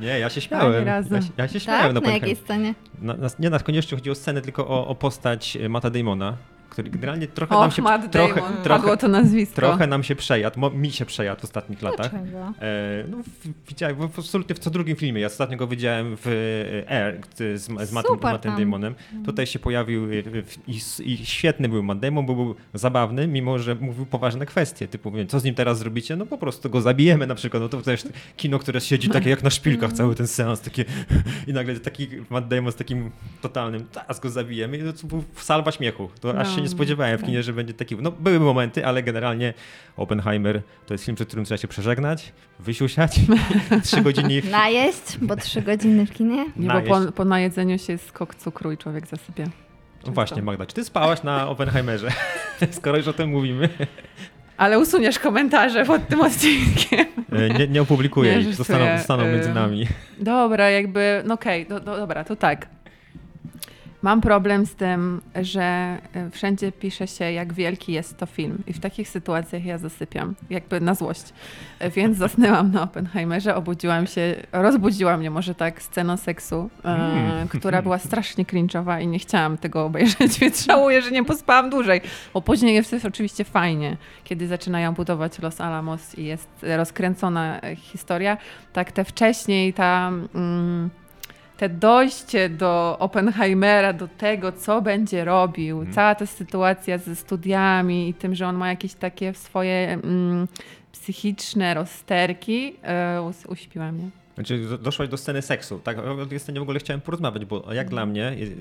Nie, 0.00 0.06
ja 0.06 0.30
się 0.30 0.34
Ani 0.34 0.40
śmiałem. 0.42 0.84
razu. 0.84 1.14
Ja, 1.14 1.22
się- 1.22 1.28
ja 1.36 1.48
się 1.48 1.60
śmiałem 1.60 1.94
Tak? 1.94 1.94
na 1.94 2.00
Na 2.00 2.14
jakiej 2.14 2.36
scenie? 2.36 2.74
Na, 2.98 3.14
na, 3.14 3.28
nie, 3.38 3.50
na 3.50 3.58
koniecznie 3.58 3.98
chodzi 3.98 4.10
o 4.10 4.14
scenę, 4.14 4.40
tylko 4.40 4.68
o, 4.68 4.86
o 4.86 4.94
postać 4.94 5.56
e, 5.56 5.68
Matta 5.68 5.90
Damona, 5.90 6.36
który 6.74 6.90
generalnie 6.90 7.26
trochę 7.26 7.54
nam 7.54 7.68
Och, 7.68 7.74
się... 7.74 7.82
Matt 7.82 8.12
trochę, 8.12 8.34
Damon, 8.34 8.52
trochę, 8.62 8.80
padło 8.80 8.96
to 8.96 9.08
nazwisko. 9.08 9.54
trochę 9.56 9.86
nam 9.86 10.02
się 10.02 10.16
przejadł, 10.16 10.60
mo, 10.60 10.70
mi 10.70 10.90
się 10.92 11.04
przejadł 11.06 11.40
w 11.40 11.44
ostatnich 11.44 11.82
latach. 11.82 12.10
Dlaczego? 12.10 12.38
E, 12.62 13.04
no, 13.08 13.16
w- 13.22 13.68
widziałem, 13.68 13.96
bo 13.96 14.04
absolutnie 14.18 14.54
w 14.54 14.58
co 14.58 14.70
drugim 14.70 14.96
filmie. 14.96 15.20
Ja 15.20 15.26
ostatnio 15.26 15.56
go 15.56 15.66
widziałem 15.66 16.16
w 16.16 16.26
e, 16.26 16.90
Air 16.92 17.20
z, 17.34 17.62
z 17.88 17.92
Mattem, 17.92 18.16
Mattem. 18.22 18.56
Damonem. 18.56 18.94
Tutaj 19.24 19.46
się 19.46 19.58
pojawił 19.58 20.04
e, 20.04 20.22
w- 20.22 20.68
i, 20.68 21.12
i 21.12 21.26
świetny 21.26 21.68
był 21.68 21.82
Matt 21.82 21.98
Damon, 21.98 22.26
bo 22.26 22.34
był 22.34 22.54
zabawny, 22.74 23.26
mimo 23.28 23.58
że 23.58 23.74
mówił 23.74 24.06
poważne 24.06 24.46
kwestie. 24.46 24.88
Typu, 24.88 25.10
mówię, 25.10 25.26
co 25.26 25.40
z 25.40 25.44
nim 25.44 25.54
teraz 25.54 25.78
zrobicie? 25.78 26.16
No 26.16 26.26
po 26.26 26.38
prostu 26.38 26.70
go 26.70 26.80
zabijemy 26.80 27.26
na 27.26 27.34
przykład. 27.34 27.62
No 27.62 27.68
to 27.68 27.82
też 27.82 28.02
kino, 28.36 28.58
które 28.58 28.80
siedzi 28.80 29.08
takie 29.08 29.30
jak 29.30 29.42
na 29.42 29.50
szpilkach, 29.50 29.92
cały 29.92 30.14
ten 30.14 30.26
seans, 30.26 30.60
takie 30.60 30.84
i 31.48 31.52
nagle 31.52 31.74
taki 31.80 32.08
Matt 32.30 32.48
Damon 32.48 32.72
z 32.72 32.76
takim 32.76 33.10
totalnym, 33.42 33.84
teraz 33.92 34.20
go 34.20 34.30
zabijemy. 34.30 34.78
I 34.78 34.80
to 35.00 35.06
był 35.06 35.24
salwa 35.36 35.72
śmiechu. 35.72 36.10
To 36.20 36.38
aż 36.38 36.54
się 36.56 36.62
nie 36.64 36.70
No, 36.70 36.76
spodziewałem 36.76 37.18
w 37.18 37.24
kinie, 37.24 37.42
że 37.42 37.52
będzie 37.52 37.74
taki. 37.74 37.96
No 37.96 38.10
były 38.10 38.40
momenty, 38.40 38.86
ale 38.86 39.02
generalnie 39.02 39.54
Oppenheimer 39.96 40.62
to 40.86 40.94
jest 40.94 41.04
film, 41.04 41.14
przed 41.14 41.28
którym 41.28 41.44
trzeba 41.44 41.58
się 41.58 41.68
przeżegnać, 41.68 42.32
wysiusiać, 42.58 43.20
trzy 43.84 44.00
godziny 44.02 44.42
w... 44.42 44.50
Najeść, 44.50 45.18
bo 45.22 45.36
trzy 45.36 45.62
godziny 45.62 46.06
w 46.06 46.12
kinie. 46.12 46.44
Nie, 46.56 46.68
bo 46.68 46.80
po, 46.82 47.12
po 47.12 47.24
najedzeniu 47.24 47.78
się 47.78 47.92
jest 47.92 48.06
skok 48.08 48.34
cukru 48.34 48.72
i 48.72 48.78
człowiek 48.78 49.06
zasypia. 49.06 49.44
No 50.06 50.12
właśnie 50.12 50.42
Magda, 50.42 50.66
czy 50.66 50.74
ty 50.74 50.84
spałaś 50.84 51.22
na 51.22 51.48
Oppenheimerze? 51.48 52.08
Skoro 52.70 52.96
już 52.96 53.08
o 53.08 53.12
tym 53.12 53.30
mówimy. 53.30 53.68
Ale 54.56 54.78
usuniesz 54.78 55.18
komentarze 55.18 55.84
pod 55.84 56.08
tym 56.08 56.20
odcinkiem. 56.20 57.06
E, 57.32 57.48
Nie, 57.58 57.68
nie 57.68 57.82
opublikuję 57.82 58.34
Nie, 58.36 58.40
ich, 58.40 58.54
zostaną, 58.54 58.98
zostaną 58.98 59.24
między 59.24 59.48
Ym. 59.48 59.54
nami. 59.54 59.86
Dobra, 60.18 60.70
jakby, 60.70 61.22
no 61.26 61.34
okej, 61.34 61.66
do, 61.66 61.80
do, 61.80 61.96
dobra, 61.96 62.24
to 62.24 62.36
tak. 62.36 62.66
Mam 64.04 64.20
problem 64.20 64.66
z 64.66 64.74
tym, 64.74 65.20
że 65.42 65.98
y, 66.16 66.30
wszędzie 66.30 66.72
pisze 66.72 67.06
się, 67.06 67.32
jak 67.32 67.52
wielki 67.52 67.92
jest 67.92 68.16
to 68.16 68.26
film. 68.26 68.62
I 68.66 68.72
w 68.72 68.80
takich 68.80 69.08
sytuacjach 69.08 69.64
ja 69.64 69.78
zasypiam, 69.78 70.34
jakby 70.50 70.80
na 70.80 70.94
złość. 70.94 71.22
Y, 71.84 71.90
Więc 71.90 72.18
zasnęłam 72.18 72.72
na 72.72 72.82
Oppenheimerze, 72.82 73.54
obudziłam 73.54 74.06
się, 74.06 74.34
rozbudziła 74.52 75.16
mnie 75.16 75.30
może 75.30 75.54
tak 75.54 75.82
scena 75.82 76.16
seksu, 76.16 76.70
y, 76.84 76.88
Mm. 76.88 77.48
która 77.48 77.82
była 77.82 77.98
strasznie 78.08 78.44
cringe'owa 78.44 79.02
i 79.02 79.06
nie 79.06 79.18
chciałam 79.18 79.58
tego 79.58 79.84
obejrzeć, 79.84 80.38
więc 80.40 80.66
żałuję, 80.66 81.02
że 81.02 81.10
nie 81.10 81.24
pospałam 81.24 81.70
dłużej. 81.70 82.00
Bo 82.34 82.42
później 82.42 82.74
jest 82.74 82.94
oczywiście 83.04 83.44
fajnie, 83.44 83.96
kiedy 84.24 84.46
zaczynają 84.46 84.92
budować 84.94 85.38
Los 85.38 85.60
Alamos 85.60 86.18
i 86.18 86.24
jest 86.24 86.48
rozkręcona 86.76 87.60
e, 87.60 87.76
historia. 87.76 88.36
Tak 88.72 88.92
te 88.92 89.04
wcześniej, 89.04 89.72
ta... 89.72 90.08
Mm, 90.34 90.90
te 91.64 91.68
dojście 91.68 92.48
do 92.48 92.96
Oppenheimera, 92.98 93.92
do 93.92 94.08
tego, 94.08 94.52
co 94.52 94.82
będzie 94.82 95.24
robił, 95.24 95.76
Mhm. 95.78 95.94
cała 95.94 96.14
ta 96.14 96.26
sytuacja 96.26 96.98
ze 96.98 97.16
studiami 97.16 98.08
i 98.08 98.14
tym, 98.14 98.34
że 98.34 98.46
on 98.46 98.56
ma 98.56 98.68
jakieś 98.68 98.94
takie 98.94 99.34
swoje 99.34 99.88
mm, 100.02 100.48
psychiczne 100.92 101.74
rozterki, 101.74 102.74
us- 103.26 103.46
uśpiła 103.46 103.92
mnie. 103.92 104.10
Znaczy, 104.34 104.58
do- 104.68 104.78
doszłaś 104.78 105.08
do 105.08 105.16
sceny 105.16 105.42
seksu. 105.42 105.78
Tak, 105.84 105.98
o 105.98 106.26
tej 106.26 106.38
scenie 106.40 106.60
w 106.60 106.62
ogóle 106.62 106.78
chciałem 106.78 107.00
porozmawiać, 107.00 107.44
bo 107.44 107.72
jak 107.72 107.88
dla 107.88 108.06
mnie 108.06 108.28
y, 108.28 108.56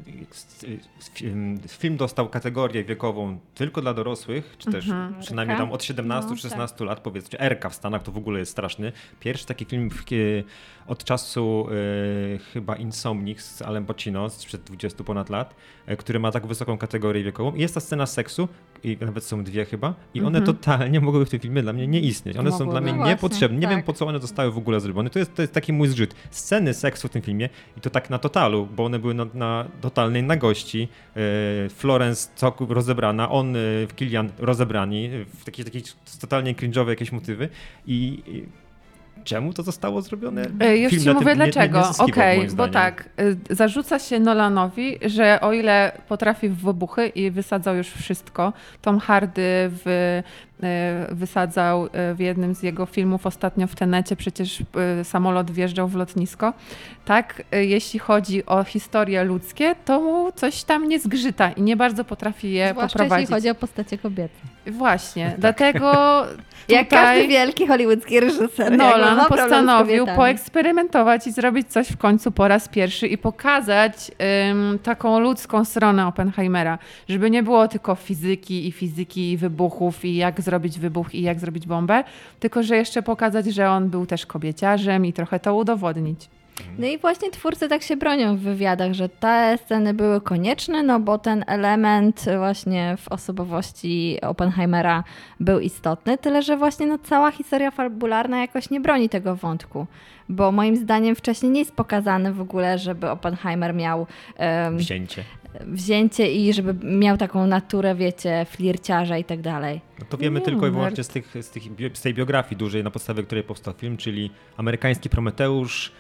y, 1.23 1.59
film- 1.69 1.97
dostał 1.97 2.29
kategorię 2.29 2.83
wiekową 2.83 3.37
tylko 3.55 3.81
dla 3.81 3.93
dorosłych, 3.93 4.55
czy 4.57 4.71
też 4.71 4.85
Mhm. 4.85 5.15
przynajmniej 5.21 5.57
tam 5.57 5.71
od 5.71 5.83
17-16 5.83 6.73
No, 6.79 6.85
lat, 6.85 6.99
powiedzmy. 6.99 7.39
Erka 7.39 7.69
w 7.69 7.75
Stanach 7.75 8.03
to 8.03 8.11
w 8.11 8.17
ogóle 8.17 8.39
jest 8.39 8.51
straszny. 8.51 8.91
Pierwszy 9.19 9.45
taki 9.45 9.65
film 9.65 9.89
od 10.87 11.03
czasu 11.03 11.67
y, 11.71 12.39
chyba 12.53 12.75
Insomniac 12.75 13.41
z 13.41 13.61
Alem 13.61 13.85
Pacino 13.85 14.29
sprzed 14.29 14.63
20 14.63 15.03
ponad 15.03 15.29
lat, 15.29 15.55
y, 15.91 15.97
który 15.97 16.19
ma 16.19 16.31
tak 16.31 16.47
wysoką 16.47 16.77
kategorię 16.77 17.23
wiekową. 17.23 17.55
I 17.55 17.61
jest 17.61 17.73
ta 17.73 17.79
scena 17.79 18.05
seksu, 18.05 18.47
i 18.83 18.97
nawet 19.01 19.23
są 19.23 19.43
dwie 19.43 19.65
chyba, 19.65 19.93
i 20.13 20.19
one 20.19 20.39
Mhm. 20.39 20.45
totalnie 20.45 20.99
mogłyby 20.99 21.25
w 21.25 21.29
tym 21.29 21.39
filmie 21.39 21.61
dla 21.61 21.73
mnie 21.73 21.87
nie 21.87 21.99
istnieć. 21.99 22.37
One 22.37 22.51
są 22.51 22.69
dla 22.69 22.81
mnie 22.81 22.91
No 22.91 22.97
właśnie, 22.97 23.13
niepotrzebne. 23.13 23.57
Nie 23.59 23.67
wiem 23.67 23.77
tak. 23.77 23.85
po 23.85 23.93
co 23.93 24.07
one 24.07 24.19
zostały 24.19 24.51
w 24.51 24.57
ogóle 24.57 24.79
zrobione. 24.79 25.09
To 25.09 25.19
jest, 25.19 25.35
to 25.35 25.41
jest 25.41 25.53
taki 25.53 25.73
mój 25.73 25.87
zgrzyt. 25.87 26.15
Sceny 26.31 26.73
seksu 26.73 27.07
w 27.07 27.11
tym 27.11 27.21
filmie 27.21 27.49
i 27.77 27.81
to 27.81 27.89
tak 27.89 28.09
na 28.09 28.19
totalu, 28.19 28.67
bo 28.75 28.85
one 28.85 28.99
były 28.99 29.13
na, 29.13 29.25
na 29.33 29.65
totalnej 29.81 30.23
nagości. 30.23 30.87
E, 31.65 31.69
Florence 31.69 32.29
całku 32.35 32.65
rozebrana, 32.65 33.29
on, 33.31 33.55
e, 33.55 33.59
Kilian 33.95 34.29
rozebrani, 34.39 35.05
e, 35.05 35.25
w 35.25 35.45
takie, 35.45 35.63
takie 35.63 35.81
totalnie 36.21 36.53
cringe'owe 36.55 36.89
jakieś 36.89 37.11
motywy 37.11 37.49
i, 37.87 38.23
i 38.27 38.62
czemu 39.23 39.53
to 39.53 39.63
zostało 39.63 40.01
zrobione? 40.01 40.45
E, 40.59 40.77
Już 40.77 40.91
Film 40.91 41.03
ci 41.03 41.09
mówię 41.09 41.36
dlaczego. 41.36 41.83
Okej, 41.99 42.38
moim 42.38 42.55
bo 42.55 42.67
tak, 42.67 43.09
y, 43.49 43.55
zarzuca 43.55 43.99
się 43.99 44.19
Nolanowi, 44.19 44.99
że 45.05 45.41
o 45.41 45.53
ile 45.53 45.91
potrafi 46.07 46.49
w 46.49 46.55
wybuchy 46.55 47.07
i 47.07 47.31
wysadzał 47.31 47.75
już 47.75 47.88
wszystko, 47.88 48.53
Tom 48.81 48.99
Hardy 48.99 49.41
w 49.69 49.88
e, 49.88 50.23
wysadzał 51.12 51.86
e, 51.86 52.13
w 52.13 52.19
jednym 52.19 52.56
z 52.56 52.63
jego 52.63 52.86
filmów 52.86 53.26
ostatnio 53.26 53.67
w 53.67 53.76
Tenecie, 53.76 54.15
przecież 54.15 54.63
e, 54.99 55.04
samolot 55.04 55.52
wjeżdżał 55.52 55.88
w 55.88 55.95
lotnisko. 55.95 56.54
Tak, 57.06 57.43
jeśli 57.52 57.99
chodzi 57.99 58.45
o 58.45 58.63
historie 58.63 59.23
ludzkie, 59.23 59.76
to 59.86 60.02
mu 60.02 60.32
coś 60.32 60.63
tam 60.63 60.89
nie 60.89 60.99
zgrzyta 60.99 61.52
i 61.52 61.62
nie 61.62 61.76
bardzo 61.76 62.04
potrafi 62.04 62.52
je 62.52 62.69
Zwłaszcza 62.71 62.99
poprowadzić. 62.99 63.21
jeśli 63.21 63.36
chodzi 63.36 63.49
o 63.49 63.56
postacie 63.56 63.97
kobiety. 63.97 64.36
Właśnie, 64.67 65.36
dlatego 65.38 65.91
Jak 66.69 66.88
każdy 66.88 67.28
wielki 67.28 67.67
hollywoodzki 67.67 68.19
reżyser. 68.19 68.78
Nolan 68.78 69.26
postanowił 69.28 70.06
poeksperymentować 70.06 71.28
i 71.28 71.32
zrobić 71.32 71.67
coś 71.67 71.88
w 71.88 71.97
końcu 71.97 72.32
po 72.32 72.47
raz 72.47 72.67
pierwszy 72.67 73.08
i 73.08 73.17
pokazać 73.17 74.12
ym, 74.49 74.80
taką 74.84 75.19
ludzką 75.19 75.65
stronę 75.65 76.08
Oppenheimera, 76.08 76.78
żeby 77.10 77.30
nie 77.30 77.43
było 77.43 77.67
tylko 77.67 77.95
fizyki 77.95 78.67
i 78.67 78.71
fizyki 78.71 79.32
i 79.32 79.38
wybuchów 79.38 80.06
i 80.06 80.15
jak 80.15 80.41
zrobić 80.41 80.52
wybuch 80.59 81.15
i 81.15 81.21
jak 81.21 81.39
zrobić 81.39 81.67
bombę, 81.67 82.03
tylko 82.39 82.63
że 82.63 82.77
jeszcze 82.77 83.01
pokazać, 83.01 83.45
że 83.45 83.69
on 83.69 83.89
był 83.89 84.05
też 84.05 84.25
kobieciarzem 84.25 85.05
i 85.05 85.13
trochę 85.13 85.39
to 85.39 85.55
udowodnić. 85.55 86.30
No 86.78 86.88
i 86.88 86.97
właśnie 86.97 87.32
twórcy 87.32 87.68
tak 87.70 87.82
się 87.84 87.97
bronią 87.97 88.38
w 88.38 88.39
wywiadach, 88.39 88.93
że 88.93 89.10
te 89.10 89.58
sceny 89.66 89.93
były 89.93 90.22
konieczne, 90.22 90.84
no 90.84 90.99
bo 90.99 91.18
ten 91.18 91.43
element 91.47 92.26
właśnie 92.38 92.95
w 92.99 93.08
osobowości 93.08 94.18
Oppenheimera 94.22 95.04
był 95.39 95.60
istotny, 95.60 96.18
tyle 96.18 96.41
że 96.41 96.58
właśnie 96.58 96.86
no 96.88 96.97
cała 97.04 97.32
historia 97.32 97.72
fabularna 97.72 98.41
jakoś 98.41 98.70
nie 98.70 98.80
broni 98.82 99.10
tego 99.10 99.36
wątku. 99.36 99.88
Bo 100.30 100.51
moim 100.51 100.76
zdaniem 100.76 101.16
wcześniej 101.16 101.51
nie 101.51 101.60
jest 101.60 101.76
pokazane 101.76 102.34
w 102.34 102.41
ogóle, 102.41 102.78
żeby 102.78 103.10
Oppenheimer 103.10 103.74
miał 103.74 104.08
em, 104.38 104.78
Wzięcie. 104.78 105.24
wzięcie 105.62 106.32
i 106.34 106.54
żeby 106.54 106.88
miał 106.88 107.18
taką 107.18 107.47
naturę, 107.47 107.95
wiecie, 107.95 108.45
flirciarza 108.49 109.18
i 109.18 109.24
tak 109.24 109.41
dalej. 109.41 109.82
No 109.99 110.06
to 110.10 110.18
wiemy 110.18 110.39
Nie, 110.39 110.45
tylko 110.45 110.68
i 110.68 110.72
wyłącznie 110.72 111.04
z, 111.04 111.08
tych, 111.08 111.36
z, 111.41 111.49
tych, 111.49 111.64
z 111.93 112.01
tej 112.01 112.14
biografii 112.14 112.58
dużej, 112.58 112.84
na 112.84 112.91
podstawie 112.91 113.24
której 113.24 113.43
powstał 113.43 113.74
film, 113.74 113.97
czyli 113.97 114.32
amerykański 114.58 115.10
Prometeusz, 115.10 115.91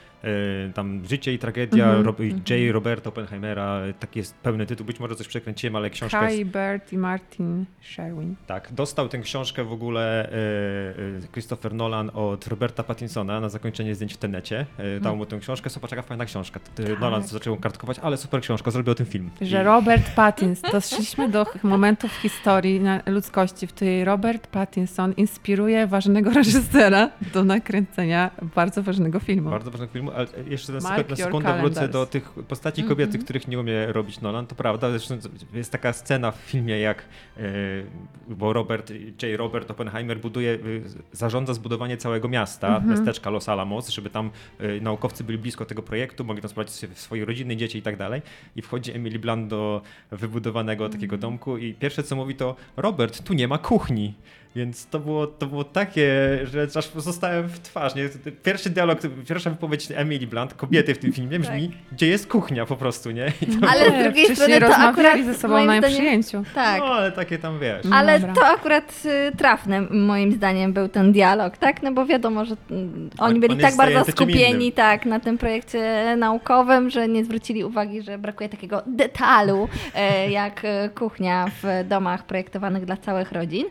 tam 0.73 1.05
Życie 1.05 1.33
i 1.33 1.39
tragedia 1.39 1.85
Mhm, 1.85 2.05
Rob, 2.05 2.19
J. 2.19 2.71
Roberta 2.71 3.09
Oppenheimera, 3.09 3.81
taki 3.99 4.19
jest 4.19 4.35
pełny 4.35 4.65
tytuł, 4.65 4.85
być 4.85 4.99
może 4.99 5.15
coś 5.15 5.27
przekręciłem, 5.27 5.75
ale 5.75 5.89
książka 5.89 6.19
Kai 6.19 6.39
jest, 6.39 6.51
Bert 6.51 6.93
i 6.93 6.97
Martin 6.97 7.65
Sherwin. 7.81 8.35
tak, 8.47 8.73
dostał 8.73 9.09
tę 9.09 9.19
książkę 9.19 9.63
w 9.63 9.71
ogóle 9.71 10.29
e, 10.29 10.31
e, 10.31 11.27
Christopher 11.31 11.73
Nolan 11.73 12.11
od 12.13 12.47
Roberta 12.47 12.83
Pattinsona 12.83 13.39
na 13.39 13.49
zakończenie 13.49 13.95
zdjęć 13.95 14.13
w 14.13 14.17
Tenecie, 14.17 14.65
dał 15.01 15.17
mu 15.17 15.25
tę 15.25 15.39
książkę, 15.39 15.69
super, 15.69 15.89
taka 15.89 16.01
fajna 16.01 16.25
książka, 16.25 16.59
Tak. 16.75 16.99
Nolan 16.99 17.23
zaczął 17.23 17.57
kartkować, 17.57 17.99
ale 17.99 18.17
super 18.17 18.41
książka, 18.41 18.71
zrobił 18.71 18.91
o 18.91 18.95
tym 18.95 19.05
film. 19.05 19.29
Że 19.41 19.61
I- 19.61 19.63
Robert 19.63 20.09
Pattinson, 20.15 20.71
doszliśmy 20.81 21.29
do 21.29 21.45
momentu 21.63 22.07
w 22.07 22.11
historii 22.13 22.81
ludzkości, 23.05 23.67
w 23.67 23.73
której 23.73 24.05
Robert 24.05 24.47
Pattinson 24.47 25.13
inspiruje 25.13 25.87
ważnego 25.87 26.29
reżysera 26.41 27.09
do 27.33 27.43
nakręcenia 27.43 28.31
bardzo 28.55 28.83
ważnego 28.83 29.19
filmu. 29.19 29.49
Bardzo 29.49 29.71
ważny 29.71 29.87
film, 29.87 30.09
ale 30.15 30.27
jeszcze 30.47 30.73
na, 30.73 30.81
sekund, 30.81 31.09
na 31.09 31.15
sekundę 31.15 31.59
wrócę 31.59 31.87
do 31.87 32.05
tych 32.05 32.29
postaci 32.29 32.83
kobiety, 32.83 33.19
których 33.19 33.47
nie 33.47 33.59
umie 33.59 33.85
robić 33.87 34.21
Nolan. 34.21 34.47
To 34.47 34.55
prawda, 34.55 34.89
zresztą 34.89 35.17
jest 35.53 35.71
taka 35.71 35.93
scena 35.93 36.31
w 36.31 36.35
filmie, 36.35 36.79
jak 36.79 37.05
e, 37.37 37.41
bo 38.27 38.53
Robert, 38.53 38.91
J. 39.21 39.37
Robert 39.37 39.71
Oppenheimer 39.71 40.19
buduje, 40.19 40.53
e, 40.53 40.57
zarządza 41.11 41.53
zbudowanie 41.53 41.97
całego 41.97 42.27
miasta, 42.27 42.79
miasteczka 42.79 43.29
Los 43.29 43.49
Alamos, 43.49 43.89
żeby 43.89 44.09
tam 44.09 44.31
e, 44.59 44.79
naukowcy 44.81 45.23
byli 45.23 45.37
blisko 45.37 45.65
tego 45.65 45.81
projektu, 45.81 46.23
mogli 46.23 46.41
tam 46.41 46.49
sprawdzić 46.49 46.97
swoje 46.99 47.25
rodziny, 47.25 47.55
dzieci 47.55 47.77
i 47.77 47.81
tak 47.81 47.97
dalej. 47.97 48.21
I 48.55 48.61
wchodzi 48.61 48.91
Emily 48.91 49.19
Blunt 49.19 49.47
do 49.47 49.81
wybudowanego 50.11 50.89
takiego 50.89 51.17
domku 51.17 51.57
i 51.57 51.73
pierwsze 51.73 52.03
co 52.03 52.15
mówi 52.15 52.35
to 52.35 52.55
Robert, 52.77 53.23
tu 53.23 53.33
nie 53.33 53.47
ma 53.47 53.57
kuchni. 53.57 54.13
Więc 54.55 54.85
to 54.85 54.99
było, 54.99 55.27
to 55.27 55.45
było 55.45 55.63
takie, 55.63 56.09
że 56.43 56.67
aż 56.75 56.89
zostałem 56.95 57.47
w 57.47 57.59
twarz. 57.59 57.95
Nie? 57.95 58.09
Pierwszy 58.43 58.69
dialog, 58.69 58.99
pierwsza 59.27 59.49
wypowiedź 59.49 59.87
Emily 59.95 60.27
Blunt, 60.27 60.53
kobiety 60.53 60.95
w 60.95 60.97
tym 60.97 61.13
filmie 61.13 61.39
brzmi, 61.39 61.71
gdzie 61.91 62.07
jest 62.07 62.27
kuchnia 62.27 62.65
po 62.65 62.75
prostu, 62.75 63.11
nie? 63.11 63.31
Ale 63.69 63.99
z 64.01 64.03
drugiej 64.03 64.35
strony 64.35 64.59
to 64.59 64.75
akurat 64.75 65.25
ze 65.25 65.33
sobą 65.33 65.65
na 65.65 65.79
zdaniem- 65.79 65.93
przyjęciu. 65.93 66.43
Tak. 66.55 66.79
No, 66.79 66.85
ale 66.85 67.11
takie 67.11 67.37
tam 67.37 67.59
wiesz. 67.59 67.85
Ale 67.91 68.19
Dobra. 68.19 68.35
to 68.35 68.47
akurat 68.47 68.93
y, 69.05 69.35
trafne 69.37 69.81
moim 69.81 70.31
zdaniem 70.31 70.73
był 70.73 70.87
ten 70.89 71.11
dialog, 71.11 71.57
tak? 71.57 71.83
No 71.83 71.91
bo 71.91 72.05
wiadomo, 72.05 72.45
że 72.45 72.55
mm, 72.71 73.09
oni 73.19 73.33
On- 73.35 73.39
byli 73.39 73.53
on 73.53 73.59
tak 73.59 73.75
bardzo 73.75 74.11
skupieni 74.11 74.71
tak, 74.71 75.05
na 75.05 75.19
tym 75.19 75.37
projekcie 75.37 76.05
naukowym, 76.17 76.89
że 76.89 77.07
nie 77.07 77.25
zwrócili 77.25 77.63
uwagi, 77.63 78.01
że 78.01 78.17
brakuje 78.17 78.49
takiego 78.49 78.81
detalu, 78.87 79.69
e, 79.95 80.31
jak 80.31 80.61
e, 80.65 80.89
kuchnia 80.89 81.45
w 81.63 81.87
domach 81.87 82.25
projektowanych 82.25 82.85
dla 82.85 82.97
całych 82.97 83.31
rodzin. 83.31 83.65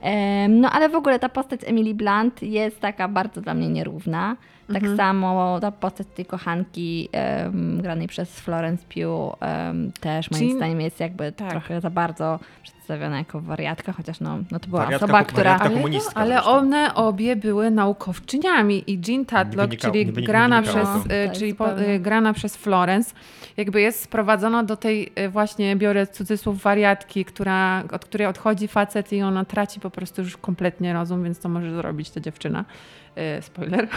Em, 0.00 0.25
No 0.48 0.70
ale 0.70 0.88
w 0.88 0.94
ogóle 0.94 1.18
ta 1.18 1.28
postać 1.28 1.60
Emily 1.66 1.94
Blunt 1.94 2.42
jest 2.42 2.80
taka 2.80 3.08
bardzo 3.08 3.40
dla 3.40 3.54
mnie 3.54 3.68
nierówna. 3.68 4.36
Tak 4.66 4.76
Mhm. 4.76 4.96
samo 4.96 5.58
ta 5.60 5.70
postać 5.72 6.06
tej 6.16 6.24
kochanki 6.24 7.08
em, 7.12 7.80
granej 7.82 8.08
przez 8.08 8.40
Florence 8.40 8.84
Pugh 8.94 9.36
em, 9.40 9.92
też 10.00 10.30
moim 10.30 10.40
Czyli- 10.42 10.56
zdaniem 10.56 10.80
jest 10.80 11.00
jakby 11.00 11.32
tak. 11.32 11.50
trochę 11.50 11.80
za 11.80 11.90
bardzo 11.90 12.38
przedstawiona 12.62 13.18
jako 13.18 13.40
wariatka, 13.40 13.92
chociaż 13.92 14.20
no, 14.20 14.38
no 14.50 14.58
to 14.60 14.68
była 14.68 14.82
Wariatka 14.84 15.04
osoba, 15.06 15.24
która... 15.24 15.58
Ale, 15.58 15.80
ale 16.14 16.44
one 16.44 16.94
obie 16.94 17.36
były 17.36 17.70
naukowczyniami 17.70 18.84
i 18.90 19.00
Jean 19.08 19.24
Tatlock, 19.24 19.76
czyli 19.76 20.04
grana, 20.06 20.62
przez, 20.62 20.88
Tak, 21.08 21.32
czyli 21.38 21.54
po, 21.54 21.80
y, 21.80 21.98
grana 21.98 22.32
przez 22.32 22.56
Florence, 22.56 23.14
jakby 23.56 23.80
jest 23.80 24.02
sprowadzona 24.02 24.62
do 24.62 24.76
tej 24.76 25.12
y, 25.18 25.28
właśnie, 25.28 25.76
biorę 25.76 26.06
cudzysłów, 26.06 26.62
wariatki, 26.62 27.24
która, 27.24 27.84
od 27.92 28.04
której 28.04 28.26
odchodzi 28.26 28.68
facet 28.68 29.12
i 29.12 29.22
ona 29.22 29.44
traci 29.44 29.80
po 29.80 29.90
prostu 29.90 30.22
już 30.22 30.36
kompletnie 30.36 30.92
rozum, 30.92 31.24
więc 31.24 31.38
to 31.38 31.48
może 31.48 31.76
zrobić 31.76 32.10
ta 32.10 32.20
dziewczyna. 32.20 32.64
Y, 33.38 33.42
Spoiler. 33.42 33.88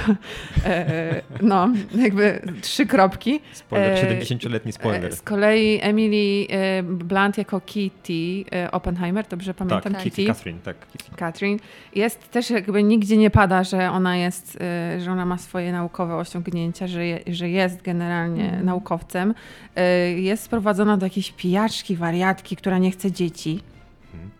E, 0.65 1.21
No, 1.41 1.69
jakby 1.97 2.41
trzy 2.61 2.85
kropki. 2.85 3.39
Spoiler, 3.53 4.05
e, 4.05 4.19
70-letni 4.21 4.71
spoiler. 4.71 5.05
E, 5.05 5.11
Z 5.11 5.21
kolei 5.21 5.79
Emily 5.81 6.47
e, 6.49 6.83
Blunt 6.83 7.37
jako 7.37 7.61
Kitty 7.61 8.45
e, 8.51 8.71
Oppenheimer, 8.71 9.25
dobrze 9.29 9.53
pamiętam 9.53 9.93
tak, 9.93 10.03
Kitty, 10.03 10.25
Catherine, 10.25 10.59
tak. 10.59 10.75
Kitty. 10.97 11.15
Catherine, 11.15 11.59
jest 11.95 12.31
też 12.31 12.49
jakby 12.49 12.83
nigdzie 12.83 13.17
nie 13.17 13.29
pada, 13.29 13.63
że 13.63 13.91
ona 13.91 14.17
jest, 14.17 14.57
e, 14.61 15.01
że 15.01 15.11
ona 15.11 15.25
ma 15.25 15.37
swoje 15.37 15.71
naukowe 15.71 16.15
osiągnięcia, 16.15 16.87
że, 16.87 17.05
je, 17.05 17.19
że 17.27 17.49
jest 17.49 17.81
generalnie 17.81 18.43
Mhm. 18.43 18.65
naukowcem. 18.65 19.33
E, 19.75 20.11
Jest 20.11 20.43
sprowadzona 20.43 20.97
do 20.97 21.05
jakiejś 21.05 21.31
pijaczki, 21.31 21.95
wariatki, 21.95 22.55
która 22.55 22.77
nie 22.77 22.91
chce 22.91 23.11
dzieci. 23.11 23.59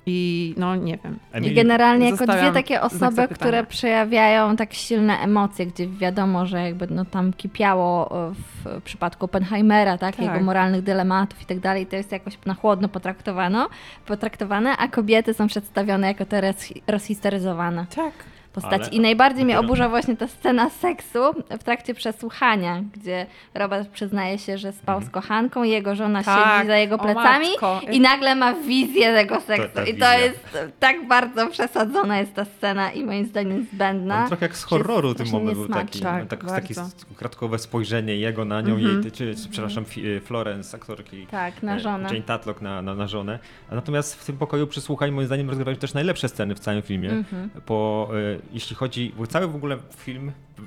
I 0.10 0.54
no 0.58 0.76
nie 0.76 0.98
wiem. 1.04 1.20
I 1.44 1.54
generalnie 1.54 2.10
jako 2.10 2.26
dwie 2.28 2.52
takie 2.52 2.82
osoby, 2.82 3.28
które 3.28 3.64
przejawiają 3.64 4.56
tak 4.56 4.74
silne 4.74 5.18
emocje, 5.20 5.66
gdzie 5.66 5.88
wiadomo, 5.88 6.46
że 6.46 6.62
jakby 6.64 6.88
no 6.88 7.06
tam 7.06 7.34
kipiało 7.34 8.12
e, 8.30 8.34
w 8.34 8.82
przypadku 8.82 9.26
Oppenheimera, 9.26 9.98
tak, 9.98 10.16
Tak. 10.16 10.26
jego 10.26 10.40
moralnych 10.40 10.82
dylematów 10.84 11.42
i 11.42 11.46
tak 11.46 11.60
dalej, 11.60 11.86
to 11.86 11.96
jest 11.96 12.12
jakoś 12.12 12.38
na 12.46 12.54
chłodno 12.54 12.90
potraktowano, 12.90 13.70
potraktowane, 14.06 14.78
a 14.78 14.88
kobiety 14.88 15.34
są 15.34 15.48
przedstawione 15.48 16.08
jako 16.08 16.26
te 16.26 16.42
res- 16.42 16.74
rozhistoryzowane 16.88 17.86
Tak. 17.96 18.14
Postaci. 18.54 18.84
Ale 18.84 18.92
I 18.92 19.00
najbardziej 19.00 19.46
mnie 19.46 19.60
oburza 19.60 19.90
właśnie 19.90 20.18
ta 20.18 20.28
scena 20.28 20.70
seksu 20.70 21.20
w 21.60 21.64
trakcie 21.64 21.94
przesłuchania, 21.94 22.84
gdzie 22.94 23.26
Robert 23.54 23.90
przyznaje 23.90 24.38
się, 24.38 24.58
że 24.58 24.72
spał 24.74 24.96
Mhm. 24.98 25.12
z 25.12 25.14
kochanką, 25.14 25.64
jego 25.64 25.96
żona 25.96 26.24
Tak. 26.24 26.56
siedzi 26.58 26.68
za 26.68 26.78
jego 26.78 26.98
plecami 26.98 27.48
matko. 27.50 27.82
i 27.92 28.00
nagle 28.00 28.36
ma 28.36 28.54
wizję 28.54 29.14
tego 29.14 29.42
seksu. 29.42 29.70
ta 29.74 29.82
I 29.84 29.86
to 29.88 29.92
wizja. 29.94 30.14
jest 30.20 30.58
tak 30.80 31.08
bardzo 31.08 31.48
przesadzona 31.48 32.20
jest 32.20 32.34
ta 32.34 32.46
scena 32.46 32.92
i 32.92 33.04
moim 33.04 33.26
zdaniem 33.26 33.66
zbędna. 33.74 34.22
On 34.22 34.28
trochę 34.28 34.46
jak 34.46 34.58
z 34.58 34.64
horroru 34.64 35.14
strasznie 35.14 35.40
moment 35.40 35.58
był 35.58 35.68
taki. 35.68 36.00
Tak, 36.00 36.28
Tak, 36.28 36.46
takie 36.46 36.74
kratkowe 37.16 37.60
spojrzenie 37.60 38.16
jego 38.16 38.46
na 38.46 38.62
nią, 38.62 38.74
Mhm. 38.76 38.94
jej, 39.04 39.12
czy, 39.12 39.36
czy, 39.36 39.50
przepraszam, 39.50 39.86
y, 39.98 40.22
Florence, 40.26 40.78
aktorki. 40.78 41.28
Tak, 41.28 41.64
na 41.64 41.76
e, 41.76 41.80
żonę. 41.80 42.10
Jane 42.10 42.22
Tatlock 42.22 42.62
na, 42.62 42.82
na, 42.82 42.96
na 42.96 43.08
żonę. 43.08 43.40
A 43.72 43.76
Natomiast 43.76 44.16
w 44.22 44.26
tym 44.26 44.38
pokoju 44.38 44.68
przysłuchań 44.68 45.12
moim 45.12 45.28
zdaniem 45.28 45.48
rozgrywają 45.50 45.78
też 45.78 45.94
najlepsze 45.94 46.30
sceny 46.30 46.56
w 46.56 46.60
całym 46.60 46.82
filmie. 46.82 47.10
Mhm. 47.10 47.50
Bo 47.68 48.10
e, 48.36 48.39
jeśli 48.52 48.76
chodzi, 48.76 49.14
bo 49.18 49.28
cały 49.28 49.48
w 49.48 49.56
ogóle 49.56 49.78
film, 49.98 50.32
e, 50.60 50.64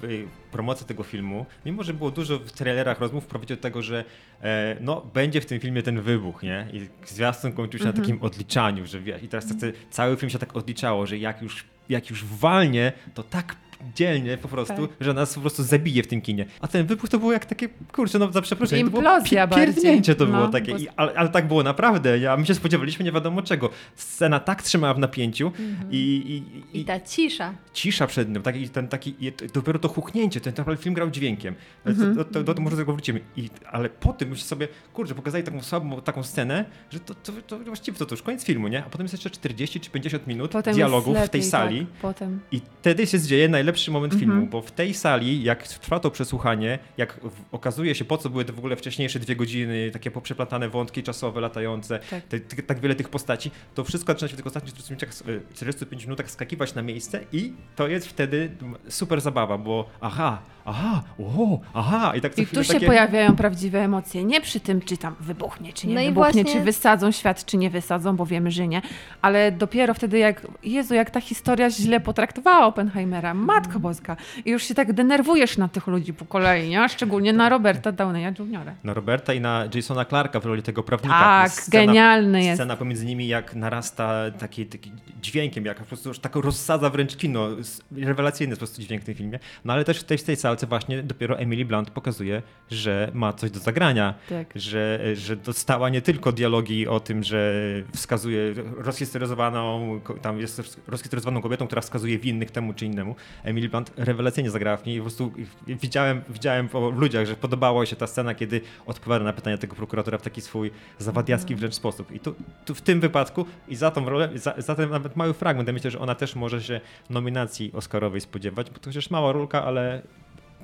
promocja 0.53 0.87
tego 0.87 1.03
filmu, 1.03 1.47
mimo 1.67 1.83
że 1.83 1.95
było 1.95 2.11
dużo 2.11 2.39
w 2.39 2.53
trailerach 2.53 3.01
rozmów, 3.01 3.27
prowadzi 3.27 3.55
do 3.55 3.63
tego, 3.63 3.83
że 3.83 4.05
e, 4.43 4.77
no, 4.81 5.07
będzie 5.15 5.41
w 5.41 5.47
tym 5.47 5.61
filmie 5.61 5.83
ten 5.83 6.01
wybuch, 6.01 6.43
nie? 6.43 6.67
I 6.73 6.89
zwiastun 7.07 7.53
kończył 7.53 7.81
się 7.81 7.87
na 7.87 7.93
takim 7.93 8.23
odliczaniu, 8.23 8.87
że 8.87 9.01
wiesz, 9.01 9.23
i 9.23 9.29
teraz 9.29 9.49
tacy, 9.49 9.73
cały 9.91 10.17
film 10.17 10.31
się 10.31 10.39
tak 10.39 10.57
odliczało, 10.57 11.07
że 11.07 11.19
jak 11.19 11.43
już, 11.43 11.65
jak 11.89 12.11
już 12.11 12.25
walnie, 12.25 12.93
to 13.15 13.23
tak 13.23 13.57
dzielnie 13.95 14.37
po 14.39 14.49
prostu, 14.49 14.87
Tak. 14.87 14.97
że 15.01 15.15
nas 15.15 15.35
po 15.35 15.41
prostu 15.41 15.63
zabije 15.63 16.03
w 16.03 16.07
tym 16.07 16.21
kinie. 16.21 16.47
A 16.61 16.69
ten 16.69 16.87
wybuch 16.87 17.09
to 17.09 17.19
było 17.19 17.33
jak 17.33 17.47
takie, 17.47 17.69
kurczę, 17.93 18.19
no 18.19 18.33
za 18.33 18.43
przeproszeniem, 18.43 18.91
to 18.91 19.01
było 19.01 19.21
pierdnięcie 19.57 20.15
to 20.15 20.27
No, 20.27 20.37
było 20.37 20.49
takie, 20.49 20.73
I, 20.73 20.89
ale, 20.97 21.15
ale 21.15 21.29
tak 21.29 21.49
było 21.49 21.63
naprawdę, 21.63 22.19
ja, 22.19 22.37
my 22.37 22.47
się 22.47 22.55
spodziewaliśmy 22.55 23.05
nie 23.05 23.13
wiadomo 23.13 23.43
czego. 23.43 23.71
Scena 23.97 24.41
tak 24.41 24.63
trzymała 24.63 24.95
w 24.95 24.99
napięciu 24.99 25.53
i, 25.91 26.43
i, 26.73 26.81
I 26.81 26.85
ta 26.85 27.01
cisza. 27.01 27.55
cisza 27.73 28.07
przed 28.07 28.29
nim, 28.29 28.43
taki, 28.43 28.69
ten, 28.69 28.89
taki, 28.89 29.15
dopiero 29.55 29.79
to 29.79 29.89
huchnięcie, 29.89 30.41
ten 30.41 30.55
naprawdę 30.59 30.83
film 30.83 30.95
grał 30.95 31.11
dźwiękiem. 31.11 31.55
Mhm. 31.87 32.17
To, 32.17 32.25
to, 32.25 32.45
to, 32.45 32.55
to 32.55 32.63
może 32.63 32.77
do 32.77 32.83
tego 32.83 32.93
wrócimy. 32.93 33.21
I, 33.37 33.51
ale 33.73 33.89
po 33.89 34.13
tym 34.13 34.29
myślę 34.29 34.45
sobie, 34.45 34.69
kurczę, 34.93 35.15
pokazali 35.15 35.45
taką 35.45 35.63
słabą 35.63 36.01
taką 36.01 36.23
scenę, 36.23 36.65
że 36.91 37.01
to, 37.01 37.15
to, 37.15 37.33
to 37.47 37.59
właściwie 37.59 37.99
to, 37.99 38.07
to 38.07 38.15
już 38.15 38.23
koniec 38.23 38.45
filmu, 38.45 38.69
nie? 38.69 38.79
A 38.85 38.91
potem 38.91 39.05
jest 39.05 39.15
jeszcze 39.15 39.31
40 39.31 39.81
czy 39.81 39.91
50 39.91 40.27
minut 40.27 40.51
Potem 40.53 40.75
dialogów 40.75 41.15
jest 41.17 41.27
w 41.27 41.31
tej 41.31 41.41
lepiej, 41.41 41.51
sali. 41.51 41.79
Tak, 41.81 41.89
potem. 42.03 42.41
I 42.53 42.61
wtedy 42.81 43.07
się 43.07 43.21
dzieje 43.21 43.49
najlepszy 43.73 43.91
moment 43.91 44.13
Mhm. 44.13 44.31
filmu, 44.31 44.47
bo 44.47 44.63
w 44.63 44.71
tej 44.73 44.95
sali, 44.95 45.43
jak 45.43 45.69
trwa 45.69 46.01
to 46.01 46.11
przesłuchanie, 46.11 46.79
jak 46.97 47.21
okazuje 47.53 47.95
się, 47.95 48.05
po 48.05 48.19
co 48.19 48.31
były 48.31 48.45
te 48.45 48.53
w 48.53 48.59
ogóle 48.59 48.77
wcześniejsze 48.77 49.19
dwie 49.19 49.37
godziny, 49.37 49.91
takie 49.93 50.11
poprzeplatane 50.11 50.69
wątki 50.69 51.03
czasowe, 51.03 51.41
latające, 51.41 51.99
Tak. 51.99 52.23
te, 52.25 52.41
te, 52.41 52.63
tak 52.63 52.81
wiele 52.81 52.95
tych 52.95 53.09
postaci, 53.09 53.51
to 53.75 53.85
wszystko 53.85 54.13
zaczyna 54.13 54.29
się 54.29 54.35
w 54.35 54.37
tych 54.37 54.47
ostatnich 54.47 54.75
40 54.75 54.93
minutach, 54.93 55.11
e, 55.51 55.55
45 55.55 56.05
minutach 56.05 56.31
skakiwać 56.31 56.75
na 56.75 56.83
miejsce 56.83 57.21
i 57.33 57.53
to 57.77 57.89
jest 57.89 58.07
wtedy 58.07 58.51
super 58.89 59.21
zabawa, 59.21 59.59
bo 59.59 59.89
aha, 60.01 60.43
aha, 60.65 61.03
o, 61.19 61.59
aha, 61.75 62.13
i 62.17 62.21
tak 62.21 62.39
I 62.39 62.47
tu 62.47 62.65
się 62.65 62.73
takie... 62.75 62.87
pojawiają 62.87 63.37
prawdziwe 63.37 63.85
emocje. 63.85 64.25
Nie 64.25 64.41
przy 64.41 64.61
tym, 64.61 64.81
czy 64.81 64.97
tam 64.97 65.15
wybuchnie, 65.21 65.73
czy 65.73 65.87
nie 65.87 65.95
No 65.95 66.01
i 66.01 66.05
wybuchnie, 66.07 66.33
właśnie- 66.43 66.59
czy 66.59 66.65
wysadzą 66.65 67.11
świat, 67.11 67.45
czy 67.45 67.57
nie 67.57 67.71
wysadzą, 67.71 68.17
bo 68.17 68.27
wiemy, 68.27 68.51
że 68.51 68.69
nie. 68.69 68.83
Ale 69.23 69.53
dopiero 69.53 69.95
wtedy, 69.95 70.19
jak 70.19 70.47
Jezu, 70.63 70.95
jak 70.95 71.11
ta 71.11 71.21
historia 71.21 71.71
źle 71.71 72.01
potraktowała 72.01 72.67
Oppenheimera, 72.67 73.35
Matko 73.35 73.81
Boska. 73.81 74.17
I 74.45 74.51
już 74.51 74.63
się 74.65 74.75
tak 74.75 74.93
denerwujesz 74.93 75.59
na 75.59 75.69
tych 75.69 75.87
ludzi 75.87 76.15
po 76.15 76.25
kolei, 76.25 76.69
nie? 76.69 76.89
Szczególnie 76.89 77.33
na 77.33 77.49
Roberta 77.49 77.93
Downeya 77.93 78.33
Jr. 78.39 78.73
Na 78.85 78.95
Roberta 78.95 79.35
i 79.35 79.41
na 79.41 79.65
Jasona 79.75 80.05
Clarka 80.05 80.41
w 80.41 80.47
roli 80.47 80.63
tego 80.63 80.83
prawnika. 80.83 81.19
Tak, 81.19 81.51
scena- 81.53 81.71
genialny 81.87 82.45
jest. 82.45 82.57
Scena 82.59 82.77
pomiędzy 82.77 83.07
nimi, 83.07 83.29
jak 83.29 83.55
narasta 83.55 84.13
taki, 84.39 84.67
taki 84.67 84.93
dźwiękiem, 85.23 85.65
jak 85.65 85.79
po 85.79 85.85
prostu 85.85 86.09
już 86.09 86.19
tak 86.19 86.37
rozsadza 86.37 86.91
wręcz 86.91 87.17
kino. 87.17 87.49
Rewelacyjny 87.97 88.51
jest 88.51 88.61
po 88.61 88.67
prostu 88.67 88.83
dźwięk 88.83 89.03
w 89.03 89.05
tym 89.05 89.15
filmie. 89.15 89.39
No 89.65 89.73
ale 89.73 89.85
też 89.85 90.01
w 90.01 90.05
tej, 90.05 90.19
w 90.19 90.25
tej 90.25 90.37
salce 90.53 90.67
właśnie 90.67 91.03
dopiero 91.03 91.39
Emily 91.39 91.65
Blunt 91.65 91.91
pokazuje, 91.91 92.43
że 92.71 93.11
ma 93.15 93.33
coś 93.33 93.51
do 93.51 93.61
zagrania. 93.61 94.15
Tak. 94.29 94.53
Że, 94.55 95.01
że 95.15 95.37
dostała 95.37 95.89
nie 95.89 96.03
tylko 96.03 96.33
dialogi 96.33 96.89
o 96.89 97.01
tym, 97.01 97.23
że 97.23 97.55
wskazuje 97.95 98.55
rozhistoryzowaną, 98.77 100.01
tam 100.23 100.41
jest 100.41 100.83
rozhistoryzowaną 100.87 101.43
kobietą, 101.43 101.67
która 101.67 101.83
wskazuje 101.83 102.19
winnych 102.19 102.51
temu 102.51 102.75
czy 102.75 102.87
innemu. 102.87 103.17
Emily 103.45 103.69
Blunt 103.69 103.93
rewelacyjnie 103.97 104.51
zagrała 104.51 104.77
w 104.77 104.87
niej 104.87 104.97
i 104.97 104.99
po 104.99 105.05
prostu 105.05 105.33
widziałem, 105.67 106.23
widziałem 106.29 106.69
po 106.69 106.91
ludziach, 106.91 107.27
że 107.27 107.35
podobała 107.35 107.87
się 107.87 107.97
ta 107.97 108.07
scena, 108.07 108.35
kiedy 108.35 108.61
odpowiada 108.87 109.25
na 109.25 109.33
pytania 109.33 109.59
tego 109.59 109.77
prokuratora 109.77 110.19
w 110.19 110.23
taki 110.23 110.41
swój 110.41 110.71
zawadiacki 110.99 111.55
wręcz 111.55 111.75
sposób. 111.75 112.13
I 112.13 112.21
tu, 112.21 112.35
tu 112.65 112.75
w 112.75 112.81
tym 112.83 113.01
wypadku 113.01 113.47
i 113.69 113.77
za 113.77 113.91
tą 113.91 114.09
rolę, 114.09 114.29
za, 114.35 114.55
za 114.59 114.75
ten 114.75 114.91
nawet 114.91 115.17
mały 115.17 115.35
fragment, 115.35 115.69
ja 115.69 115.73
myślę, 115.73 115.91
że 115.91 115.99
ona 115.99 116.15
też 116.15 116.37
może 116.37 116.63
się 116.63 116.81
nominacji 117.11 117.73
Oscarowej 117.73 118.21
spodziewać, 118.21 118.71
bo 118.71 118.79
to 118.79 118.91
chociaż 118.91 119.11
mała 119.11 119.33
rolka, 119.33 119.65
ale 119.65 120.03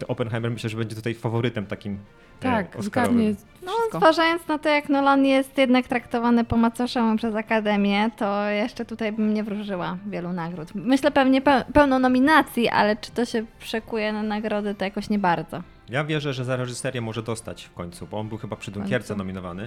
Oppenheimer 0.07 0.51
myślę, 0.51 0.71
że 0.71 0.77
będzie 0.77 0.97
tutaj 0.97 1.15
faworytem 1.15 1.67
takim 1.67 1.93
e, 1.95 2.43
Tak, 2.43 2.67
zgadnie 2.79 3.35
No, 3.63 3.73
wszystko. 3.73 3.99
zważając 3.99 4.49
na 4.49 4.59
to, 4.59 4.69
jak 4.69 4.89
Nolan 4.89 5.27
jest 5.27 5.59
jednak 5.59 5.89
traktowany 5.89 6.45
po 6.45 6.57
macoszemu 6.57 7.17
przez 7.17 7.35
Akademię, 7.35 8.11
to 8.17 8.45
jeszcze 8.51 8.85
tutaj 8.85 9.13
bym 9.13 9.35
nie 9.35 9.45
wróżyła 9.45 9.97
wielu 10.07 10.33
nagród. 10.33 10.75
Myślę 10.75 11.11
pewnie 11.11 11.43
pe- 11.43 11.65
pełno 11.73 11.99
nominacji, 11.99 12.69
ale 12.69 12.97
czy 12.97 13.11
to 13.13 13.25
się 13.25 13.45
przekuje 13.59 14.13
na 14.13 14.23
nagrody, 14.23 14.75
to 14.75 14.85
jakoś 14.85 15.09
nie 15.11 15.19
bardzo. 15.19 15.63
Ja 15.91 16.05
wierzę, 16.05 16.33
że 16.33 16.45
za 16.45 16.57
reżyserię 16.57 17.01
może 17.01 17.23
dostać 17.23 17.65
w 17.65 17.73
końcu, 17.73 18.07
bo 18.07 18.19
on 18.21 18.29
był 18.29 18.39
chyba 18.39 18.57
przy 18.57 18.71
Dunkierce 18.71 19.15
nominowany. 19.17 19.63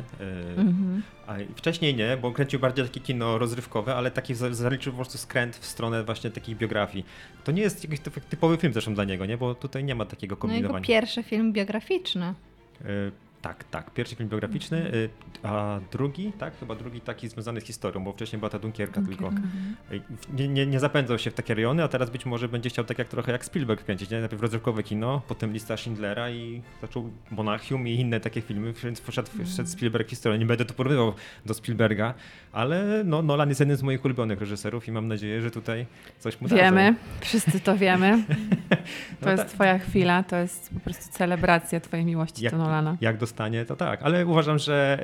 e, 0.55 0.59
Mhm. 0.61 1.01
A 1.27 1.33
wcześniej 1.55 1.95
nie, 1.95 2.17
bo 2.21 2.31
kręcił 2.31 2.59
bardziej 2.59 2.85
takie 2.85 2.99
kino 2.99 3.37
rozrywkowe, 3.37 3.95
ale 3.95 4.11
taki 4.11 4.35
za- 4.35 4.53
zaliczył 4.53 4.93
po 4.93 4.95
prostu 4.97 5.17
skręt 5.17 5.55
w 5.55 5.65
stronę 5.65 6.03
właśnie 6.03 6.29
takich 6.29 6.57
biografii. 6.57 7.05
To 7.43 7.51
nie 7.51 7.61
jest 7.61 7.83
jakiś 7.83 7.99
typ- 7.99 8.21
typowy 8.29 8.57
film 8.57 8.73
zresztą 8.73 8.93
dla 8.93 9.03
niego, 9.03 9.25
nie? 9.25 9.37
Bo 9.37 9.55
tutaj 9.55 9.83
nie 9.83 9.95
ma 9.95 10.05
takiego 10.05 10.35
No 10.35 10.37
jego 10.37 10.41
kombinowania. 10.41 10.85
pierwszy 10.85 11.23
film 11.23 11.53
biograficzny. 11.53 12.33
Tak, 13.41 13.63
tak. 13.63 13.91
Pierwszy 13.91 14.15
film 14.15 14.29
biograficzny, 14.29 14.77
Mhm. 14.85 15.09
e, 15.43 15.47
a 15.49 15.79
drugi, 15.91 16.31
tak? 16.39 16.57
Chyba 16.59 16.75
drugi 16.75 17.01
taki 17.01 17.29
związany 17.29 17.61
z 17.61 17.63
historią, 17.63 18.03
bo 18.03 18.13
wcześniej 18.13 18.39
była 18.39 18.49
ta 18.49 18.59
Dunkierka 18.59 19.01
tylko. 19.01 19.27
E, 19.27 19.31
Nie, 20.37 20.47
nie, 20.47 20.65
nie 20.65 20.79
zapędzał 20.79 21.19
się 21.19 21.31
w 21.31 21.33
takie 21.33 21.53
rejony, 21.53 21.83
a 21.83 21.87
teraz 21.87 22.09
być 22.09 22.25
może 22.25 22.47
będzie 22.49 22.69
chciał 22.69 22.85
tak 22.85 22.99
jak 22.99 23.07
trochę 23.07 23.31
jak 23.31 23.45
Spielberg 23.45 23.83
kręcić, 23.83 24.09
nie? 24.09 24.19
Najpierw 24.19 24.41
rozrywkowe 24.41 24.83
kino, 24.83 25.21
potem 25.27 25.53
lista 25.53 25.77
Schindlera 25.77 26.29
i 26.29 26.61
zaczął 26.81 27.09
Monachium 27.31 27.87
i 27.87 27.91
inne 27.95 28.19
takie 28.19 28.41
filmy, 28.41 28.73
więc 28.83 28.99
wszedł, 29.01 29.29
wszedł 29.45 29.69
Spielberg 29.69 30.09
historię. 30.09 30.39
Nie 30.39 30.45
będę 30.45 30.65
to 30.65 30.73
porównywał 30.73 31.13
do 31.45 31.53
Spielberga, 31.53 32.13
ale 32.51 33.01
no, 33.05 33.21
Nolan 33.21 33.49
jest 33.49 33.59
jednym 33.61 33.77
z 33.77 33.83
moich 33.83 34.05
ulubionych 34.05 34.39
reżyserów 34.39 34.87
i 34.87 34.91
mam 34.91 35.07
nadzieję, 35.07 35.41
że 35.41 35.51
tutaj 35.51 35.85
coś 36.19 36.41
mu 36.41 36.47
dadzą. 36.47 36.61
Wiemy, 36.63 36.95
wszyscy 37.21 37.59
to 37.59 37.77
wiemy. 37.77 38.11
To 39.19 39.25
No 39.25 39.31
jest 39.31 39.43
tak. 39.43 39.51
twoja 39.51 39.79
chwila, 39.79 40.23
to 40.23 40.35
jest 40.35 40.73
po 40.73 40.79
prostu 40.79 41.11
celebracja 41.17 41.79
twojej 41.79 42.05
miłości 42.05 42.43
Jak- 42.43 42.53
do 42.53 42.57
Nolana. 42.59 42.97
Jak 43.01 43.17
dostanie, 43.31 43.65
to 43.65 43.75
tak. 43.75 44.03
Ale 44.03 44.25
uważam, 44.25 44.59
że 44.59 44.99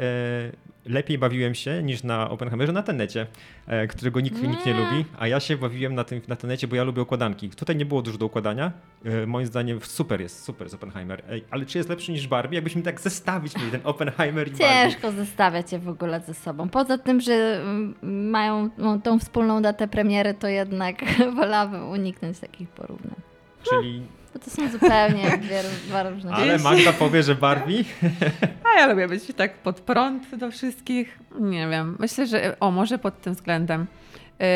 e, 0.86 0.90
lepiej 0.90 1.18
bawiłem 1.18 1.56
się 1.56 1.84
niż 1.84 2.04
na 2.04 2.30
Oppenheimerze 2.30 2.74
na 2.74 2.84
Tenecie, 2.84 3.28
e, 3.68 3.88
którego 3.88 4.20
nikt, 4.20 4.42
nikt 4.42 4.66
nie 4.66 4.74
lubi, 4.74 5.06
a 5.20 5.28
ja 5.28 5.40
się 5.40 5.58
bawiłem 5.58 5.96
na, 5.96 6.04
tym, 6.04 6.22
na 6.28 6.36
Tenecie, 6.36 6.68
bo 6.68 6.76
ja 6.76 6.84
lubię 6.84 7.02
układanki. 7.02 7.50
Tutaj 7.50 7.76
nie 7.76 7.86
było 7.86 8.02
dużo 8.02 8.18
do 8.18 8.26
układania. 8.26 8.72
E, 9.06 9.26
moim 9.26 9.48
zdaniem 9.48 9.80
super 9.82 10.22
jest, 10.22 10.44
super 10.44 10.66
jest 10.66 10.76
Oppenheimer. 10.76 11.24
Ale 11.52 11.66
czy 11.66 11.78
jest 11.78 11.90
lepszy 11.90 12.12
niż 12.12 12.28
Barbie? 12.28 12.56
Jakbyśmy 12.56 12.82
tak 12.82 13.02
zestawić 13.02 13.58
mieli 13.58 13.72
ten 13.72 13.82
Oppenheimer 13.84 14.48
i 14.48 14.52
Barbie. 14.52 14.66
Ciężko 14.66 15.12
zestawiać 15.12 15.72
je 15.72 15.80
w 15.80 15.90
ogóle 15.90 16.22
ze 16.22 16.34
sobą. 16.34 16.70
Poza 16.70 16.98
tym, 16.98 17.22
że 17.22 17.62
mm, 17.62 18.30
mają 18.30 18.70
no, 18.78 19.00
tą 19.00 19.20
wspólną 19.20 19.62
datę 19.62 19.88
premiery, 19.88 20.34
to 20.34 20.48
jednak 20.48 20.96
wolałabym 21.40 21.90
uniknąć 21.90 22.40
takich 22.40 22.70
porównań. 22.70 23.16
Czyli, 23.70 24.02
Bo 24.38 24.44
to 24.44 24.50
są 24.52 24.70
zupełnie 24.72 25.38
dwie, 25.38 25.62
dwa 25.88 26.10
różne 26.10 26.32
ale 26.32 26.58
Magda 26.58 26.94
powie, 26.94 27.24
że 27.24 27.36
Barbie? 27.36 27.84
A 28.76 28.80
ja 28.80 28.88
lubię 28.88 29.08
być 29.08 29.24
tak 29.36 29.54
pod 29.58 29.80
prąd 29.80 30.36
do 30.36 30.52
wszystkich. 30.52 31.20
Nie 31.40 31.68
wiem. 31.68 31.96
Myślę, 32.00 32.28
że 32.28 32.60
o, 32.60 32.72
może 32.72 32.98
pod 32.98 33.22
tym 33.22 33.34
względem. 33.34 33.86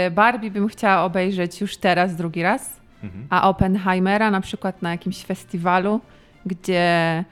Y, 0.07 0.11
Barbie 0.11 0.51
bym 0.51 0.67
chciała 0.67 1.03
obejrzeć 1.03 1.61
już 1.61 1.77
teraz 1.77 2.15
drugi 2.15 2.43
raz, 2.43 2.81
Mhm. 3.03 3.27
a 3.29 3.49
Oppenheimera 3.49 4.31
na 4.31 4.41
przykład 4.41 4.81
na 4.81 4.91
jakimś 4.91 5.23
festiwalu, 5.25 6.01
gdzie, 6.45 7.23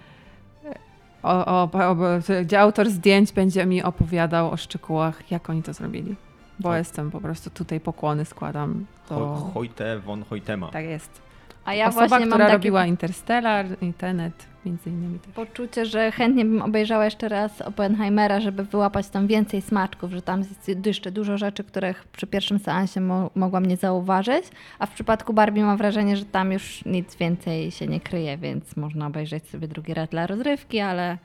o, 1.23 1.45
o, 1.45 1.63
o, 1.73 1.95
gdzie 2.43 2.59
autor 2.59 2.89
zdjęć 2.89 3.31
będzie 3.31 3.65
mi 3.65 3.83
opowiadał 3.83 4.51
o 4.51 4.57
szczegółach, 4.57 5.31
jak 5.31 5.49
oni 5.49 5.63
to 5.63 5.73
zrobili. 5.73 6.15
Bo 6.59 6.69
O. 6.69 6.75
jestem 6.77 7.11
po 7.11 7.21
prostu 7.21 7.49
tutaj 7.49 7.79
pokłony 7.79 8.25
składam. 8.25 8.85
Ho, 9.09 9.15
To... 9.15 9.51
Hojte 9.53 9.99
von 9.99 10.23
Hoytema. 10.29 10.67
Tak 10.67 10.85
jest. 10.85 11.28
A 11.65 11.73
ja 11.73 11.87
Osoba, 11.87 12.07
właśnie 12.07 12.25
mam 12.25 12.29
która 12.29 12.45
takie 12.45 12.53
robiła 12.57 12.85
Interstellar 12.85 13.65
i 13.81 13.93
Tenet 13.93 14.45
między 14.65 14.89
innymi 14.89 15.19
też. 15.19 15.33
poczucie, 15.33 15.85
że 15.85 16.11
chętnie 16.11 16.45
bym 16.45 16.61
obejrzała 16.61 17.05
jeszcze 17.05 17.29
raz 17.29 17.61
Oppenheimera, 17.61 18.39
żeby 18.39 18.63
wyłapać 18.63 19.09
tam 19.09 19.27
więcej 19.27 19.61
smaczków, 19.61 20.11
że 20.11 20.21
tam 20.21 20.39
jest 20.39 20.85
jeszcze 20.87 21.11
dużo 21.11 21.37
rzeczy, 21.37 21.63
których 21.63 22.07
przy 22.07 22.27
pierwszym 22.27 22.59
seansie 22.59 23.01
mo- 23.01 23.29
mogłam 23.35 23.65
nie 23.65 23.77
zauważyć, 23.77 24.45
a 24.79 24.85
w 24.85 24.91
przypadku 24.91 25.33
Barbie 25.33 25.63
mam 25.63 25.77
wrażenie, 25.77 26.17
że 26.17 26.25
tam 26.25 26.51
już 26.51 26.85
nic 26.85 27.15
więcej 27.15 27.71
się 27.71 27.87
nie 27.87 27.99
kryje, 27.99 28.37
więc 28.37 28.77
można 28.77 29.07
obejrzeć 29.07 29.47
sobie 29.49 29.67
drugi 29.67 29.93
raz 29.93 30.09
dla 30.09 30.27
rozrywki, 30.27 30.79
ale 30.79 31.17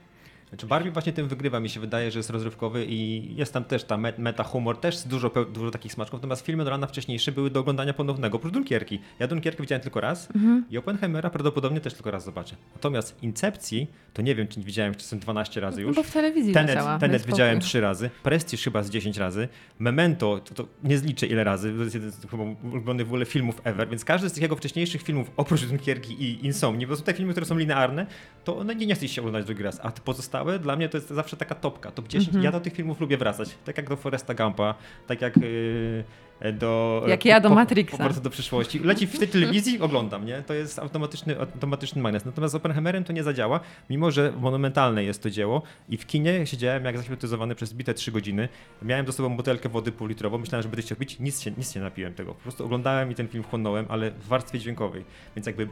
Znaczy 0.55 0.66
Barbie 0.66 0.90
właśnie 0.90 1.12
tym 1.12 1.28
wygrywa, 1.28 1.61
mi 1.61 1.68
się 1.68 1.80
wydaje, 1.80 2.11
że 2.11 2.18
jest 2.18 2.30
rozrywkowy 2.30 2.86
i 2.88 3.28
jest 3.36 3.52
tam 3.52 3.64
też 3.64 3.84
ta 3.84 3.96
met- 3.96 4.18
meta-humor, 4.18 4.76
też 4.80 5.02
dużo, 5.02 5.30
dużo 5.52 5.70
takich 5.70 5.92
smaczków, 5.92 6.20
natomiast 6.20 6.46
filmy 6.46 6.64
Nolana 6.64 6.86
wcześniejsze 6.86 7.32
były 7.32 7.50
do 7.50 7.61
oglądania 7.61 7.94
ponownego, 7.94 8.36
oprócz 8.36 8.52
Dunkierki. 8.52 9.00
Ja 9.18 9.26
Dunkierkę 9.26 9.62
widziałem 9.62 9.82
tylko 9.82 10.00
raz 10.00 10.28
i 10.70 10.78
Oppenheimera 10.78 11.30
prawdopodobnie 11.30 11.80
też 11.80 11.94
tylko 11.94 12.11
raz 12.11 12.24
zobaczę. 12.24 12.57
Natomiast 12.74 13.22
Incepcji, 13.22 13.86
to 14.12 14.22
nie 14.22 14.34
wiem, 14.34 14.48
czy 14.48 14.61
widziałem 14.61 14.94
czasem 14.94 15.18
12 15.18 15.61
razy 15.61 15.80
No 15.80 15.86
już. 15.88 15.96
bo 15.96 16.02
w 16.02 16.12
telewizji 16.12 16.52
Tenet, 16.55 16.74
leciała. 16.74 16.98
Tenet 16.98 17.26
widziałem 17.26 17.55
spokój. 17.55 17.68
trzy 17.68 17.80
razy, 17.80 18.11
Prestige 18.22 18.62
chyba 18.62 18.82
z 18.82 18.90
10 18.90 19.16
razy, 19.16 19.48
Memento, 19.78 20.40
to, 20.44 20.55
to 20.55 20.66
nie 20.84 20.98
zliczę 20.98 21.26
ile 21.26 21.44
razy, 21.44 21.74
to 21.76 21.82
jest 21.82 21.94
jeden 21.94 22.11
z 22.12 22.26
chyba 22.30 22.42
ulubionych 22.72 23.07
w 23.07 23.11
ogóle 23.11 23.24
filmów 23.26 23.61
ever, 23.64 23.88
więc 23.88 24.05
każdy 24.05 24.28
z 24.28 24.32
tych 24.32 24.42
jego 24.42 24.57
wcześniejszych 24.57 25.02
filmów, 25.02 25.30
oprócz 25.36 25.64
Dunkierki 25.64 26.22
i 26.22 26.46
Insomni, 26.46 26.86
bo 26.86 26.96
są 26.96 27.02
te 27.02 27.14
filmy, 27.14 27.32
które 27.32 27.46
są 27.46 27.59
linearne, 27.59 28.07
to 28.44 28.57
one 28.59 28.74
nie, 28.74 28.86
nie 28.86 28.94
chce 28.94 29.09
się 29.09 29.20
oglądać 29.20 29.44
drugi 29.44 29.62
raz, 29.62 29.80
a 29.82 29.90
te 29.90 30.00
pozostałe 30.00 30.43
dla 30.61 30.76
mnie 30.76 30.88
to 30.88 30.97
jest 30.97 31.09
zawsze 31.09 31.36
taka 31.36 31.55
topka, 31.55 31.90
top 31.90 32.09
10. 32.09 32.28
Mhm. 32.28 32.45
Ja 32.45 32.53
do 32.53 32.61
tych 32.61 32.74
filmów 32.74 33.01
lubię 33.01 33.16
wracać, 33.16 33.49
tak 33.64 33.76
jak 33.76 33.88
do 33.88 33.97
Foresta 33.97 34.34
Gampa, 34.34 34.74
tak 35.07 35.20
jak 35.20 35.36
yy, 35.36 36.05
do... 36.53 37.03
Jak 37.07 37.24
ja 37.24 37.40
do 37.40 37.49
po, 37.49 37.55
Matrixa. 37.55 37.97
Po 37.97 38.05
prostu 38.05 38.22
do 38.22 38.30
przyszłości. 38.30 38.78
Leci 38.78 39.07
w 39.07 39.18
tej 39.18 39.28
telewizji, 39.28 39.80
oglądam, 39.80 40.26
nie? 40.26 40.42
To 40.42 40.55
jest 40.55 40.78
automatyczny, 40.78 41.40
automatyczny 41.40 42.03
magnes. 42.03 42.24
Natomiast 42.24 42.53
z 42.53 42.55
Oppenheimerem 42.55 43.05
to 43.05 43.12
nie 43.12 43.22
zadziała, 43.22 43.61
mimo 43.90 44.11
że 44.11 44.32
monumentalne 44.40 45.05
jest 45.05 45.22
to 45.22 45.30
dzieło 45.30 45.62
i 45.88 45.97
w 45.97 46.07
kinie 46.07 46.47
siedziałem 46.47 46.84
jak 46.84 46.97
zahipnotyzowany 46.97 47.55
przez 47.55 47.74
bite 47.74 47.95
3 47.95 48.12
godziny. 48.12 48.49
Miałem 48.82 49.07
ze 49.07 49.12
sobą 49.12 49.36
butelkę 49.36 49.68
wody 49.68 49.92
półlitrową, 49.92 50.38
myślałem, 50.38 50.62
że 50.62 50.68
będę 50.68 50.82
chciał 50.82 50.99
pić, 50.99 51.18
nic 51.20 51.40
się, 51.40 51.51
nic 51.51 51.74
nie 51.74 51.82
napiłem 51.82 52.14
tego. 52.14 52.34
Po 52.34 52.42
prostu 52.42 52.64
oglądałem 52.64 53.11
i 53.11 53.14
ten 53.14 53.28
film 53.28 53.45
chłonąłem, 53.45 53.86
ale 53.88 54.11
w 54.11 54.26
warstwie 54.26 54.59
dźwiękowej. 54.59 55.05
Więc 55.36 55.47
jakby 55.47 55.68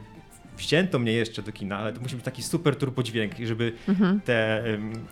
wzięto 0.57 0.99
mnie 0.99 1.11
jeszcze 1.11 1.41
do 1.41 1.51
kina, 1.51 1.77
ale 1.77 1.93
to 1.93 2.01
musi 2.01 2.15
być 2.15 2.25
taki 2.25 2.43
super 2.43 2.75
turbodźwięk 2.75 3.39
i 3.39 3.47
żeby 3.47 3.71
Mhm. 3.87 4.21
te, 4.21 4.63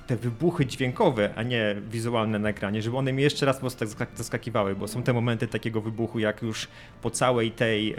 te 0.07 0.15
wybuchy 0.15 0.65
dźwiękowe, 0.65 1.29
a 1.35 1.43
nie 1.43 1.75
wizualne 1.91 2.39
na 2.39 2.49
ekranie, 2.49 2.81
żeby 2.81 2.97
one 2.97 3.13
mnie 3.13 3.23
jeszcze 3.23 3.45
raz 3.45 3.55
po 3.55 3.59
prostu 3.61 3.79
tak 3.79 3.89
zaskak- 3.89 4.17
zaskakiwały, 4.17 4.75
bo 4.75 4.87
są 4.87 5.03
te 5.03 5.13
momenty 5.13 5.47
takiego 5.47 5.81
wybuchu, 5.81 6.19
jak 6.19 6.41
już 6.41 6.67
po 7.01 7.09
całej 7.09 7.51
tej 7.51 7.95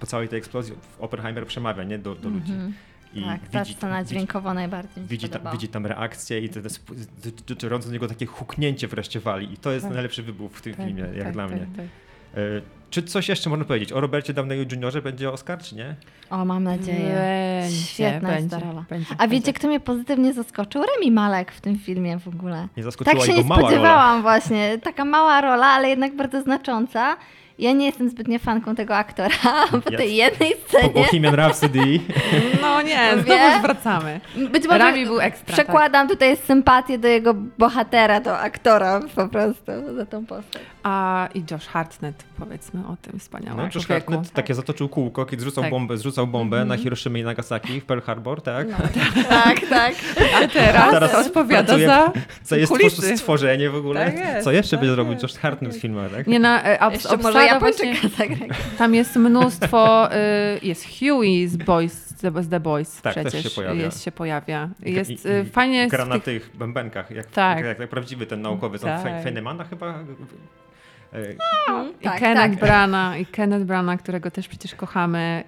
po, 0.00 0.06
całej 0.06 0.28
tej 0.28 0.38
eksplozji 0.38 0.74
Oppenheimer 0.98 1.46
przemawia 1.46 1.84
nie, 1.84 1.98
do, 1.98 2.14
do 2.14 2.28
ludzi. 2.28 2.52
Mhm. 2.52 2.72
I 3.14 3.22
tak, 3.22 3.48
ta 3.48 3.60
widzi, 3.60 3.74
scena 3.74 3.98
widzi, 4.02 4.10
dźwiękowa 4.14 4.54
najbardziej 4.54 5.02
mi 5.02 5.08
się 5.08 5.10
widzi, 5.10 5.28
tam, 5.28 5.32
podobała. 5.32 5.52
widzi 5.56 5.68
tam 5.68 5.86
reakcję 5.86 6.40
i 6.40 6.48
dotyczące 7.46 7.88
do 7.88 7.92
niego 7.92 8.08
takie 8.08 8.26
huknięcie 8.26 8.88
wreszcie 8.88 9.20
wali 9.20 9.52
i 9.52 9.56
to 9.56 9.72
jest 9.72 9.84
Tak. 9.84 9.94
najlepszy 9.94 10.22
wybuch 10.22 10.52
w 10.52 10.62
tym 10.62 10.74
Tak, 10.74 10.86
filmie, 10.86 11.02
jak 11.02 11.24
tak, 11.24 11.32
dla 11.32 11.48
tak, 11.48 11.56
mnie. 11.56 11.66
Czy 12.94 13.02
coś 13.02 13.28
jeszcze 13.28 13.50
można 13.50 13.64
powiedzieć? 13.64 13.92
O 13.92 14.00
Robercie 14.00 14.34
Downey 14.34 14.58
Jr. 14.58 15.02
będzie 15.02 15.30
Oscar, 15.30 15.58
czy 15.58 15.74
nie? 15.74 15.94
O, 16.30 16.44
mam 16.44 16.64
nadzieję. 16.64 17.14
Będzie, 17.62 17.76
Świetna 17.76 18.32
jest 18.32 18.40
będzie, 18.48 18.56
ta 18.66 18.70
rola. 18.72 18.84
będzie, 18.90 19.06
A 19.18 19.28
wiecie, 19.28 19.28
będzie. 19.28 19.52
kto 19.52 19.68
mnie 19.68 19.80
pozytywnie 19.80 20.32
zaskoczył? 20.32 20.82
Remi 20.94 21.12
Malek 21.12 21.52
w 21.52 21.60
tym 21.60 21.78
filmie 21.78 22.18
w 22.18 22.28
ogóle. 22.28 22.68
Nie 22.76 22.82
zaskoczyła 22.82 23.14
Tak 23.16 23.24
się 23.26 23.30
jego 23.32 23.42
nie 23.42 23.48
mała 23.48 23.60
rola. 23.60 23.70
spodziewałam 23.72 24.22
właśnie. 24.22 24.78
Taka 24.78 25.04
mała 25.04 25.40
rola, 25.40 25.66
ale 25.66 25.88
jednak 25.88 26.16
bardzo 26.16 26.42
znacząca. 26.42 27.16
Ja 27.58 27.72
nie 27.72 27.86
jestem 27.86 28.08
zbytnio 28.10 28.38
fanką 28.38 28.74
tego 28.74 28.96
aktora, 28.96 29.28
po 29.84 29.90
Ja- 29.90 29.98
tej 29.98 30.16
jednej 30.16 30.52
Po 30.56 30.68
scenie. 30.68 30.88
Bohemian 30.94 31.34
Rhapsody. 31.34 31.80
No 32.62 32.82
nie, 32.82 33.12
Wie? 33.16 33.22
znowu 33.22 33.52
już 33.52 33.62
wracamy. 33.62 34.20
Być 34.52 34.64
może 34.64 34.78
Rami 34.78 35.04
był 35.06 35.20
ekstra. 35.20 35.46
tak. 35.46 35.64
przekładam 35.66 36.08
tutaj 36.08 36.36
sympatię 36.36 36.98
do 36.98 37.08
jego 37.08 37.34
bohatera, 37.34 38.20
do 38.20 38.38
aktora 38.38 39.00
po 39.14 39.28
prostu, 39.28 39.64
za 39.96 40.06
tą 40.06 40.26
postać. 40.26 40.62
A 40.82 41.28
i 41.34 41.42
Josh 41.50 41.66
Hartnett, 41.66 42.24
powiedzmy 42.38 42.80
o 42.88 42.96
tym 43.02 43.18
wspaniałym 43.18 43.56
No, 43.58 43.64
Josh 43.64 43.72
człowieku. 43.86 44.12
Hartnett 44.12 44.32
takie 44.34 44.54
zatoczył 44.54 44.88
kółko, 44.88 45.26
kiedy 45.26 45.42
zrzucał 45.42 45.64
Tak. 45.64 45.70
bombę, 45.70 45.96
zrzucał 45.96 46.26
bombę 46.26 46.64
na 46.64 46.76
Hiroshima 46.76 47.18
i 47.18 47.22
Nagasaki 47.24 47.80
w 47.80 47.84
Pearl 47.84 48.00
Harbor, 48.00 48.42
tak? 48.42 48.66
No, 48.70 48.76
tak, 49.28 49.60
tak. 49.70 49.94
A 50.44 50.48
teraz, 50.48 50.90
teraz 50.90 51.14
odpowiada 51.26 51.74
pracuje- 51.74 51.86
za 51.86 52.12
Co 52.42 52.56
jest 52.56 52.72
po 52.72 52.78
kulisy. 52.78 52.96
prostu 52.96 53.16
stworzenie 53.18 53.70
w 53.70 53.76
ogóle. 53.76 54.04
Tak 54.04 54.16
jest, 54.18 54.44
Co 54.44 54.52
jeszcze 54.52 54.70
tak 54.76 54.80
będzie 54.80 54.96
robił 54.96 55.14
Josh 55.22 55.34
Hartnett 55.38 55.74
w 55.74 55.80
filmach, 55.80 56.10
tak? 56.10 56.26
Nie 56.26 56.38
na, 56.38 56.64
e, 56.64 56.70
Jeszcze 56.92 57.08
obsada 57.08 57.43
Japończyka 57.46 58.00
właśnie, 58.00 58.08
zagrać. 58.08 58.58
tam 58.78 58.94
jest 58.94 59.16
mnóstwo, 59.16 60.08
y, 60.12 60.18
jest 60.62 60.84
Huey 60.98 61.46
z, 61.48 61.56
Boys, 61.56 61.92
z 62.08 62.48
The 62.50 62.60
Boys 62.60 63.00
Tak, 63.02 63.14
też 63.14 63.24
przecież 63.26 63.44
się 63.52 63.56
pojawia. 63.56 63.82
Jest, 63.82 64.02
się 64.02 64.12
pojawia. 64.12 64.68
Jest 64.82 65.10
i- 65.10 65.28
y, 65.28 65.44
i 65.46 65.50
fajnie 65.50 65.88
Gra 65.88 66.04
w 66.04 66.08
na 66.08 66.14
tych, 66.14 66.24
tych 66.24 66.56
bębenkach, 66.56 67.10
jak, 67.10 67.26
Tak. 67.26 67.64
jak, 67.64 67.78
jak 67.78 67.90
prawdziwy 67.90 68.26
ten 68.26 68.42
naukowiec. 68.42 68.82
Tak. 68.82 69.02
Tak. 69.02 69.22
Feynmana 69.22 69.64
chyba? 69.64 69.98
E, 71.14 71.32
i 72.00 72.04
Tak, 72.04 72.18
Kenneth 72.20 72.50
tak. 72.50 72.60
Brana 72.60 73.18
i 73.18 73.26
Kenneth 73.26 73.64
Brana, 73.64 73.96
którego 73.96 74.30
też 74.30 74.48
przecież 74.48 74.74
kochamy. 74.74 75.44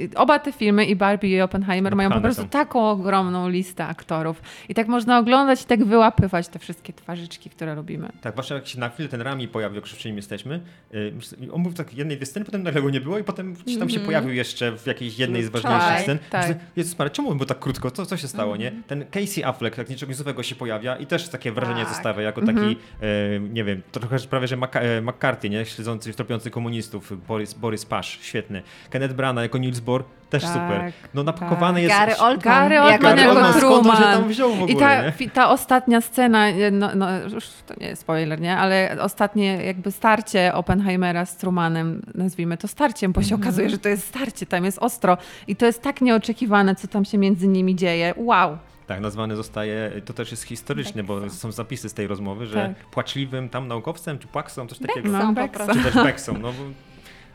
Y, 0.00 0.08
Oba 0.16 0.38
te 0.38 0.52
filmy, 0.52 0.84
i 0.84 0.96
Barbie 0.96 1.28
i 1.36 1.40
Oppenheimer, 1.40 1.96
mają 1.96 2.10
po 2.10 2.20
prostu 2.20 2.42
są. 2.42 2.48
taką 2.48 2.90
ogromną 2.90 3.48
listę 3.48 3.86
aktorów. 3.86 4.42
I 4.68 4.74
tak 4.74 4.88
można 4.88 5.18
oglądać 5.18 5.62
i 5.62 5.64
tak 5.64 5.84
wyłapywać 5.84 6.48
te 6.48 6.58
wszystkie 6.58 6.92
twarzyczki, 6.92 7.50
które 7.50 7.74
lubimy. 7.74 8.08
Tak, 8.20 8.34
właśnie 8.34 8.56
jak 8.56 8.66
się 8.66 8.80
na 8.80 8.88
chwilę 8.88 9.08
ten 9.08 9.20
Rami 9.22 9.48
pojawił, 9.48 9.74
jak 9.76 9.84
już 9.84 9.94
przy 9.94 10.08
nim 10.08 10.16
jesteśmy, 10.16 10.60
y, 10.94 11.12
on 11.52 11.62
był 11.62 11.72
w 11.72 11.74
takiej 11.74 11.98
jednej 11.98 12.16
dwie 12.16 12.26
sceny, 12.26 12.46
potem 12.46 12.62
nagle 12.62 12.82
go 12.82 12.90
nie 12.90 13.00
było 13.00 13.18
i 13.18 13.24
potem 13.24 13.54
gdzieś 13.54 13.78
tam 13.78 13.90
się 13.90 14.00
pojawił 14.00 14.32
jeszcze 14.34 14.72
w 14.72 14.86
jakiejś 14.86 15.18
jednej 15.18 15.42
z 15.42 15.48
ważniejszych 15.48 15.80
Tak, 15.88 16.02
scen. 16.02 16.18
tak. 16.30 16.56
Jezus 16.76 16.98
Maria, 16.98 17.10
czemu 17.10 17.30
on 17.30 17.38
był 17.38 17.46
tak 17.46 17.58
krótko? 17.58 17.90
Co, 17.90 18.06
co 18.06 18.16
się 18.16 18.28
stało, 18.28 18.56
nie? 18.56 18.72
Ten 18.86 19.04
Casey 19.10 19.44
Affleck, 19.44 19.76
tak 19.76 19.90
niczego 19.90 20.12
nowego 20.18 20.42
się 20.42 20.54
pojawia 20.54 20.96
i 20.96 21.06
też 21.06 21.28
takie 21.28 21.52
wrażenie 21.52 21.80
Tak. 21.84 21.88
zostawia 21.88 22.22
jako 22.22 22.40
taki, 22.40 22.76
e, 23.00 23.40
nie 23.40 23.64
wiem, 23.64 23.82
trochę 23.92 24.18
prawie, 24.18 24.46
że 24.46 24.56
e, 24.56 25.02
McCarthy, 25.10 25.50
nie? 25.50 25.64
Śledzący, 25.64 26.14
tropiący 26.14 26.50
komunistów, 26.50 27.26
Boris, 27.26 27.54
Boris 27.54 27.84
Pasz, 27.84 28.18
świetny. 28.22 28.62
Kenneth 28.90 29.14
Branagh 29.14 29.42
jako 29.42 29.58
Niels 29.58 29.80
Bohr, 29.80 30.04
też 30.30 30.42
Tak, 30.42 30.52
super. 30.52 30.92
No 31.14 31.24
tak. 31.24 31.40
napakowany 31.40 31.82
jest... 31.82 31.94
Gary 31.94 32.16
Oldman. 32.16 32.38
Gary 32.54 32.74
jako 32.74 32.92
Oldman 32.92 33.16
Gary 33.16 33.28
Oldman, 33.30 33.52
skąd 33.54 33.86
on 33.86 33.92
się 33.92 33.96
Truman. 33.96 34.20
tam 34.20 34.28
wziął 34.28 34.50
w 34.50 34.62
ogóle, 34.62 34.72
I 34.72 34.76
ta, 34.76 35.02
nie? 35.20 35.30
ta 35.30 35.50
ostatnia 35.50 36.00
scena, 36.00 36.46
no, 36.72 36.90
no 36.94 37.18
już 37.18 37.44
to 37.66 37.74
nie 37.80 37.86
jest 37.86 38.02
spoiler, 38.02 38.40
nie? 38.40 38.56
Ale 38.56 38.96
ostatnie 39.00 39.64
jakby 39.64 39.90
starcie 39.90 40.54
Oppenheimera 40.54 41.26
z 41.26 41.36
Trumanem, 41.36 42.02
nazwijmy 42.14 42.56
to 42.56 42.68
starciem, 42.68 43.12
bo 43.12 43.22
się 43.22 43.34
Mhm. 43.34 43.42
okazuje, 43.42 43.70
że 43.70 43.78
to 43.78 43.88
jest 43.88 44.06
starcie, 44.08 44.46
tam 44.46 44.64
jest 44.64 44.78
ostro. 44.78 45.18
I 45.48 45.56
to 45.56 45.66
jest 45.66 45.82
tak 45.82 46.00
nieoczekiwane, 46.00 46.74
co 46.74 46.88
tam 46.88 47.04
się 47.04 47.18
między 47.18 47.48
nimi 47.48 47.76
dzieje. 47.76 48.14
Wow. 48.16 48.58
Tak, 48.90 49.00
nazwany 49.00 49.36
zostaje, 49.36 49.92
to 50.04 50.12
też 50.12 50.30
jest 50.30 50.42
historyczne, 50.42 51.02
bo 51.02 51.20
Beksą. 51.20 51.36
są 51.36 51.52
zapisy 51.52 51.88
z 51.88 51.94
tej 51.94 52.06
rozmowy, 52.06 52.46
że 52.46 52.54
Tak. 52.76 52.90
płaczliwym 52.90 53.48
tam 53.48 53.68
naukowcem, 53.68 54.18
czy 54.18 54.28
płaksą, 54.28 54.66
coś 54.66 54.78
takiego. 54.78 55.32
Beksą. 55.34 55.66
No. 55.66 55.74
Czy 55.74 55.82
też 55.82 55.94
Beksą, 55.94 56.38
no 56.38 56.52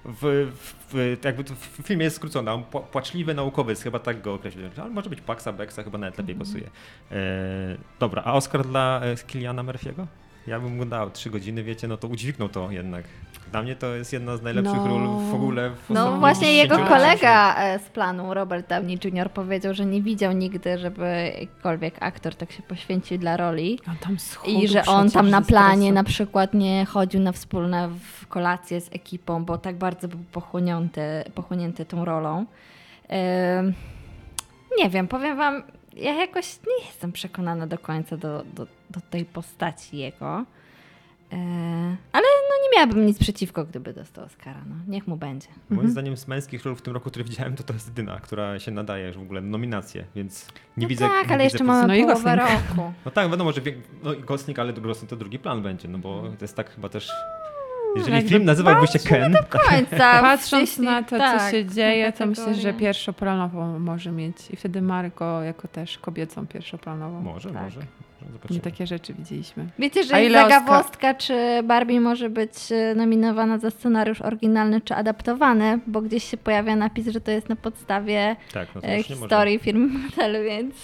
w, 0.06 0.52
w, 0.90 1.18
jakby 1.24 1.44
to 1.44 1.54
w 1.56 1.60
filmie 1.84 2.04
jest 2.04 2.16
skrócone, 2.16 2.54
on 2.54 2.64
pła- 2.72 2.84
płaczliwy 2.84 3.34
naukowiec, 3.34 3.82
chyba 3.82 4.00
tak 4.00 4.22
go 4.22 4.34
określiłem, 4.34 4.72
ale 4.82 4.90
może 4.90 5.10
być 5.10 5.22
Płaksa, 5.22 5.54
Beksa, 5.54 5.84
chyba 5.84 5.98
nawet 5.98 6.18
lepiej 6.18 6.36
Mhm. 6.36 6.52
pasuje. 6.52 6.70
E, 7.12 7.78
dobra, 8.00 8.22
a 8.26 8.34
Oscar 8.34 8.66
dla 8.68 9.02
e, 9.04 9.16
Kiliana 9.28 9.64
Murphy'ego? 9.64 10.06
Ja 10.48 10.60
bym 10.60 10.76
mu 10.76 10.86
dał 10.86 11.12
trzy 11.12 11.30
godziny, 11.30 11.64
wiecie, 11.64 11.88
no 11.88 11.98
to 11.98 12.08
udźwignął 12.08 12.50
to 12.50 12.72
jednak. 12.72 13.04
Dla 13.52 13.62
mnie 13.64 13.76
to 13.76 13.96
jest 13.96 14.14
jedna 14.14 14.38
z 14.38 14.42
najlepszych 14.42 14.76
No. 14.78 14.88
ról 14.88 15.08
w 15.32 15.34
ogóle 15.34 15.70
w 15.70 15.90
No 15.90 16.18
właśnie 16.20 16.54
jego 16.54 16.76
10 16.76 16.90
latach. 16.90 17.00
kolega 17.02 17.56
z 17.80 17.90
planu, 17.90 18.34
Robert 18.34 18.70
Downey 18.70 18.98
Jr. 19.04 19.32
powiedział, 19.32 19.74
że 19.74 19.86
nie 19.86 20.02
widział 20.02 20.32
nigdy, 20.32 20.78
żeby 20.78 21.32
jakikolwiek 21.40 21.96
aktor 22.00 22.36
tak 22.36 22.52
się 22.52 22.64
poświęcił 22.64 23.18
dla 23.18 23.38
roli. 23.38 23.80
On 23.90 23.96
tam 23.98 24.20
schudł 24.20 24.60
I 24.60 24.68
że 24.68 24.86
on 24.86 25.12
tam 25.12 25.30
na 25.30 25.42
planie 25.42 25.94
na 25.94 26.04
przykład 26.04 26.54
nie 26.54 26.86
chodził 26.86 27.22
na 27.22 27.32
wspólne 27.32 27.90
kolacje 28.30 28.82
z 28.82 28.90
ekipą, 28.94 29.46
bo 29.46 29.58
tak 29.58 29.76
bardzo 29.78 30.08
był 30.08 30.20
pochłonięty, 30.32 31.02
pochłonięty 31.36 31.86
tą 31.86 32.06
rolą. 32.06 32.46
Ym, 33.60 33.74
nie 34.78 34.90
wiem, 34.90 35.08
powiem 35.08 35.38
wam, 35.38 35.64
ja 35.96 36.14
jakoś 36.14 36.58
nie 36.68 36.86
jestem 36.86 37.12
przekonana 37.12 37.68
do 37.68 37.78
końca 37.78 38.18
do, 38.18 38.44
do, 38.54 38.68
do 38.90 39.00
tej 39.10 39.26
postaci 39.26 39.98
jego. 39.98 40.46
Yy, 41.32 41.38
ale 42.12 42.24
no 42.50 42.56
nie 42.64 42.78
miałabym 42.78 43.06
nic 43.06 43.20
przeciwko, 43.20 43.66
gdyby 43.66 43.94
dostał 43.94 44.26
Oscara. 44.26 44.62
No. 44.70 44.76
Niech 44.88 45.08
mu 45.08 45.18
będzie. 45.18 45.48
Moim 45.70 45.90
zdaniem 45.90 46.18
z 46.18 46.28
męskich 46.28 46.66
ról 46.66 46.76
w 46.76 46.82
tym 46.82 46.94
roku, 46.94 47.10
które 47.10 47.26
widziałem, 47.26 47.56
to 47.56 47.64
to 47.64 47.74
jest 47.74 47.88
jedyna, 47.88 48.20
która 48.20 48.60
się 48.60 48.72
nadaje 48.72 49.12
w 49.12 49.18
ogóle 49.18 49.42
nominację, 49.42 50.06
więc 50.16 50.48
nie 50.78 50.84
no 50.84 50.88
widzę... 50.90 51.06
tak, 51.06 51.28
nie 51.28 51.34
ale 51.34 51.44
widzę 51.44 51.44
jeszcze 51.44 51.64
mamy 51.64 52.02
No 52.02 52.08
połowę 52.08 52.36
roku. 52.36 52.94
No 53.06 53.12
tak, 53.12 53.30
wiadomo, 53.32 53.52
że 53.52 53.62
no 54.04 54.14
i 54.14 54.22
Gosling, 54.22 54.60
ale 54.60 54.74
Gosling 54.74 55.10
to 55.10 55.16
drugi 55.16 55.40
plan 55.40 55.62
będzie, 55.62 55.88
no 55.88 55.98
bo 55.98 56.22
to 56.22 56.44
jest 56.46 56.56
tak 56.56 56.70
chyba 56.76 56.90
też... 56.90 57.12
Jeżeli 57.96 58.16
jakby 58.16 58.30
film 58.30 58.46
nazywałby 58.46 58.88
się 58.88 59.00
Ken, 59.00 59.32
Do 59.32 59.44
końca. 59.44 60.22
Patrząc 60.22 60.70
jeśli- 60.70 60.86
na 60.86 61.04
to, 61.04 61.18
tak, 61.18 61.42
co 61.42 61.52
się 61.52 61.66
dzieje, 61.66 62.12
to 62.14 62.26
myślę, 62.26 62.56
że 62.56 62.74
pierwszoplanową 62.74 63.80
może 63.80 64.12
mieć. 64.12 64.38
I 64.52 64.56
wtedy 64.56 64.82
Marko 64.82 65.42
jako 65.44 65.68
też 65.68 65.98
kobiecą 65.98 66.48
pierwszoplanową. 66.48 67.22
może, 67.22 67.52
Tak. 67.52 67.64
może. 67.64 67.82
Nie 68.26 68.32
Zobaczymy. 68.34 68.60
takie 68.60 68.88
rzeczy 68.88 69.14
widzieliśmy. 69.14 69.66
Wiecie, 69.80 70.04
że 70.04 70.14
Oscar- 70.16 70.32
zagawostka, 70.32 71.14
czy 71.14 71.34
Barbie 71.64 72.02
może 72.02 72.30
być 72.30 72.54
e, 72.72 72.96
nominowana 72.96 73.58
za 73.58 73.72
scenariusz 73.72 74.22
oryginalny 74.22 74.82
czy 74.82 74.96
adaptowany, 74.96 75.80
bo 75.88 76.02
gdzieś 76.02 76.24
się 76.24 76.38
pojawia 76.38 76.76
napis, 76.76 77.08
że 77.08 77.22
to 77.22 77.32
jest 77.32 77.50
na 77.50 77.56
podstawie 77.56 78.36
Tak, 78.54 78.68
no 78.76 78.82
to 78.82 78.88
e, 78.88 78.92
nie 78.92 78.98
może. 78.98 79.16
historii 79.16 79.60
firmy 79.60 79.88
modelu, 79.88 80.44
więc 80.44 80.76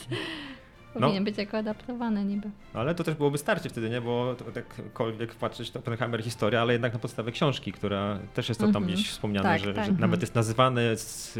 No. 0.95 1.01
powinien 1.01 1.23
być 1.23 1.37
jako 1.37 1.57
adaptowany 1.57 2.25
niby. 2.25 2.49
Ale 2.73 2.95
to 2.95 3.03
też 3.03 3.15
byłoby 3.15 3.37
starcie 3.37 3.69
wtedy, 3.69 3.89
nie? 3.89 4.01
Bo 4.01 4.35
to, 4.35 4.45
jakkolwiek 4.85 5.35
patrzeć, 5.35 5.71
to 5.71 5.79
Oppenheimer 5.79 6.23
historia, 6.23 6.61
ale 6.61 6.73
jednak 6.73 6.93
na 6.93 6.99
podstawie 6.99 7.31
książki, 7.31 7.71
która 7.71 8.19
też 8.33 8.49
jest 8.49 8.59
to 8.61 8.67
tam 8.67 8.75
Mhm. 8.83 8.93
gdzieś 8.93 9.09
wspomniane, 9.09 9.49
Tak, 9.49 9.61
że, 9.61 9.73
tak. 9.73 9.85
że 9.85 9.91
nawet 9.91 10.21
jest 10.21 10.35
nazywany 10.35 10.97
z, 10.97 11.31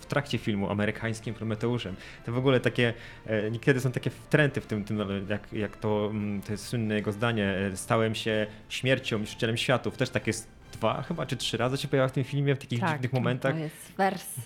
w 0.00 0.06
trakcie 0.06 0.38
filmu 0.38 0.70
amerykańskim 0.70 1.34
Prometeuszem. 1.34 1.96
To 2.26 2.32
w 2.32 2.38
ogóle 2.38 2.60
takie, 2.60 2.94
e, 3.26 3.50
niekiedy 3.50 3.80
są 3.80 3.92
takie 3.92 4.10
trendy 4.30 4.60
w 4.60 4.66
tym, 4.66 4.84
tym 4.84 4.98
jak, 5.28 5.52
jak 5.52 5.76
to, 5.76 6.06
mm, 6.10 6.42
to 6.42 6.52
jest 6.52 6.66
słynne 6.66 6.94
jego 6.94 7.12
zdanie, 7.12 7.44
e, 7.72 7.76
stałem 7.76 8.14
się 8.14 8.46
śmiercią, 8.68 9.18
niszczycielem 9.18 9.56
światów, 9.56 9.96
też 9.96 10.10
tak 10.10 10.26
jest 10.26 10.48
dwa 10.72 11.02
chyba, 11.02 11.26
czy 11.26 11.36
trzy 11.36 11.56
razy 11.56 11.76
się 11.76 11.88
pojawia 11.88 12.08
w 12.08 12.12
tym 12.12 12.24
filmie, 12.24 12.54
w 12.54 12.58
takich 12.58 12.80
Tak, 12.80 12.92
dziwnych 12.92 13.12
momentach. 13.12 13.52
To 13.54 13.58
jest 13.60 13.92
wers 13.96 14.38
e, 14.38 14.42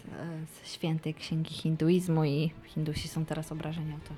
z 0.62 0.72
świętej 0.72 1.14
księgi 1.14 1.54
hinduizmu 1.54 2.24
i 2.24 2.50
Hindusi 2.64 3.08
są 3.08 3.24
teraz 3.24 3.52
obrażeni 3.52 3.92
o 3.92 4.08
to. 4.08 4.14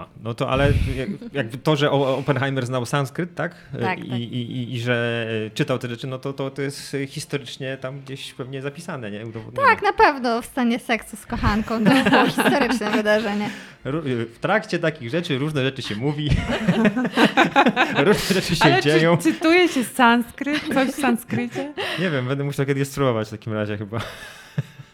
Aha, 0.00 0.08
no 0.22 0.34
to 0.34 0.50
ale 0.50 0.72
jak- 0.96 1.32
jakby 1.32 1.58
to, 1.58 1.76
że 1.76 1.90
Oppenheimer 1.90 2.66
znał 2.66 2.86
sanskryt, 2.86 3.34
tak? 3.34 3.54
Tak, 3.80 3.98
I, 3.98 4.08
tak. 4.10 4.18
I, 4.18 4.22
i, 4.22 4.74
I 4.74 4.80
że 4.80 5.26
czytał 5.54 5.78
te 5.78 5.88
rzeczy, 5.88 6.06
no 6.06 6.18
to, 6.18 6.32
to, 6.32 6.50
to 6.50 6.62
jest 6.62 6.96
historycznie 7.08 7.76
tam 7.76 8.00
gdzieś 8.00 8.34
pewnie 8.34 8.62
zapisane, 8.62 9.10
nie? 9.10 9.20
Tak, 9.56 9.82
na 9.82 9.92
pewno 9.92 10.42
w 10.42 10.46
stanie 10.46 10.78
seksu 10.78 11.16
z 11.16 11.26
kochanką 11.26 11.84
to 11.84 12.10
było 12.10 12.26
historyczne 12.36 12.90
wydarzenie. 12.90 13.50
Ró- 13.84 14.02
W 14.34 14.38
trakcie 14.38 14.78
takich 14.78 15.10
rzeczy 15.10 15.38
różne 15.38 15.64
rzeczy 15.64 15.82
się 15.82 15.96
mówi, 15.96 16.30
różne 18.06 18.34
rzeczy 18.34 18.56
się 18.56 18.64
Ale 18.64 18.82
dzieją. 18.82 19.16
czy 19.16 19.22
czytuje 19.34 19.68
się 19.68 19.84
sanskryt? 19.84 20.74
Coś 20.74 20.88
w 20.88 21.00
sanskrycie? 21.00 21.72
Nie 21.98 22.10
wiem, 22.10 22.26
będę 22.28 22.44
musiał 22.44 22.66
kiedyś 22.66 22.88
spróbować 22.88 23.28
w 23.28 23.30
takim 23.30 23.52
razie 23.52 23.76
chyba. 23.78 23.98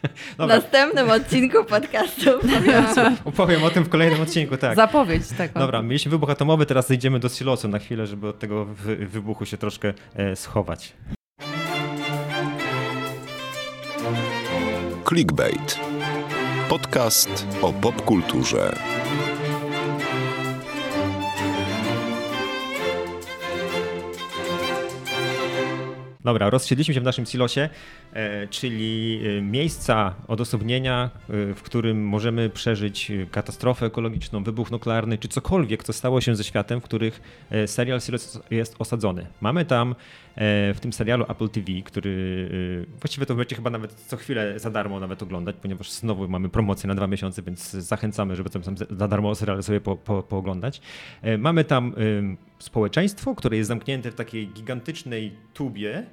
W 0.05 0.36
Dobra, 0.36 0.57
następnym 0.57 1.11
odcinku 1.11 1.64
podcastu 1.64 2.30
opowiem 3.24 3.64
o 3.64 3.70
tym 3.70 3.84
w 3.84 3.88
kolejnym 3.88 4.20
odcinku, 4.20 4.57
tak. 4.57 4.76
Zapowiedź 4.76 5.22
tego. 5.38 5.61
Dobra, 5.61 5.82
mieliśmy 5.82 6.11
wybuch 6.11 6.30
atomowy, 6.30 6.66
teraz 6.66 6.86
zejdziemy 6.88 7.18
do 7.18 7.28
silosu 7.28 7.68
na 7.68 7.78
chwilę, 7.78 8.07
żeby 8.07 8.28
od 8.28 8.38
tego 8.38 8.64
wy- 8.64 8.97
wybuchu 8.97 9.47
się 9.47 9.57
troszkę 9.57 9.92
e, 10.16 10.36
schować. 10.36 10.92
Clickbait. 15.09 15.78
Podcast 16.68 17.47
o 17.62 17.72
popkulturze. 17.72 18.72
Dobra, 26.27 26.51
rozsiedliśmy 26.51 26.95
się 26.95 27.01
w 27.01 27.05
naszym 27.05 27.27
silosie, 27.27 27.68
e, 28.12 28.49
czyli 28.49 29.20
e, 29.39 29.43
miejsca 29.43 30.14
odosobnienia, 30.29 31.11
e, 31.29 31.55
w 31.55 31.62
którym 31.62 32.07
możemy 32.07 32.51
przeżyć 32.51 33.12
katastrofę 33.31 33.87
ekologiczną, 33.87 34.45
wybuch 34.45 34.70
nuklearny, 34.70 35.18
czy 35.18 35.29
cokolwiek, 35.29 35.85
co 35.85 35.93
stało 35.93 36.20
się 36.20 36.37
ze 36.37 36.45
światem, 36.45 36.81
w 36.81 36.85
których 36.85 37.20
serial 37.66 38.01
Silos 38.01 38.41
jest 38.51 38.77
osadzony. 38.79 39.27
Mamy 39.41 39.64
tam 39.64 39.95
w 40.74 40.76
tym 40.80 40.93
serialu 40.93 41.24
Apple 41.28 41.49
TV, 41.49 41.66
który 41.84 42.49
e, 42.89 42.99
właściwie 43.01 43.26
to 43.26 43.34
będziecie 43.34 43.57
chyba 43.57 43.70
nawet 43.70 43.95
co 43.95 44.16
chwilę 44.16 44.59
za 44.59 44.70
darmo 44.70 45.01
nawet 45.01 45.22
oglądać, 45.22 45.57
ponieważ 45.62 45.91
znowu 45.91 46.28
mamy 46.28 46.49
promocję 46.49 46.89
na 46.89 46.95
dwa 46.95 47.07
miesiące, 47.07 47.43
więc 47.43 47.70
zachęcamy, 47.70 48.37
żeby 48.37 48.51
tam 48.51 48.62
za 48.91 49.09
darmo 49.09 49.34
serial 49.34 49.62
sobie 49.62 49.80
po, 49.80 49.97
po, 49.97 50.22
pooglądać. 50.22 50.80
E, 51.22 51.39
Mamy 51.39 51.64
tam 51.64 51.89
e, 51.89 51.93
społeczeństwo, 52.59 53.34
które 53.34 53.57
jest 53.57 53.68
zamknięte 53.68 54.11
w 54.11 54.14
takiej 54.14 54.49
gigantycznej 54.49 55.32
tubie 55.55 56.07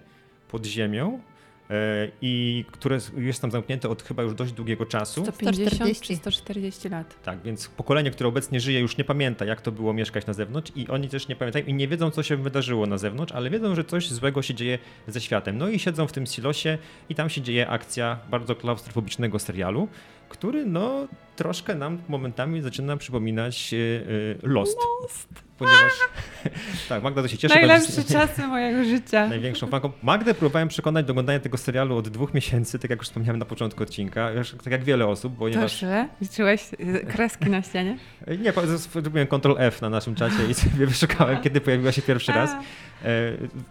pod 0.47 0.65
ziemią 0.65 1.19
e, 1.19 1.32
i 2.21 2.65
które 2.71 2.99
jest 3.17 3.41
tam 3.41 3.51
zamknięte 3.51 3.89
od 3.89 4.03
chyba 4.03 4.23
już 4.23 4.33
dość 4.33 4.51
długiego 4.51 4.85
czasu. 4.85 5.25
150 5.25 5.69
czy 5.69 5.75
140. 5.75 6.15
140 6.15 6.89
lat. 6.89 7.23
Tak, 7.23 7.41
więc 7.43 7.67
pokolenie, 7.67 8.11
które 8.11 8.29
obecnie 8.29 8.59
żyje, 8.59 8.79
już 8.79 8.97
nie 8.97 9.03
pamięta, 9.03 9.45
jak 9.45 9.61
to 9.61 9.71
było 9.71 9.93
mieszkać 9.93 10.25
na 10.25 10.33
zewnątrz, 10.33 10.71
i 10.75 10.87
oni 10.87 11.09
też 11.09 11.27
nie 11.27 11.35
pamiętają 11.35 11.65
i 11.65 11.73
nie 11.73 11.87
wiedzą, 11.87 12.11
co 12.11 12.23
się 12.23 12.37
wydarzyło 12.37 12.85
na 12.85 12.97
zewnątrz, 12.97 13.33
ale 13.33 13.49
wiedzą, 13.49 13.75
że 13.75 13.83
coś 13.83 14.09
złego 14.09 14.41
się 14.41 14.53
dzieje 14.53 14.79
ze 15.07 15.21
światem. 15.21 15.57
No 15.57 15.69
i 15.69 15.79
siedzą 15.79 16.07
w 16.07 16.11
tym 16.11 16.25
silosie, 16.25 16.77
i 17.09 17.15
tam 17.15 17.29
się 17.29 17.41
dzieje 17.41 17.69
akcja 17.69 18.19
bardzo 18.31 18.55
klaustrofobicznego 18.55 19.39
serialu, 19.39 19.87
który, 20.29 20.65
no, 20.65 21.07
troszkę 21.35 21.75
nam 21.75 22.01
momentami 22.07 22.61
zaczyna 22.61 22.97
przypominać 22.97 23.73
e, 23.73 23.77
e, 23.77 24.47
Lost. 24.47 24.77
Ponieważ. 25.57 25.91
tak, 26.89 27.03
Magda 27.03 27.21
to 27.21 27.27
się 27.27 27.37
cieszy. 27.37 27.55
Najlepsze 27.55 27.91
jest- 27.97 28.11
czasy 28.13 28.47
mojego 28.47 28.83
życia. 28.83 29.27
największą 29.27 29.67
fanką. 29.67 29.91
Magdę 30.03 30.33
próbowałem 30.33 30.67
przekonać 30.67 31.05
do 31.05 31.11
oglądania 31.13 31.39
tego 31.39 31.57
serialu 31.57 31.97
od 31.97 32.09
dwóch 32.09 32.33
miesięcy, 32.33 32.79
tak 32.79 32.89
jak 32.89 32.99
już 32.99 33.07
wspomniałem 33.07 33.39
na 33.39 33.45
początku 33.45 33.83
odcinka, 33.83 34.29
tak 34.63 34.71
jak 34.71 34.83
wiele 34.83 35.07
osób, 35.07 35.37
ponieważ... 35.37 35.61
Proszę, 35.79 36.07
liczyłeś 36.21 36.61
y, 36.79 37.05
kreski 37.09 37.49
na 37.49 37.61
ścianie? 37.61 37.97
Nie, 38.39 38.53
po- 38.53 38.67
zrobiłem 39.01 39.27
Ctrl 39.27 39.55
F 39.57 39.81
na 39.81 39.89
naszym 39.89 40.15
czacie 40.15 40.45
i 40.49 40.53
sobie 40.53 40.87
wyszukałem, 40.93 41.41
kiedy 41.41 41.61
pojawiła 41.61 41.91
się 41.91 42.01
pierwszy 42.01 42.31
raz. 42.31 42.51
E, 42.51 42.57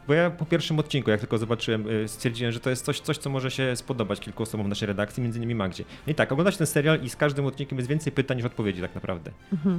Bo 0.08 0.14
ja 0.14 0.30
po 0.30 0.44
pierwszym 0.44 0.78
odcinku, 0.78 1.10
jak 1.10 1.20
tylko 1.20 1.38
zobaczyłem, 1.38 1.84
e, 2.04 2.08
stwierdziłem, 2.08 2.52
że 2.52 2.60
to 2.60 2.70
jest 2.70 2.84
coś, 2.84 3.00
coś 3.00 3.18
co 3.18 3.30
może 3.30 3.50
się 3.50 3.76
spodobać 3.76 4.20
kilku 4.20 4.42
osobom 4.42 4.66
w 4.66 4.68
naszej 4.68 4.86
redakcji, 4.86 5.22
między 5.22 5.38
innymi 5.38 5.54
Magdzie. 5.54 5.84
No 6.06 6.10
i 6.10 6.14
tak, 6.14 6.32
oglądać 6.32 6.56
ten 6.56 6.66
serial 6.66 7.00
i 7.02 7.10
z 7.10 7.16
każdym 7.16 7.46
odcinkiem 7.46 7.78
jest 7.78 7.88
więcej 7.88 8.12
pytań 8.12 8.36
niż 8.36 8.46
odpowiedzi 8.46 8.80
tak 8.80 8.94
naprawdę. 8.94 9.30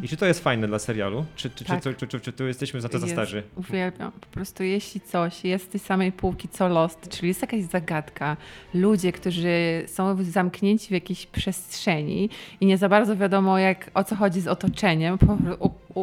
I 0.02 0.08
czy 0.08 0.18
to 0.18 0.26
jest 0.26 0.44
fajne 0.44 0.68
dla 0.68 0.80
serialu? 0.80 1.26
Czy, 1.36 1.50
czy, 1.50 1.66
Tak. 1.66 1.84
czy, 1.84 1.93
czy 1.96 2.34
tu 2.34 2.48
jesteśmy 2.48 2.82
za 2.82 2.90
to 2.90 3.00
za 3.00 3.08
starzy? 3.08 3.44
Uwielbiam. 3.56 4.12
Po 4.12 4.26
prostu 4.28 4.64
jeśli 4.64 5.02
coś 5.02 5.44
jest 5.44 5.66
z 5.66 5.68
tej 5.68 5.80
samej 5.80 6.12
półki 6.12 6.48
co 6.48 6.68
Lost, 6.68 7.10
czyli 7.10 7.28
jest 7.28 7.42
jakaś 7.42 7.62
zagadka, 7.64 8.38
ludzie, 8.74 9.12
którzy 9.12 9.84
są 9.88 10.24
zamknięci 10.24 10.88
w 10.88 10.92
jakiejś 10.92 11.26
przestrzeni 11.26 12.30
i 12.62 12.66
nie 12.66 12.78
za 12.78 12.90
bardzo 12.90 13.18
wiadomo 13.18 13.60
jak, 13.60 13.92
o 13.94 14.04
co 14.04 14.16
chodzi 14.16 14.42
z 14.42 14.48
otoczeniem, 14.48 15.18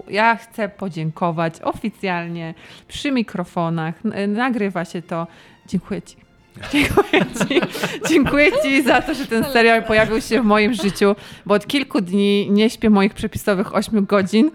ja 0.09 0.37
chcę 0.37 0.69
podziękować 0.69 1.61
oficjalnie 1.63 2.55
przy 2.89 3.13
mikrofonach, 3.13 3.95
n- 4.05 4.33
nagrywa 4.33 4.85
się 4.85 5.03
to. 5.03 5.27
Dziękuję 5.67 6.03
Ci. 6.03 6.17
Dziękuję 6.73 7.21
ci. 7.49 7.61
Dziękuję 8.09 8.51
Ci 8.63 8.83
za 8.83 9.03
to, 9.03 9.15
że 9.15 9.27
ten 9.27 9.45
serial 9.45 9.83
pojawił 9.85 10.21
się 10.21 10.43
w 10.43 10.45
moim 10.45 10.75
życiu, 10.75 11.17
bo 11.47 11.55
od 11.55 11.67
kilku 11.67 12.01
dni 12.01 12.51
nie 12.51 12.71
śpię 12.71 12.91
moich 12.91 13.15
przepisowych 13.15 13.75
8 13.75 14.05
godzin, 14.05 14.51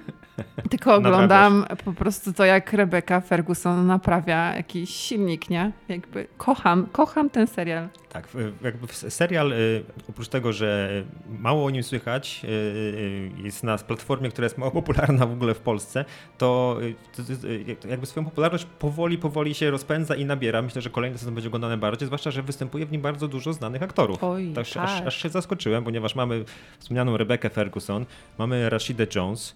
tylko 0.70 0.96
oglądam 0.96 1.66
po 1.86 1.94
prostu 1.94 2.34
to, 2.34 2.46
jak 2.46 2.74
Rebecca 2.74 3.22
Ferguson 3.22 3.88
naprawia 3.88 4.56
jakiś 4.56 4.90
silnik, 4.90 5.50
nie? 5.50 5.72
Jakby 5.90 6.28
kocham, 6.38 6.88
kocham 6.92 7.30
ten 7.30 7.48
serial. 7.48 7.90
Tak, 8.16 8.28
jakby 8.62 8.88
serial, 8.94 9.54
y, 9.54 9.84
oprócz 10.10 10.28
tego, 10.28 10.54
że 10.54 10.90
mało 11.40 11.66
o 11.66 11.70
nim 11.70 11.84
słychać, 11.84 12.42
y, 12.44 12.48
y, 12.48 13.32
jest 13.44 13.64
na 13.64 13.78
platformie, 13.78 14.30
która 14.30 14.46
jest 14.46 14.58
mało 14.58 14.72
popularna 14.72 15.26
w 15.26 15.32
ogóle 15.32 15.54
w 15.54 15.60
Polsce, 15.60 16.06
to, 16.38 16.78
jakby 17.90 18.06
swoją 18.06 18.26
popularność 18.26 18.66
powoli, 18.80 19.18
powoli 19.18 19.54
się 19.54 19.72
rozpędza 19.72 20.16
i 20.16 20.26
nabiera. 20.26 20.62
Myślę, 20.62 20.82
że 20.82 20.90
kolejny 20.90 21.18
sezon 21.18 21.34
będzie 21.34 21.48
oglądany 21.50 21.78
bardziej, 21.78 22.06
zwłaszcza, 22.06 22.32
że 22.32 22.44
występuje 22.44 22.86
w 22.86 22.92
nim 22.92 23.02
bardzo 23.02 23.28
dużo 23.28 23.54
znanych 23.54 23.84
aktorów. 23.84 24.24
Oj, 24.24 24.52
Tak, 24.56 24.62
aż, 24.62 24.74
tak. 24.74 25.08
aż 25.08 25.22
się 25.22 25.30
zaskoczyłem, 25.30 25.84
ponieważ 25.84 26.16
mamy 26.16 26.44
wspomnianą 26.80 27.18
Rebekę 27.18 27.50
Ferguson, 27.50 28.06
mamy 28.38 28.70
Rashidę 28.70 29.08
Jones, 29.16 29.56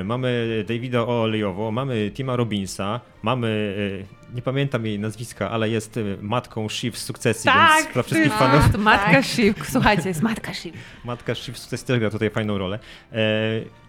y, 0.00 0.04
mamy 0.04 0.64
Davida 0.68 1.06
Olejowo, 1.06 1.70
mamy 1.70 2.10
Tima 2.14 2.36
Robinsa, 2.36 3.00
mamy, 3.22 3.74
nie 4.34 4.42
pamiętam 4.42 4.86
jej 4.86 4.98
nazwiska, 4.98 5.50
ale 5.50 5.68
jest 5.68 5.96
y, 5.96 6.18
matką 6.20 6.68
Shiv 6.68 6.98
z 6.98 7.04
sukcesji, 7.04 7.50
więc 7.54 7.92
dla 7.92 8.02
wszystkich 8.02 8.32
to 8.32 8.38
fanów 8.38 8.62
jest 8.62 8.78
Matka 8.78 9.12
Tak. 9.12 9.24
Shiv. 9.24 9.54
Słuchajcie, 9.70 10.08
jest 10.08 10.22
Matka 10.22 10.54
Shiv. 10.54 10.76
Matka 11.04 11.34
Shiv 11.34 11.58
z 11.58 11.60
sukcesji 11.62 11.86
też 11.86 11.98
gra 11.98 12.10
tutaj 12.10 12.30
fajną 12.30 12.58
rolę. 12.58 12.78
E, 13.12 13.16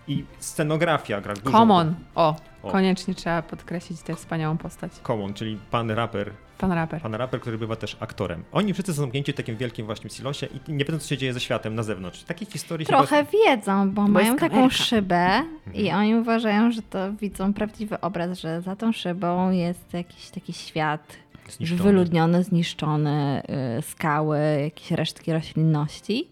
I 0.08 0.26
scenografia 0.40 1.22
gra 1.22 1.34
dużą 1.34 1.58
Common. 1.58 1.96
O, 2.16 2.36
O. 2.64 2.72
koniecznie 2.72 3.16
trzeba 3.16 3.42
podkreślić 3.42 4.02
tę 4.02 4.16
wspaniałą 4.16 4.58
postać. 4.58 4.92
Common, 5.04 5.34
czyli 5.34 5.58
pan 5.72 5.92
raper, 5.92 6.32
Pan 6.60 6.72
raper. 6.72 7.02
pan 7.02 7.16
raper, 7.16 7.42
który 7.42 7.58
bywa 7.58 7.76
też 7.76 7.98
aktorem. 8.00 8.44
Oni 8.52 8.74
wszyscy 8.74 8.94
są 8.94 9.02
zamknięci 9.02 9.34
w 9.34 9.36
takim 9.36 9.58
wielkim 9.58 9.86
właśnie 9.86 10.10
silosie 10.10 10.48
i 10.68 10.72
nie 10.74 10.86
wiedzą, 10.86 11.00
co 11.00 11.08
się 11.08 11.18
dzieje 11.18 11.34
ze 11.34 11.40
światem 11.40 11.76
na 11.76 11.84
zewnątrz. 11.84 12.24
Takich 12.24 12.50
historii 12.50 12.86
się 12.86 12.94
trochę 12.94 13.26
wiedzą, 13.46 13.92
bo, 13.92 14.08
mają 14.08 14.36
taką 14.38 14.70
szybę 14.70 15.30
i 15.74 15.92
oni 15.92 16.16
uważają, 16.16 16.72
że 16.72 16.82
to 16.82 17.14
widzą 17.14 17.54
prawdziwy 17.54 18.02
obraz, 18.02 18.40
że 18.40 18.62
za 18.62 18.76
tą 18.76 18.92
szybą 18.92 19.52
jest 19.52 19.94
jakiś 19.94 20.30
taki 20.30 20.54
świat 20.54 21.18
zniszczony. 21.50 21.84
wyludniony, 21.84 22.44
zniszczony, 22.44 23.42
y, 23.80 23.82
skały, 23.82 24.40
jakieś 24.64 24.92
resztki 24.92 25.34
roślinności. 25.34 26.28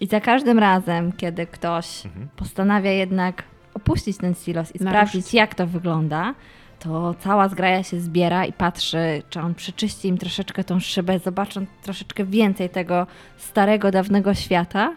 I 0.00 0.06
za 0.06 0.20
każdym 0.20 0.58
razem, 0.58 1.12
kiedy 1.12 1.46
ktoś 1.46 2.06
Mhm. 2.06 2.28
postanawia 2.36 2.90
jednak 2.90 3.42
opuścić 3.74 4.16
ten 4.16 4.34
silos 4.34 4.76
i 4.76 4.84
Naruszyć. 4.84 5.08
sprawdzić, 5.10 5.34
jak 5.34 5.54
to 5.54 5.66
wygląda, 5.66 6.34
to 6.82 7.14
cała 7.20 7.48
zgraja 7.48 7.82
się 7.82 8.00
zbiera 8.00 8.46
i 8.46 8.52
patrzy, 8.52 9.22
czy 9.30 9.40
on 9.40 9.54
przeczyści 9.54 10.08
im 10.08 10.18
troszeczkę 10.18 10.64
tą 10.64 10.80
szybę, 10.80 11.18
zobaczą 11.18 11.66
troszeczkę 11.82 12.24
więcej 12.24 12.70
tego 12.70 13.06
starego, 13.36 13.90
dawnego 13.90 14.34
świata. 14.34 14.96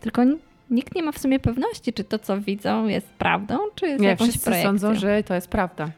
Tylko 0.00 0.22
nikt 0.70 0.94
nie 0.94 1.02
ma 1.02 1.12
w 1.12 1.18
sumie 1.18 1.38
pewności, 1.40 1.92
czy 1.92 2.04
to, 2.04 2.18
co 2.18 2.40
widzą, 2.40 2.86
jest 2.86 3.08
prawdą, 3.08 3.58
czy 3.74 3.86
jest 3.86 4.00
Nie, 4.00 4.08
jakąś 4.08 4.28
wszyscy 4.28 4.44
projekcją. 4.44 4.70
sądzą, 4.70 4.94
że 4.94 5.22
to 5.22 5.34
jest 5.34 5.48
prawda. 5.48 5.88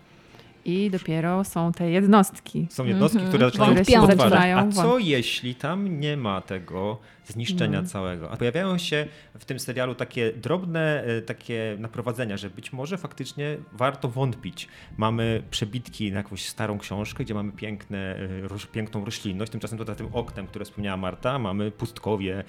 I 0.69 0.91
dopiero 0.91 1.45
są 1.45 1.73
te 1.73 1.91
jednostki. 1.91 2.66
Są 2.71 2.85
jednostki, 2.85 3.19
Mhm. 3.19 3.31
które 3.31 3.47
zaczynają 3.47 3.71
Które 3.73 3.85
się 3.85 3.93
podważać. 4.01 4.21
zaczynają 4.31 4.59
A 4.59 4.73
co 4.73 4.99
jeśli 4.99 5.55
tam 5.55 6.01
nie 6.01 6.16
ma 6.16 6.41
tego 6.41 6.99
zniszczenia 7.27 7.79
Mhm. 7.79 7.87
całego? 7.87 8.31
A 8.31 8.37
pojawiają 8.37 8.79
się 8.79 9.07
w 9.39 9.45
tym 9.45 9.59
serialu 9.59 9.95
takie 9.95 10.33
drobne 10.33 11.05
e, 11.05 11.23
takie 11.23 11.77
naprowadzenia, 11.79 12.37
że 12.37 12.51
być 12.51 12.73
może 12.73 12.99
faktycznie 12.99 13.57
warto 13.73 14.09
wątpić. 14.09 14.69
Mamy 14.97 15.43
przebitki 15.51 16.12
na 16.12 16.16
jakąś 16.19 16.47
starą 16.49 16.79
książkę, 16.79 17.25
gdzie 17.25 17.35
mamy 17.35 17.53
piękne, 17.53 17.99
e, 18.16 18.49
roś, 18.49 18.66
piękną 18.66 19.05
roślinność. 19.05 19.53
Tymczasem 19.53 19.79
tutaj 19.79 19.95
za 19.95 19.99
tym 19.99 20.09
oknem, 20.12 20.47
które 20.47 20.64
wspomniała 20.64 20.97
Marta, 20.97 21.39
mamy 21.39 21.71
pustkowie, 21.71 22.45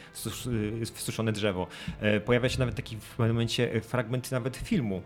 e, 0.82 0.86
wsuszone 0.86 1.32
drzewo. 1.32 1.68
Pojawia 2.26 2.50
się 2.50 2.60
nawet 2.60 2.76
taki 2.76 2.98
w 2.98 3.20
momencie 3.20 3.82
fragment 3.82 4.32
nawet 4.32 4.58
filmu, 4.58 5.02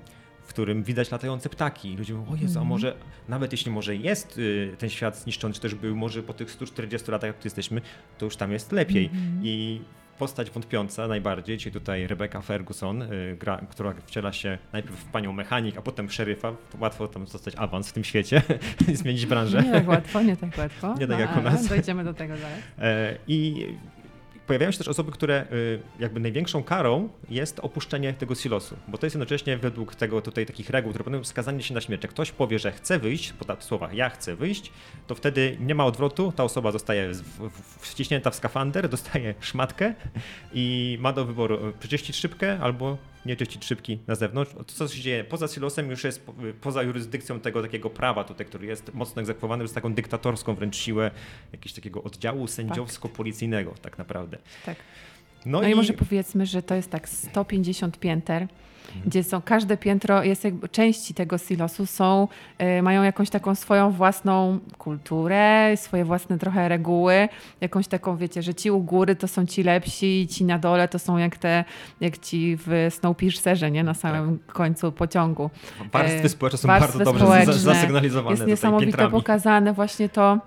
w 0.45 0.47
którym 0.47 0.83
widać 0.83 1.11
latające 1.11 1.49
ptaki. 1.49 1.97
Ludzie 1.97 2.13
mówią, 2.13 2.33
o 2.33 2.35
Jezu, 2.35 2.59
a 2.59 2.63
może 2.63 2.95
nawet 3.27 3.51
jeśli 3.51 3.71
może 3.71 3.95
jest 3.95 4.37
y, 4.37 4.75
ten 4.79 4.89
świat 4.89 5.17
zniszczony, 5.17 5.53
czy 5.53 5.61
też 5.61 5.75
był 5.75 5.95
może 5.95 6.23
po 6.23 6.33
tych 6.33 6.51
140 6.51 7.11
latach, 7.11 7.27
jak 7.27 7.37
tu 7.37 7.45
jesteśmy, 7.45 7.81
to 8.17 8.25
już 8.25 8.35
tam 8.35 8.51
jest 8.51 8.71
lepiej. 8.71 9.09
I 9.43 9.81
postać 10.19 10.49
wątpiąca 10.49 11.07
najbardziej, 11.07 11.57
czyli 11.57 11.73
tutaj 11.73 12.07
Rebecca 12.07 12.41
Ferguson, 12.41 13.01
y, 13.01 13.37
gra, 13.39 13.61
która 13.69 13.93
wciela 14.05 14.33
się 14.33 14.57
najpierw 14.73 14.95
w 14.95 15.05
panią 15.05 15.33
mechanik, 15.33 15.77
a 15.77 15.81
potem 15.81 16.07
w 16.07 16.13
szeryfa. 16.13 16.53
Łatwo 16.79 17.07
tam 17.07 17.27
zostać 17.27 17.55
awans 17.57 17.89
w 17.89 17.93
tym 17.93 18.03
świecie 18.03 18.41
i 18.91 18.95
zmienić 18.95 19.25
branżę. 19.25 19.63
Nie 19.63 19.71
tak 19.71 19.87
łatwo, 19.87 20.21
nie 20.21 20.37
tak 20.37 20.57
łatwo. 20.57 20.95
Nie 20.99 21.07
tak 21.07 21.19
jak 21.19 21.35
u 21.35 21.39
ale 21.39 21.51
nas. 21.51 21.67
Dojdziemy 21.67 22.03
do 22.03 22.13
tego 22.13 22.37
zaraz. 22.37 22.59
E, 22.79 23.17
I 23.27 23.67
pojawiają 24.47 24.71
się 24.71 24.77
też 24.77 24.87
osoby, 24.87 25.11
które 25.11 25.45
y, 25.51 25.79
jakby 25.99 26.19
największą 26.19 26.63
karą 26.63 27.09
jest 27.29 27.59
opuszczenie 27.59 28.13
tego 28.13 28.35
silosu, 28.35 28.75
bo 28.87 28.97
to 28.97 29.05
jest 29.05 29.15
jednocześnie 29.15 29.57
według 29.57 29.95
tego 29.95 30.21
tutaj 30.21 30.45
takich 30.45 30.69
reguł, 30.69 30.91
które 30.91 31.03
będą 31.03 31.23
skazanie 31.23 31.63
się 31.63 31.73
na 31.73 31.81
śmierć. 31.81 32.03
Jak 32.03 32.11
ktoś 32.11 32.31
powie, 32.31 32.59
że 32.59 32.71
chce 32.71 32.99
wyjść, 32.99 33.33
po 33.33 33.61
słowach 33.61 33.93
ja 33.93 34.09
chcę 34.09 34.35
wyjść, 34.35 34.71
to 35.07 35.15
wtedy 35.15 35.57
nie 35.59 35.75
ma 35.75 35.85
odwrotu, 35.85 36.33
ta 36.35 36.43
osoba 36.43 36.71
zostaje 36.71 37.11
wciśnięta 37.79 38.31
w 38.31 38.35
skafander, 38.35 38.89
dostaje 38.95 39.33
szmatkę 39.39 39.93
i 40.53 40.97
ma 41.01 41.13
do 41.13 41.25
wyboru 41.25 41.67
y, 41.67 41.73
przeczyścić 41.79 42.15
szybkę 42.15 42.59
albo 42.61 42.97
nie 43.25 43.35
czyścić 43.35 43.65
szybki 43.65 43.99
na 44.07 44.15
zewnątrz. 44.15 44.51
To, 44.53 44.63
co 44.63 44.87
się 44.87 45.01
dzieje 45.01 45.23
poza 45.23 45.47
silosem, 45.47 45.89
już 45.89 46.03
jest 46.03 46.25
po- 46.25 46.33
poza 46.61 46.83
jurysdykcją 46.83 47.39
tego 47.39 47.61
takiego 47.61 47.89
prawa 47.89 48.23
tutaj, 48.23 48.45
który 48.45 48.67
jest 48.67 48.93
mocno 48.93 49.21
egzekwowany, 49.21 49.63
jest 49.63 49.75
taką 49.75 49.93
dyktatorską 49.93 50.55
wręcz 50.55 50.75
siłę 50.75 51.11
jakiegoś 51.51 51.73
takiego 51.73 52.03
oddziału 52.03 52.45
sędziowsko-policyjnego 52.47 53.71
tak 53.81 53.97
naprawdę. 53.97 54.37
Tak. 54.65 54.77
No, 55.45 55.61
No 55.61 55.67
i 55.67 55.75
może 55.75 55.93
powiedzmy, 55.93 56.45
że 56.45 56.61
to 56.63 56.75
jest 56.75 56.89
tak 56.91 57.09
150 57.09 57.99
pięter, 57.99 58.47
gdzie 59.05 59.23
są 59.23 59.41
każde 59.41 59.77
piętro, 59.77 60.23
jest 60.23 60.43
jakby 60.43 60.69
części 60.69 61.13
tego 61.13 61.37
silosu 61.37 61.85
są, 61.85 62.27
y, 62.77 62.81
mają 62.81 63.03
jakąś 63.03 63.29
taką 63.29 63.55
swoją 63.55 63.91
własną 63.91 64.59
kulturę, 64.77 65.71
swoje 65.77 66.05
własne 66.05 66.37
trochę 66.37 66.69
reguły, 66.69 67.29
jakąś 67.61 67.87
taką, 67.87 68.17
wiecie, 68.17 68.41
że 68.41 68.53
ci 68.53 68.71
u 68.71 68.79
góry 68.79 69.15
to 69.15 69.27
są 69.27 69.45
ci 69.45 69.63
lepsi, 69.63 70.27
ci 70.31 70.45
na 70.45 70.59
dole 70.59 70.87
to 70.87 70.99
są 70.99 71.17
jak 71.17 71.37
te, 71.37 71.63
jak 72.01 72.17
ci 72.17 72.57
w 72.67 72.87
Snowpiercerze, 72.89 73.71
nie? 73.71 73.83
Na 73.83 73.93
samym 73.93 74.39
końcu 74.47 74.91
pociągu. 74.91 75.49
warstwy 75.91 76.23
e, 76.25 76.29
społeczne 76.29 76.57
są 76.59 76.67
bardzo 76.67 76.99
dobrze 76.99 77.45
zasygnalizowane 77.45 78.35
Jest 78.35 78.47
niesamowite 78.47 78.91
piętrami. 78.91 79.11
pokazane 79.11 79.73
właśnie 79.73 80.09
to, 80.09 80.39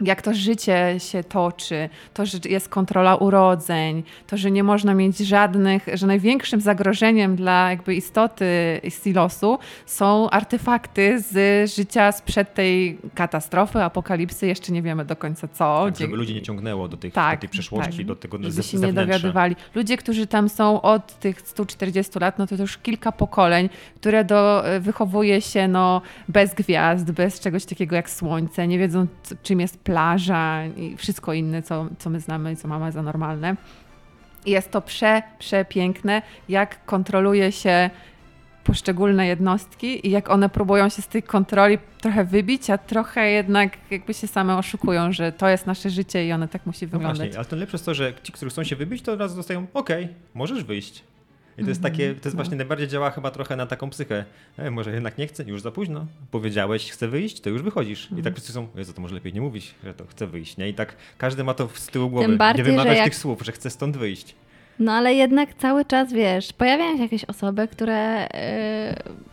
jak 0.00 0.22
to 0.22 0.34
życie 0.34 0.94
się 0.98 1.24
toczy, 1.24 1.88
to, 2.14 2.26
że 2.26 2.38
jest 2.48 2.68
kontrola 2.68 3.16
urodzeń, 3.16 4.02
to, 4.26 4.36
że 4.36 4.50
nie 4.50 4.64
można 4.64 4.94
mieć 4.94 5.18
żadnych, 5.18 5.86
że 5.94 6.06
największym 6.06 6.60
zagrożeniem 6.60 7.36
dla 7.36 7.70
jakby 7.70 7.94
istoty 7.94 8.80
silosu 8.88 9.58
są 9.86 10.30
artefakty 10.30 11.20
z 11.20 11.70
życia 11.74 12.12
sprzed 12.12 12.54
tej 12.54 12.98
katastrofy, 13.14 13.82
apokalipsy, 13.82 14.46
jeszcze 14.46 14.72
nie 14.72 14.82
wiemy 14.82 15.04
do 15.04 15.16
końca 15.16 15.48
co. 15.48 15.84
Tak, 15.84 15.96
żeby 15.96 16.16
ludzi 16.16 16.34
nie 16.34 16.42
ciągnęło 16.42 16.88
do, 16.88 16.96
tych, 16.96 17.12
Tak, 17.12 17.38
do 17.38 17.40
tej 17.40 17.48
przeszłości, 17.48 17.96
tak. 17.96 18.06
do 18.06 18.16
tego 18.16 18.38
żeby 18.42 18.62
się 18.62 18.78
nie 18.78 18.92
dowiadywali. 18.92 19.56
Ludzie, 19.74 19.96
którzy 19.96 20.26
tam 20.26 20.48
są 20.48 20.82
od 20.82 21.18
tych 21.18 21.40
140 21.40 22.18
lat, 22.18 22.38
no 22.38 22.46
to, 22.46 22.56
to 22.56 22.62
już 22.62 22.78
kilka 22.78 23.12
pokoleń, 23.12 23.68
które 23.96 24.24
do, 24.24 24.64
wychowuje 24.80 25.40
się 25.40 25.68
no, 25.68 26.02
bez 26.28 26.54
gwiazd, 26.54 27.10
bez 27.10 27.40
czegoś 27.40 27.64
takiego 27.64 27.96
jak 27.96 28.10
słońce, 28.10 28.68
nie 28.68 28.78
wiedzą 28.78 29.06
czym 29.42 29.60
jest 29.60 29.78
plaża 29.92 30.66
i 30.66 30.96
wszystko 30.96 31.32
inne, 31.32 31.62
co, 31.62 31.86
co 31.98 32.10
my 32.10 32.20
znamy 32.20 32.52
i 32.52 32.56
co 32.56 32.68
mamy 32.68 32.92
za 32.92 33.02
normalne. 33.02 33.56
Jest 34.46 34.70
to 34.70 34.80
prze, 34.80 35.22
przepiękne, 35.38 36.22
jak 36.48 36.84
kontroluje 36.84 37.52
się 37.52 37.90
poszczególne 38.64 39.26
jednostki 39.26 40.06
i 40.06 40.10
jak 40.10 40.30
one 40.30 40.48
próbują 40.48 40.88
się 40.88 41.02
z 41.02 41.08
tej 41.08 41.22
kontroli 41.22 41.78
trochę 42.00 42.24
wybić, 42.24 42.70
a 42.70 42.78
trochę 42.78 43.30
jednak 43.30 43.78
jakby 43.90 44.14
się 44.14 44.26
same 44.26 44.56
oszukują, 44.56 45.12
że 45.12 45.32
to 45.32 45.48
jest 45.48 45.66
nasze 45.66 45.90
życie 45.90 46.26
i 46.26 46.32
one 46.32 46.48
tak 46.48 46.66
musi 46.66 46.84
No 46.86 46.90
wyglądać. 46.90 47.18
właśnie, 47.18 47.36
ale 47.38 47.44
to 47.44 47.56
lepsze 47.56 47.74
jest 47.74 47.84
to, 47.84 47.94
że 47.94 48.12
ci, 48.22 48.32
którzy 48.32 48.50
chcą 48.50 48.64
się 48.64 48.76
wybić, 48.76 49.02
to 49.02 49.12
od 49.12 49.20
razu 49.20 49.36
dostają, 49.36 49.66
okej, 49.74 50.08
możesz 50.34 50.64
wyjść. 50.64 51.04
I 51.58 51.62
to 51.62 51.68
jest 51.68 51.78
Mhm, 51.84 51.92
takie, 51.94 52.08
to 52.08 52.14
jest 52.14 52.26
no. 52.26 52.32
właśnie 52.42 52.56
najbardziej 52.56 52.88
działa 52.88 53.10
chyba 53.10 53.30
trochę 53.30 53.56
na 53.56 53.66
taką 53.66 53.90
psychę. 53.90 54.24
E, 54.58 54.70
może 54.70 54.92
jednak 54.92 55.18
nie 55.18 55.26
chcę, 55.26 55.44
już 55.44 55.62
za 55.62 55.70
późno. 55.70 56.06
Powiedziałeś, 56.30 56.90
chcę 56.90 57.08
wyjść, 57.08 57.40
to 57.40 57.50
już 57.50 57.62
wychodzisz. 57.62 58.02
Mhm. 58.04 58.20
I 58.20 58.22
tak 58.22 58.34
wszyscy 58.34 58.52
są, 58.52 58.68
Jezu, 58.76 58.92
to 58.92 59.00
może 59.02 59.14
lepiej 59.14 59.32
nie 59.32 59.40
mówić, 59.40 59.74
że 59.84 59.94
to 59.94 60.04
chcę 60.06 60.26
wyjść, 60.26 60.56
nie? 60.56 60.68
I 60.68 60.74
tak 60.74 60.96
każdy 61.18 61.44
ma 61.44 61.54
to 61.54 61.68
z 61.74 61.86
tyłu 61.86 62.10
głowy. 62.10 62.36
bardziej, 62.36 62.64
nie 62.64 62.70
wymawiać 62.70 62.96
jak- 62.96 63.04
tych 63.04 63.14
słów, 63.16 63.42
że 63.42 63.52
chce 63.52 63.70
stąd 63.70 63.96
wyjść. 63.96 64.34
No 64.78 64.92
ale 64.92 65.14
jednak 65.14 65.54
cały 65.54 65.84
czas, 65.84 66.12
wiesz, 66.12 66.52
pojawiają 66.52 66.96
się 66.96 67.02
jakieś 67.02 67.24
osoby, 67.24 67.68
które 67.68 68.28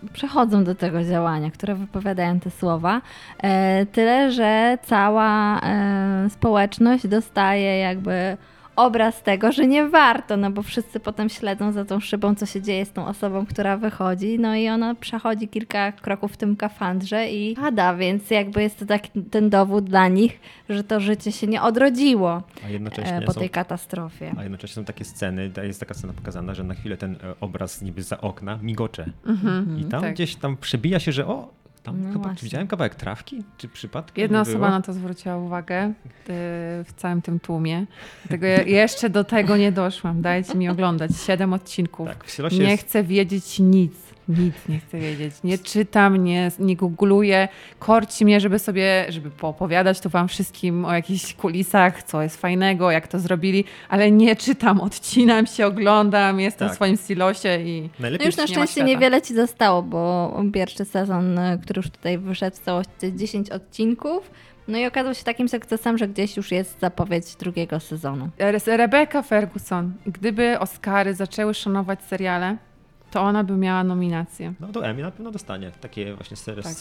yy, 0.04 0.10
przechodzą 0.14 0.64
do 0.64 0.76
tego 0.76 1.04
działania, 1.04 1.52
które 1.52 1.76
wypowiadają 1.76 2.40
te 2.40 2.52
słowa. 2.52 3.02
E, 3.44 3.86
tyle, 3.86 4.32
że 4.32 4.78
cała 4.84 5.60
e, 5.62 6.30
społeczność 6.30 7.08
dostaje 7.08 7.78
jakby 7.80 8.38
obraz 8.76 9.24
tego, 9.24 9.52
że 9.52 9.68
nie 9.68 9.90
warto, 9.90 10.38
no 10.38 10.52
bo 10.52 10.64
wszyscy 10.64 11.00
potem 11.00 11.30
śledzą 11.30 11.72
za 11.72 11.86
tą 11.86 12.00
szybą, 12.00 12.36
co 12.36 12.46
się 12.46 12.62
dzieje 12.62 12.86
z 12.86 12.92
tą 12.92 13.08
osobą, 13.08 13.46
która 13.46 13.78
wychodzi, 13.78 14.40
no 14.40 14.56
i 14.56 14.70
ona 14.70 14.96
przechodzi 14.96 15.48
kilka 15.48 15.92
kroków 15.92 16.34
w 16.34 16.38
tym 16.38 16.56
kafandrze 16.56 17.30
i 17.30 17.56
pada, 17.56 17.96
więc 17.96 18.30
jakby 18.30 18.62
jest 18.62 18.80
to 18.80 18.86
taki 18.86 19.24
ten 19.24 19.50
dowód 19.50 19.86
dla 19.86 20.08
nich, 20.08 20.40
że 20.70 20.84
to 20.84 21.00
życie 21.00 21.32
się 21.32 21.48
nie 21.48 21.62
odrodziło 21.62 22.44
A 22.66 22.70
jednocześnie 22.70 23.18
e, 23.18 23.22
po 23.22 23.34
są 23.34 23.40
tej 23.40 23.50
katastrofie. 23.50 24.34
A 24.38 24.44
jednocześnie 24.44 24.76
są 24.76 24.86
takie 24.86 25.06
sceny, 25.06 25.52
jest 25.64 25.80
taka 25.80 25.94
scena 25.94 26.14
pokazana, 26.14 26.54
że 26.54 26.64
na 26.64 26.74
chwilę 26.74 26.98
ten 26.98 27.14
e, 27.14 27.18
obraz 27.42 27.82
niby 27.82 28.04
za 28.04 28.22
okna 28.22 28.60
migocze. 28.62 29.06
Mhm, 29.26 29.80
I 29.80 29.86
tam 29.86 30.02
tak. 30.02 30.14
gdzieś 30.14 30.36
tam 30.36 30.58
przebija 30.58 31.00
się, 31.00 31.12
że 31.12 31.28
o, 31.28 31.50
tam 31.86 32.04
No 32.04 32.14
chyba 32.14 32.36
czy 32.36 32.44
widziałem 32.46 32.68
kawałek 32.68 32.96
trawki? 32.96 33.44
Czy 33.58 33.68
przypadkiem? 33.68 34.22
Jedna 34.22 34.42
osoba 34.42 34.58
było? 34.58 34.70
na 34.70 34.82
to 34.82 34.94
zwróciła 34.94 35.38
uwagę 35.38 35.86
y, 35.88 35.94
w 36.84 36.94
całym 36.96 37.22
tym 37.22 37.40
tłumie. 37.40 37.86
Dlatego 38.22 38.46
ja 38.46 38.58
jeszcze 38.64 39.10
do 39.10 39.24
tego 39.24 39.58
nie 39.58 39.72
doszłam. 39.72 40.22
Dajcie 40.22 40.56
mi 40.56 40.70
oglądać 40.70 41.12
siedem 41.26 41.54
odcinków. 41.54 42.08
Tak, 42.08 42.52
nie 42.52 42.72
jest... 42.72 42.84
chcę 42.84 43.04
wiedzieć 43.04 43.60
nic. 43.60 44.05
Nic 44.30 44.56
nie 44.70 44.80
chcę 44.80 45.00
wiedzieć. 45.00 45.34
Nie 45.44 45.58
czytam, 45.58 46.18
nie, 46.24 46.52
nie 46.60 46.76
googluję. 46.76 47.48
Korci 47.80 48.26
mnie, 48.26 48.40
żeby 48.40 48.60
sobie, 48.60 49.06
żeby 49.10 49.32
poopowiadać 49.32 50.00
tu 50.00 50.10
wam 50.10 50.28
wszystkim 50.28 50.86
o 50.86 50.94
jakichś 50.94 51.34
kulisach, 51.34 52.04
co 52.04 52.22
jest 52.22 52.42
fajnego, 52.42 52.92
jak 52.92 53.08
to 53.08 53.20
zrobili, 53.20 53.64
ale 53.90 54.12
nie 54.12 54.36
czytam, 54.36 54.82
odcinam 54.82 55.46
się, 55.48 55.66
oglądam, 55.66 56.40
jestem 56.40 56.68
Tak. 56.68 56.74
w 56.74 56.76
swoim 56.76 56.98
silosie 56.98 57.58
i 57.62 57.82
No 57.82 57.90
Najlepiej 58.00 58.26
już 58.26 58.38
na 58.38 58.44
nie 58.44 58.48
szczęście 58.48 58.74
świata. 58.74 58.88
niewiele 58.88 59.22
ci 59.22 59.34
zostało, 59.36 59.82
bo 59.84 60.34
pierwszy 60.54 60.86
sezon, 60.86 61.40
y, 61.40 61.60
który 61.64 61.80
już 61.80 61.90
tutaj 61.92 62.18
wyszedł 62.18 62.56
w 62.58 62.60
całości, 62.60 62.92
to 63.00 63.06
jest 63.06 63.18
10 63.18 63.50
odcinków. 63.50 64.32
No 64.68 64.78
i 64.78 64.86
okazał 64.86 65.14
się 65.16 65.24
takim 65.24 65.50
sukcesem, 65.50 65.98
że 65.98 66.08
gdzieś 66.08 66.38
już 66.38 66.52
jest 66.52 66.80
zapowiedź 66.80 67.36
drugiego 67.36 67.80
sezonu. 67.80 68.30
Re- 68.40 68.78
Rebecca 68.78 69.22
Ferguson, 69.22 69.94
gdyby 70.06 70.60
Oscary 70.60 71.14
zaczęły 71.14 71.54
szanować 71.54 72.04
seriale, 72.04 72.58
to 73.16 73.22
ona 73.22 73.44
by 73.44 73.54
miała 73.58 73.84
nominację. 73.84 74.54
No 74.60 74.68
to 74.68 74.86
Emmy 74.88 75.02
na 75.02 75.12
pewno 75.12 75.32
dostanie 75.32 75.72
takie 75.82 76.14
właśnie 76.16 76.38
ser, 76.38 76.64
Tak. 76.64 76.74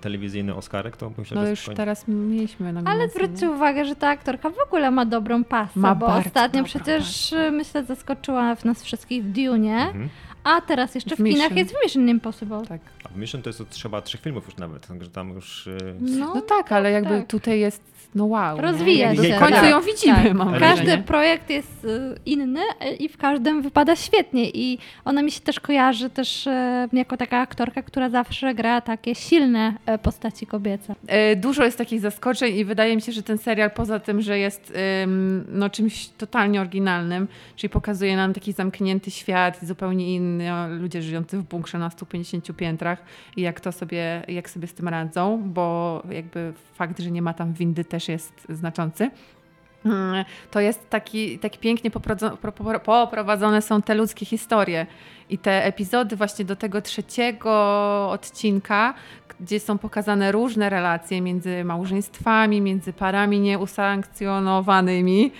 telewizyjny 0.00 0.54
Oscarek, 0.54 0.96
to 0.96 1.12
myślę, 1.18 1.34
No 1.34 1.42
że 1.44 1.50
już 1.50 1.58
spokojnie. 1.58 1.76
teraz 1.76 2.08
mieliśmy 2.08 2.72
nominację. 2.72 3.00
Ale 3.00 3.08
zwróćcie 3.08 3.50
uwagę, 3.50 3.84
że 3.84 3.96
ta 3.96 4.08
aktorka 4.08 4.50
w 4.50 4.58
ogóle 4.66 4.90
ma 4.90 5.04
dobrą 5.06 5.44
pasę, 5.44 5.70
Ma 5.80 5.94
bo 5.94 6.06
ostatnio 6.06 6.64
przecież 6.64 7.32
y, 7.32 7.50
myślę 7.50 7.84
zaskoczyła 7.84 8.54
w 8.54 8.64
nas 8.64 8.82
wszystkich 8.82 9.24
w 9.24 9.32
Dune, 9.32 9.70
Mhm. 9.86 10.08
a 10.44 10.60
teraz 10.60 10.94
jeszcze 10.94 11.16
w, 11.16 11.18
W 11.18 11.24
kinach 11.24 11.56
jest 11.56 11.70
w 11.74 11.84
Mission 11.84 12.08
Impossible. 12.08 12.62
Tak. 12.68 12.80
A 13.04 13.08
w 13.08 13.16
Mission 13.16 13.42
to 13.42 13.48
jest 13.50 13.62
trzeba 13.70 14.02
trzech 14.02 14.20
filmów 14.20 14.46
już 14.46 14.56
nawet, 14.56 14.86
także 14.86 15.10
tam 15.10 15.28
już... 15.32 15.66
y, 15.66 15.94
No 16.00 16.40
tak, 16.40 16.72
ale 16.72 16.90
jakby 16.90 17.18
tak. 17.18 17.26
tutaj 17.28 17.60
jest, 17.60 17.82
no 18.14 18.24
wow. 18.26 18.60
Rozwija 18.60 19.12
nie? 19.12 19.16
się. 19.28 19.36
W 19.36 19.38
końcu 19.38 19.54
Tak. 19.54 19.70
ją 19.70 19.80
widzimy, 19.80 20.24
Tak. 20.24 20.34
mam 20.34 20.48
Każdy 20.58 20.84
wrażenie. 20.84 21.02
projekt 21.02 21.50
jest 21.50 21.84
y, 21.84 22.18
inny 22.26 22.60
y, 22.60 22.94
i 22.94 23.08
w 23.08 23.16
każdym 23.16 23.62
wypada 23.62 23.96
świetnie 23.96 24.50
i 24.50 24.78
ona 25.04 25.22
mi 25.22 25.30
się 25.30 25.40
też 25.40 25.60
kojarzy 25.60 26.10
też 26.10 26.46
e, 26.46 26.88
jako 26.92 27.16
taka 27.16 27.38
aktorka, 27.38 27.82
która 27.82 28.08
zawsze 28.08 28.54
gra 28.54 28.80
takie 28.80 29.14
silne 29.14 29.74
e, 29.86 29.98
postaci 29.98 30.46
kobiece. 30.46 30.94
E, 31.06 31.36
Dużo 31.36 31.64
jest 31.64 31.78
takich 31.78 32.00
zaskoczeń 32.00 32.56
i 32.56 32.64
wydaje 32.64 32.96
mi 32.96 33.02
się, 33.02 33.12
że 33.12 33.22
ten 33.22 33.38
serial 33.38 33.70
poza 33.70 34.00
tym, 34.00 34.20
że 34.20 34.38
jest 34.38 34.72
no, 35.48 35.70
czymś 35.70 36.08
totalnie 36.08 36.60
oryginalnym, 36.60 37.28
czyli 37.56 37.70
pokazuje 37.70 38.16
nam 38.16 38.32
taki 38.34 38.52
zamknięty 38.52 39.10
świat, 39.10 39.58
zupełnie 39.62 40.14
inny, 40.14 40.50
ludzie 40.80 41.02
żyjący 41.02 41.38
w 41.38 41.42
bunkrze 41.42 41.78
na 41.78 41.90
150 41.90 42.56
piętrach 42.56 42.98
i 43.36 43.40
jak 43.42 43.60
to 43.60 43.72
sobie, 43.72 44.22
jak 44.28 44.50
sobie 44.50 44.66
z 44.66 44.74
tym 44.74 44.88
radzą, 44.88 45.42
bo 45.44 46.02
jakby 46.10 46.52
fakt, 46.74 47.00
że 47.00 47.10
nie 47.10 47.22
ma 47.22 47.34
tam 47.34 47.52
windy 47.52 47.84
też 47.84 48.03
jest 48.08 48.46
znaczący. 48.48 49.10
Mm, 49.86 50.24
To 50.50 50.60
jest 50.60 50.90
taki, 50.90 51.38
taki 51.38 51.58
pięknie 51.58 51.90
poprowadzone 52.84 53.62
są 53.62 53.82
te 53.82 53.94
ludzkie 53.94 54.26
historie. 54.26 54.86
I 55.30 55.38
te 55.38 55.64
epizody 55.64 56.16
właśnie 56.16 56.44
do 56.44 56.56
tego 56.56 56.82
trzeciego 56.82 57.50
odcinka, 58.10 58.94
gdzie 59.44 59.60
są 59.60 59.78
pokazane 59.78 60.32
różne 60.32 60.70
relacje 60.70 61.20
między 61.20 61.64
małżeństwami, 61.64 62.60
między 62.60 62.92
parami 62.92 63.40
nieusankcjonowanymi. 63.40 65.32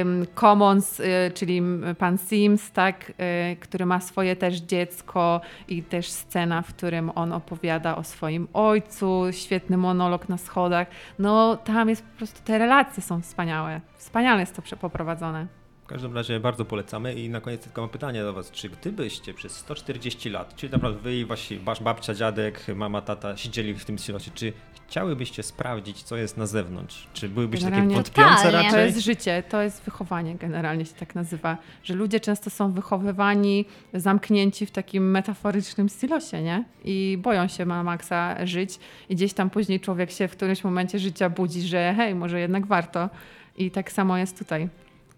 Ym, 0.00 0.26
Commons, 0.34 1.00
y, 1.00 1.04
czyli 1.34 1.62
pan 1.98 2.18
Sims, 2.18 2.72
tak, 2.72 3.10
y, 3.10 3.56
który 3.56 3.86
ma 3.86 4.00
swoje 4.00 4.36
też 4.36 4.56
dziecko 4.56 5.40
i 5.68 5.82
też 5.82 6.10
scena, 6.10 6.62
w 6.62 6.74
którym 6.74 7.10
on 7.14 7.32
opowiada 7.32 7.96
o 7.96 8.04
swoim 8.04 8.48
ojcu, 8.52 9.24
świetny 9.30 9.76
monolog 9.76 10.28
na 10.28 10.38
schodach. 10.38 10.86
No 11.18 11.56
tam 11.56 11.88
jest 11.88 12.02
po 12.02 12.16
prostu, 12.16 12.40
te 12.44 12.58
relacje 12.58 13.02
są 13.02 13.20
wspaniałe. 13.20 13.80
Wspaniale 13.96 14.40
jest 14.40 14.56
to 14.56 14.76
poprowadzone. 14.76 15.59
Każdym 15.90 16.14
razie 16.14 16.40
bardzo 16.40 16.64
polecamy 16.64 17.14
i 17.14 17.28
na 17.28 17.40
koniec 17.40 17.62
tylko 17.62 17.80
mam 17.80 17.90
pytanie 17.90 18.22
do 18.22 18.32
was. 18.32 18.50
Czy 18.50 18.68
gdybyście 18.68 19.34
przez 19.34 19.56
140 19.56 20.30
lat, 20.30 20.56
czyli 20.56 20.72
naprawdę 20.72 21.00
wy 21.00 21.16
i 21.16 21.24
wasi, 21.24 21.58
wasz 21.58 21.82
babcia, 21.82 22.14
dziadek, 22.14 22.66
mama, 22.76 23.02
tata 23.02 23.36
siedzieli 23.36 23.74
w 23.74 23.84
tym 23.84 23.98
silosie, 23.98 24.30
czy 24.34 24.52
chciałybyście 24.88 25.42
sprawdzić, 25.42 26.02
co 26.02 26.16
jest 26.16 26.36
na 26.36 26.46
zewnątrz? 26.46 27.06
Czy 27.12 27.28
byłybyście 27.28 27.70
takie 27.70 27.82
wątpiące 27.82 28.12
totalnie. 28.12 28.70
To 28.70 28.76
raczej? 28.76 28.86
jest 28.86 28.98
życie, 28.98 29.42
to 29.48 29.62
jest 29.62 29.82
wychowanie, 29.82 30.34
generalnie 30.34 30.84
się 30.84 30.94
tak 30.94 31.14
nazywa, 31.14 31.56
że 31.84 31.94
ludzie 31.94 32.20
często 32.20 32.50
są 32.50 32.72
wychowywani, 32.72 33.64
zamknięci 33.94 34.66
w 34.66 34.70
takim 34.70 35.10
metaforycznym 35.10 35.88
silosie, 35.88 36.42
nie? 36.42 36.64
I 36.84 37.18
boją 37.22 37.48
się 37.48 37.66
na 37.66 37.82
maksa 37.82 38.46
żyć 38.46 38.78
i 39.08 39.14
gdzieś 39.14 39.32
tam 39.32 39.50
później 39.50 39.80
człowiek 39.80 40.10
się 40.10 40.28
w 40.28 40.32
którymś 40.32 40.64
momencie 40.64 40.98
życia 40.98 41.30
budzi, 41.30 41.62
że 41.62 41.94
hej, 41.96 42.14
może 42.14 42.40
jednak 42.40 42.66
warto. 42.66 43.10
I 43.56 43.70
tak 43.70 43.92
samo 43.92 44.18
jest 44.18 44.38
tutaj. 44.38 44.68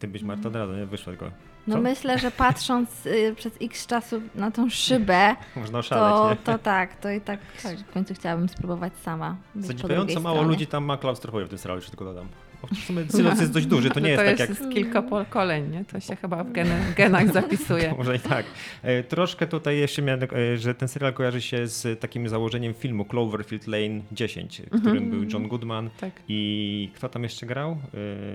Ty 0.03 0.09
byś 0.09 0.23
Marta 0.23 0.49
od 0.49 0.57
razu, 0.57 0.73
nie? 0.73 0.87
Wyszła 0.87 1.13
tylko. 1.13 1.31
No 1.67 1.81
myślę, 1.81 2.19
że 2.19 2.31
patrząc 2.31 3.07
y, 3.07 3.35
przez 3.37 3.53
x 3.61 3.87
czasu 3.87 4.23
na 4.35 4.51
tą 4.51 4.71
szybę, 4.71 5.37
Można 5.57 5.79
oszaleć, 5.79 6.39
to, 6.45 6.53
to 6.53 6.59
tak, 6.59 6.97
to 6.97 7.11
i 7.11 7.21
tak 7.21 7.41
w 7.89 7.93
końcu 7.93 8.15
chciałabym 8.15 8.49
spróbować 8.49 8.93
sama. 8.97 9.37
Zadziwiająco 9.57 10.21
mało 10.21 10.43
ludzi 10.43 10.67
tam 10.67 10.85
ma 10.85 10.97
klaustrofobię 10.97 11.45
w 11.45 11.49
tym 11.49 11.59
serialu, 11.59 11.79
jeszcze 11.79 11.91
tylko 11.91 12.05
dodam. 12.05 12.29
W 12.67 12.85
sumie 12.85 13.05
silos 13.17 13.41
jest 13.41 13.53
dość 13.53 13.67
duży, 13.67 13.91
to 13.91 14.01
nie 14.01 14.17
No 14.17 14.23
jest 14.23 14.39
tak 14.39 14.49
jest 14.49 14.61
jak... 14.61 14.71
kilka 14.71 15.03
pokoleń, 15.03 15.71
nie? 15.71 15.85
To 15.85 16.01
się 16.01 16.17
chyba 16.17 16.45
w 16.45 16.53
genach, 16.53 16.95
genach 16.95 17.33
zapisuje. 17.33 17.95
Może 17.99 18.17
i 18.17 18.21
tak. 18.21 18.47
E, 18.83 19.03
Troszkę 19.03 19.47
tutaj 19.47 19.79
jeszcze 19.79 20.03
miałem, 20.03 20.23
e, 20.23 20.59
że 20.59 20.75
ten 20.75 20.89
serial 20.89 21.13
kojarzy 21.13 21.41
się 21.43 21.67
z 21.67 22.01
takim 22.01 22.29
założeniem 22.29 22.75
filmu 22.75 23.05
Cloverfield 23.05 23.67
Lane 23.67 24.01
10, 24.13 24.63
w 24.73 24.81
którym 24.81 25.11
był 25.11 25.25
John 25.33 25.49
Goodman 25.49 25.91
Tak. 26.01 26.13
i 26.29 26.91
kto 26.95 27.09
tam 27.09 27.23
jeszcze 27.23 27.47
grał? 27.47 27.79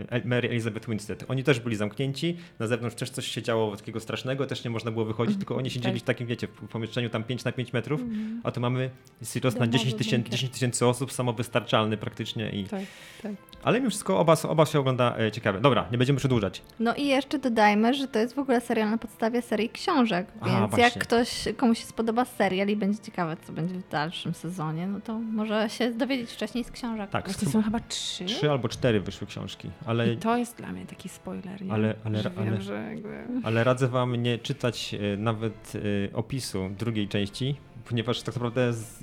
E, 0.09 0.21
Mary 0.27 0.49
Elizabeth 0.49 0.89
Winstead. 0.89 1.23
Oni 1.27 1.43
też 1.43 1.59
byli 1.59 1.75
zamknięci, 1.75 2.37
na 2.59 2.67
zewnątrz 2.67 2.95
też 2.95 3.09
coś 3.09 3.27
się 3.27 3.41
działo 3.41 3.77
takiego 3.77 3.99
strasznego, 3.99 4.45
też 4.45 4.63
nie 4.63 4.69
można 4.69 4.91
było 4.91 5.05
wychodzić, 5.05 5.37
tylko 5.37 5.55
oni 5.55 5.69
siedzieli 5.69 5.95
tak. 5.95 6.03
w 6.03 6.05
takim, 6.05 6.27
wiecie, 6.27 6.47
w 6.47 6.67
pomieszczeniu 6.67 7.09
tam 7.09 7.23
5 7.23 7.43
na 7.43 7.51
5 7.51 7.73
metrów, 7.73 8.01
a 8.43 8.51
tu 8.51 8.61
mamy 8.61 8.89
silos 9.23 9.53
na 9.53 9.59
Domowy 9.59 9.77
10 9.77 9.95
tysięcy, 9.95 10.15
bunkier. 10.17 10.31
10 10.31 10.53
tysięcy 10.53 10.85
osób, 10.85 11.11
samowystarczalny 11.11 11.97
praktycznie 11.97 12.49
i... 12.49 12.63
Tak, 12.63 12.81
tak. 13.23 13.31
Ale 13.63 13.79
mimo 13.79 13.89
wszystko 13.89 14.16
oba, 14.17 14.35
oba 14.47 14.65
się 14.65 14.79
ogląda 14.79 15.15
e, 15.19 15.31
ciekawe. 15.31 15.61
Dobra, 15.61 15.85
nie 15.91 15.97
będziemy 15.97 16.17
przedłużać. 16.19 16.61
No 16.79 16.95
i 16.95 17.07
jeszcze 17.07 17.39
dodajmy, 17.39 17.93
że 17.93 18.07
to 18.07 18.19
jest 18.19 18.35
w 18.35 18.39
ogóle 18.39 18.61
serial 18.61 18.89
na 18.89 18.97
podstawie 18.97 19.41
serii 19.41 19.69
książek, 19.69 20.27
A, 20.41 20.45
więc 20.45 20.59
właśnie. 20.59 20.83
jak 20.83 20.93
ktoś, 20.93 21.47
komuś 21.57 21.79
się 21.79 21.85
spodoba 21.85 22.25
serial 22.25 22.67
i 22.67 22.75
będzie 22.75 22.99
ciekawe, 23.03 23.37
co 23.47 23.53
będzie 23.53 23.75
w 23.75 23.89
dalszym 23.89 24.33
sezonie, 24.33 24.87
no 24.87 24.99
to 25.01 25.19
może 25.19 25.69
się 25.69 25.91
dowiedzieć 25.91 26.31
wcześniej 26.31 26.63
z 26.63 26.71
książek. 26.71 27.09
Tak, 27.09 27.25
Właśnie 27.25 27.47
są 27.47 27.63
chyba 27.63 27.79
trzy. 27.79 28.25
trzy 28.25 28.51
albo 28.51 28.69
cztery 28.69 28.99
wyszły 29.01 29.27
książki, 29.27 29.69
ale 29.85 30.13
I 30.13 30.17
to 30.17 30.37
jest 30.37 30.57
dla 30.57 30.71
mnie 30.71 30.85
taki 30.85 31.09
spoiler, 31.09 31.61
nie? 31.61 31.73
Ale- 31.73 31.95
ale- 32.05 32.21
że 32.23 32.29
wiem, 32.29 32.47
ale- 32.47 32.61
że 32.61 32.73
jakby... 32.73 33.25
Ale 33.43 33.63
radzę 33.63 33.87
wam 33.87 34.15
nie 34.15 34.37
czytać 34.37 34.93
e, 35.13 35.17
nawet 35.17 35.73
e, 36.11 36.15
opisu 36.15 36.69
drugiej 36.79 37.07
części, 37.07 37.55
ponieważ 37.89 38.21
tak 38.21 38.35
naprawdę 38.35 38.73
z, 38.73 38.99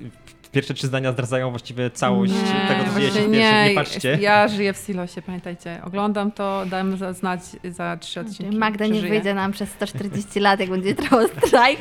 pierwsze 0.53 0.75
trzy 0.75 0.87
zdania 0.87 1.13
zdradzają 1.13 1.51
właściwie 1.51 1.91
całość 1.91 2.33
Nie, 2.33 2.69
tego, 2.69 2.91
co 2.91 3.01
dzieje 3.01 3.13
się 3.13 3.21
w 3.21 3.23
właśnie 3.27 3.33
pierwszym. 3.39 3.69
Nie 3.69 3.75
patrzcie. 3.75 4.19
Ja 4.21 4.49
żyję 4.49 4.73
w 4.73 4.77
silosie, 4.77 5.23
pamiętajcie. 5.23 5.81
Oglądam 5.85 6.33
to, 6.33 6.65
dam 6.67 6.97
za- 6.97 7.13
znać 7.13 7.41
za 7.65 7.97
trzy 8.01 8.21
odcinki. 8.21 8.57
Magda 8.57 8.87
nie 8.87 9.01
wyjdzie 9.01 9.35
nam 9.35 9.53
przez 9.53 9.69
140 9.71 10.41
lat, 10.41 10.61
jak 10.61 10.71
będzie 10.71 10.95
trwał 10.95 11.29
strajk 11.29 11.81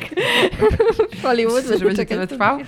w 1.12 1.22
Hollywood. 1.22 1.64
Że 1.78 1.84
będzie 1.84 2.06
tyle 2.06 2.26
trwał? 2.26 2.58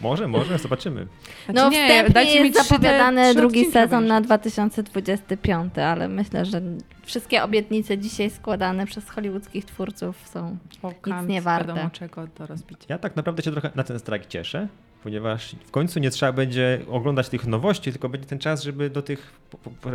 Może, 0.00 0.28
może, 0.28 0.58
zobaczymy. 0.58 1.06
Znaczy 1.44 1.60
No 1.60 1.70
nie, 1.70 1.88
wstępnie 1.88 2.34
jest 2.34 2.68
zapowiadany 2.68 3.34
drugi 3.34 3.64
sezon 3.64 4.06
na 4.06 4.14
obejrzeć. 4.18 4.26
2025, 4.26 5.78
ale 5.78 6.08
myślę, 6.08 6.44
że 6.44 6.60
wszystkie 7.06 7.42
obietnice 7.42 7.98
dzisiaj 7.98 8.30
składane 8.30 8.86
przez 8.86 9.08
hollywoodzkich 9.10 9.64
twórców 9.64 10.28
są 10.28 10.56
Pokant, 10.82 11.28
nie 11.28 11.42
warte. 11.42 11.68
wiadomo 11.68 11.90
czego 11.90 12.26
do 12.38 12.46
rozbicia. 12.46 12.86
Ja 12.88 12.98
tak 12.98 13.16
naprawdę 13.16 13.42
się 13.42 13.52
trochę 13.52 13.70
na 13.74 13.84
ten 13.84 13.98
strajk 13.98 14.26
cieszę, 14.26 14.68
ponieważ 15.02 15.56
w 15.66 15.70
końcu 15.70 16.00
nie 16.00 16.10
trzeba 16.10 16.32
będzie 16.32 16.80
oglądać 16.90 17.28
tych 17.28 17.46
nowości, 17.46 17.92
tylko 17.92 18.08
będzie 18.08 18.26
ten 18.26 18.38
czas, 18.38 18.62
żeby 18.62 18.90
do 18.90 19.02
tych 19.02 19.40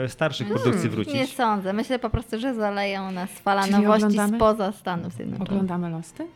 starszych 0.07 0.47
produkcji 0.47 0.89
wrócić. 0.89 1.13
Nie 1.13 1.27
sądzę. 1.27 1.73
Myślę 1.73 1.99
po 1.99 2.09
prostu, 2.09 2.39
że 2.39 2.53
zaleją 2.53 3.11
nas 3.11 3.29
fala 3.29 3.61
Czyli 3.61 3.73
nowości 3.73 4.03
oglądamy? 4.05 4.37
spoza 4.37 4.71
Stanów 4.71 5.13
Zjednoczonych. 5.13 5.51
Oglądamy 5.51 5.89
Losty? 5.89 6.27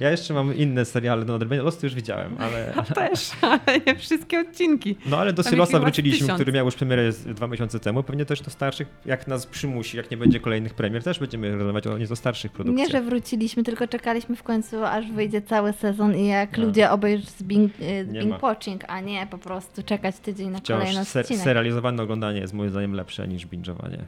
Ja 0.00 0.10
jeszcze 0.10 0.34
mam 0.34 0.56
inne 0.56 0.84
seriale 0.84 1.24
do 1.24 1.32
nadrobienia. 1.32 1.62
Losty 1.62 1.86
już 1.86 1.94
widziałem, 1.94 2.36
ale, 2.38 2.72
ale, 2.76 3.08
Też, 3.08 3.30
ale 3.42 3.60
nie 3.86 3.96
wszystkie 3.96 4.40
odcinki. 4.40 4.96
no 5.06 5.18
ale 5.18 5.32
do 5.32 5.42
Silosa 5.42 5.80
wróciliśmy, 5.80 6.20
tysiąc. 6.20 6.34
który 6.36 6.52
miał 6.52 6.64
już 6.64 6.74
premierę 6.74 7.12
dwa 7.26 7.46
miesiące 7.46 7.80
temu. 7.80 8.02
Pewnie 8.02 8.24
też 8.26 8.40
do 8.42 8.50
starszych, 8.50 8.88
jak 9.06 9.26
nas 9.26 9.46
przymusi, 9.46 9.96
jak 9.96 10.10
nie 10.10 10.16
będzie 10.16 10.40
kolejnych 10.40 10.74
premier, 10.74 11.02
też 11.04 11.18
będziemy 11.18 11.56
rozmawiać 11.56 11.86
o 11.86 11.98
nieco 11.98 12.16
starszych 12.16 12.52
produkcjach. 12.52 12.88
Nie, 12.88 12.92
że 12.92 13.00
wróciliśmy, 13.02 13.62
tylko 13.62 13.88
czekaliśmy 13.88 14.36
w 14.36 14.42
końcu, 14.42 14.84
aż 14.84 15.10
wyjdzie 15.10 15.42
cały 15.42 15.72
sezon 15.72 16.16
i 16.16 16.26
jak 16.26 16.58
No. 16.58 16.64
ludzie 16.64 16.90
obejrzą 16.90 17.26
z 17.26 17.42
Bing, 17.42 17.72
Nie 18.08 18.20
Bing. 18.22 18.42
Watching, 18.42 18.84
a 18.88 19.00
nie 19.00 19.26
po 19.30 19.38
prostu 19.38 19.82
czekać 19.82 20.18
tydzień 20.18 20.50
na 20.50 20.58
Wciąż 20.58 20.78
kolejny 20.80 21.04
ser- 21.04 21.20
odcinek. 21.22 21.44
serializowane 21.44 22.02
oglądanie 22.02 22.40
jest 22.40 22.54
moim 22.54 22.70
zdaniem 22.70 22.92
lepsze 22.94 23.28
niż 23.28 23.46
binge'owanie. 23.46 23.98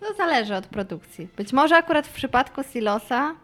To 0.00 0.14
zależy 0.16 0.54
od 0.54 0.66
produkcji. 0.66 1.28
Być 1.36 1.52
może 1.52 1.76
akurat 1.76 2.06
w 2.06 2.12
przypadku 2.12 2.62
Silosa 2.72 3.34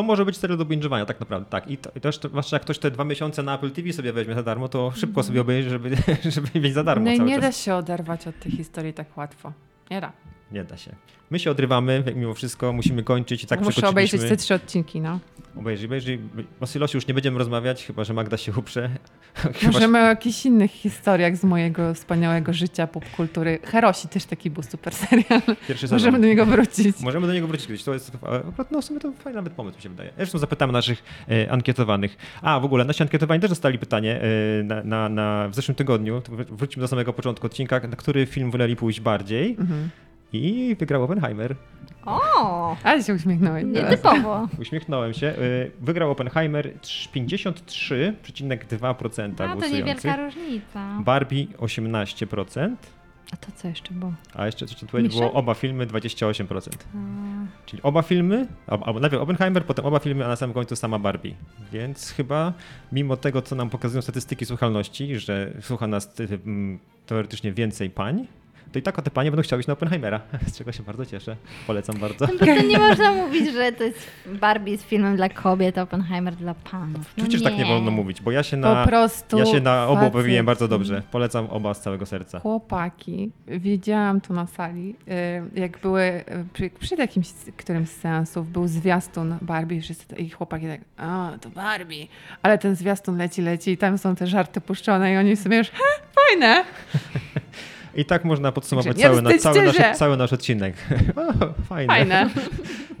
To 0.00 0.04
może 0.04 0.24
być 0.24 0.36
serial 0.36 0.58
do 0.58 0.64
binge'owania, 0.64 1.04
tak 1.06 1.20
naprawdę, 1.20 1.50
tak. 1.50 1.70
I, 1.70 1.78
to, 1.78 1.90
i 1.96 2.00
też, 2.00 2.18
to, 2.18 2.28
zwłaszcza 2.28 2.56
jak 2.56 2.62
ktoś 2.62 2.78
te 2.78 2.90
dwa 2.90 3.04
miesiące 3.04 3.42
na 3.42 3.54
Apple 3.54 3.70
TV 3.70 3.92
sobie 3.92 4.12
weźmie 4.12 4.34
za 4.34 4.42
darmo, 4.42 4.68
to 4.68 4.92
szybko 4.96 5.22
sobie 5.22 5.40
obejrzy, 5.40 5.70
żeby, 5.70 5.96
żeby 6.36 6.60
mieć 6.60 6.74
za 6.74 6.84
darmo 6.84 7.04
No 7.04 7.12
i 7.12 7.20
nie 7.20 7.34
czas. 7.34 7.42
da 7.42 7.52
się 7.52 7.74
oderwać 7.74 8.26
od 8.26 8.38
tej 8.38 8.52
historii 8.52 8.92
tak 8.92 9.16
łatwo. 9.16 9.52
Nie 9.90 10.00
da. 10.00 10.12
Nie 10.52 10.64
da 10.64 10.76
się. 10.76 10.94
My 11.30 11.38
się 11.38 11.50
odrywamy, 11.50 12.02
jak 12.06 12.16
mimo 12.16 12.34
wszystko, 12.34 12.72
musimy 12.72 13.02
kończyć 13.02 13.44
i 13.44 13.46
tak 13.46 13.60
Muszę 13.60 13.88
obejrzeć 13.88 14.20
te 14.20 14.36
trzy 14.36 14.54
odcinki, 14.54 15.00
no. 15.00 15.18
Obejrzyj, 15.56 15.86
obejrzyj. 15.86 16.20
O 16.60 16.66
Silosie 16.66 16.98
już 16.98 17.06
nie 17.06 17.14
będziemy 17.14 17.38
rozmawiać, 17.38 17.86
chyba 17.86 18.04
że 18.04 18.14
Magda 18.14 18.36
się 18.36 18.52
uprze. 18.56 18.90
Możemy 19.72 19.98
o 19.98 20.06
jakichś 20.06 20.46
innych 20.46 20.70
historiach 20.70 21.36
z 21.36 21.44
mojego 21.44 21.94
wspaniałego 21.94 22.52
życia, 22.52 22.86
popkultury. 22.86 23.58
Herosi 23.64 24.08
też 24.08 24.24
taki 24.24 24.50
był 24.50 24.62
super 24.62 24.94
serial. 24.94 25.42
Możemy 25.90 26.20
do 26.20 26.26
niego 26.26 26.46
wrócić. 26.46 27.00
Możemy 27.00 27.26
do 27.26 27.32
niego 27.32 27.46
wrócić 27.46 27.66
kiedyś. 27.66 27.84
To 27.84 27.94
jest 27.94 28.12
akurat, 28.48 28.70
no 28.70 28.82
w 28.82 28.84
sumie 28.84 29.00
to 29.00 29.12
fajny 29.12 29.36
nawet 29.36 29.52
pomysł 29.52 29.76
mi 29.76 29.82
się 29.82 29.88
wydaje. 29.88 30.10
Zresztą 30.16 30.38
zapytamy 30.38 30.72
naszych 30.72 31.02
e, 31.28 31.52
ankietowanych. 31.52 32.16
A 32.42 32.60
w 32.60 32.64
ogóle 32.64 32.84
nasi 32.84 33.02
ankietowani 33.02 33.40
też 33.40 33.50
dostali 33.50 33.78
pytanie 33.78 34.20
e, 34.22 34.62
na, 34.62 34.82
na, 34.84 35.08
na, 35.08 35.48
w 35.48 35.54
zeszłym 35.54 35.74
tygodniu. 35.74 36.20
To 36.20 36.32
wr- 36.32 36.46
Wrócimy 36.50 36.80
do 36.80 36.88
samego 36.88 37.12
początku 37.12 37.46
odcinka, 37.46 37.80
na 37.80 37.96
który 37.96 38.26
film 38.26 38.50
woleli 38.50 38.76
pójść 38.76 39.00
bardziej. 39.00 39.56
Mhm. 39.60 39.88
I 40.32 40.76
wygrał 40.78 41.02
Oppenheimer. 41.02 41.56
O, 42.06 42.76
Ale 42.84 43.02
się 43.02 43.14
uśmiechnąłeś 43.14 43.64
nietypowo. 43.64 44.48
Uśmiechnąłem 44.60 45.14
się. 45.14 45.26
E, 45.26 45.34
Wygrał 45.80 46.10
Oppenheimer 46.10 46.72
trz- 46.82 47.08
53,2% 48.28 49.32
A 49.44 49.56
to 49.56 49.68
niewielka 49.68 50.16
różnica. 50.16 50.98
Barbie 51.00 51.46
18%, 51.58 52.76
A 53.32 53.36
to 53.36 53.52
co 53.56 53.68
jeszcze 53.68 53.94
było? 53.94 54.12
a 54.34 54.46
jeszcze 54.46 54.66
coś 54.66 54.76
tutaj 54.80 55.02
Mission? 55.02 55.20
było 55.20 55.32
oba 55.32 55.54
filmy 55.54 55.86
28%. 55.86 56.68
A, 56.94 56.98
Czyli 57.66 57.82
oba 57.82 58.02
filmy, 58.02 58.46
albo 58.66 59.00
najpierw 59.00 59.22
Oppenheimer, 59.22 59.64
potem 59.64 59.84
oba 59.86 59.98
filmy, 59.98 60.24
a 60.24 60.28
na 60.28 60.36
samym 60.36 60.54
końcu 60.54 60.76
sama 60.76 60.98
Barbie. 60.98 61.34
Więc 61.72 62.10
chyba, 62.10 62.52
mimo 62.92 63.16
tego, 63.16 63.42
co 63.42 63.56
nam 63.56 63.70
pokazują 63.70 64.02
statystyki 64.02 64.46
słuchalności, 64.46 65.16
że 65.18 65.52
słucha 65.60 65.86
nas 65.86 66.14
ty- 66.14 66.24
mm, 66.46 66.78
teoretycznie 67.06 67.52
więcej 67.52 67.90
pań, 67.90 68.26
to 68.72 68.78
i 68.78 68.82
tak 68.82 68.98
o 68.98 69.02
te 69.02 69.10
panie 69.10 69.30
będą 69.30 69.42
chciały 69.42 69.60
iść 69.60 69.66
na 69.66 69.72
Oppenheimera, 69.72 70.20
z 70.52 70.58
czego 70.58 70.72
się 70.72 70.82
bardzo 70.82 71.06
cieszę. 71.06 71.36
Polecam 71.66 71.96
bardzo. 71.96 72.26
No 72.26 72.38
to 72.38 72.62
nie 72.62 72.78
można 72.88 73.12
mówić, 73.12 73.52
że 73.52 73.72
to 73.72 73.84
jest 73.84 74.10
Barbie 74.26 74.78
z 74.78 74.82
filmem 74.82 75.16
dla 75.16 75.28
kobiet, 75.28 75.78
Oppenheimer 75.78 76.34
dla 76.34 76.54
panów. 76.54 77.14
No 77.16 77.24
Przecież 77.24 77.42
tak 77.42 77.58
nie 77.58 77.64
wolno 77.64 77.90
mówić, 77.90 78.20
bo 78.22 78.30
ja 78.30 78.42
się 78.42 78.56
na, 78.56 78.82
Po 78.82 78.88
prostu 78.88 79.38
ja 79.38 79.46
się 79.46 79.60
na 79.60 79.88
obu 79.88 80.10
bawiłem 80.10 80.46
bardzo 80.46 80.68
dobrze. 80.68 81.02
Polecam 81.10 81.46
oba 81.46 81.74
z 81.74 81.80
całego 81.80 82.06
serca. 82.06 82.40
Chłopaki, 82.40 83.30
wiedziałam 83.46 84.20
to 84.20 84.34
na 84.34 84.46
sali, 84.46 84.96
y, 85.54 85.60
jak 85.60 85.78
były 85.78 86.24
przy, 86.52 86.70
przed 86.70 86.98
jakimś 86.98 87.28
którymś 87.56 87.88
z 87.88 88.00
seansów, 88.00 88.52
był 88.52 88.68
zwiastun 88.68 89.38
Barbie 89.42 89.80
wszyscy, 89.80 90.16
i 90.16 90.30
chłopaki 90.30 90.66
tak, 90.66 90.80
a 90.96 91.32
to 91.40 91.50
Barbie, 91.50 92.06
ale 92.42 92.58
ten 92.58 92.76
zwiastun 92.76 93.16
leci, 93.16 93.42
leci 93.42 93.70
i 93.70 93.76
tam 93.76 93.98
są 93.98 94.16
te 94.16 94.26
żarty 94.26 94.60
puszczone 94.60 95.12
i 95.12 95.16
oni 95.16 95.36
sobie 95.36 95.56
już, 95.56 95.70
he, 95.70 95.84
fajne. 96.14 96.64
I 97.94 98.04
tak 98.04 98.24
można 98.24 98.52
podsumować 98.52 98.86
Także 98.86 99.02
cały, 99.02 99.22
na, 99.22 99.38
cały, 99.38 99.62
nasz, 99.62 99.98
cały 99.98 100.16
nasz 100.16 100.32
odcinek. 100.32 100.74
O, 101.16 101.62
fajne. 101.62 101.94
Fajne. 101.94 102.30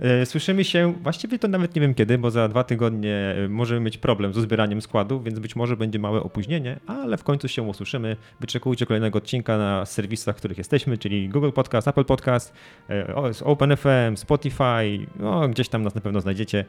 E, 0.00 0.26
Słyszymy 0.26 0.64
się, 0.64 0.94
właściwie 1.02 1.38
to 1.38 1.48
nawet 1.48 1.74
nie 1.74 1.80
wiem 1.80 1.94
kiedy, 1.94 2.18
bo 2.18 2.30
za 2.30 2.48
dwa 2.48 2.64
tygodnie 2.64 3.34
e, 3.44 3.48
możemy 3.48 3.80
mieć 3.80 3.98
problem 3.98 4.34
z 4.34 4.36
uzbieraniem 4.36 4.82
składów, 4.82 5.24
więc 5.24 5.38
być 5.38 5.56
może 5.56 5.76
będzie 5.76 5.98
małe 5.98 6.22
opóźnienie, 6.22 6.80
ale 6.86 7.16
w 7.16 7.24
końcu 7.24 7.48
się 7.48 7.62
usłyszymy. 7.62 8.16
Wyczekujcie 8.40 8.86
kolejnego 8.86 9.18
odcinka 9.18 9.58
na 9.58 9.86
serwisach, 9.86 10.36
w 10.36 10.38
których 10.38 10.58
jesteśmy, 10.58 10.98
czyli 10.98 11.28
Google 11.28 11.50
Podcast, 11.50 11.88
Apple 11.88 12.04
Podcast, 12.04 12.52
e, 12.90 13.14
OpenFM, 13.44 14.16
Spotify, 14.16 15.06
no, 15.18 15.48
gdzieś 15.48 15.68
tam 15.68 15.82
nas 15.82 15.94
na 15.94 16.00
pewno 16.00 16.20
znajdziecie. 16.20 16.64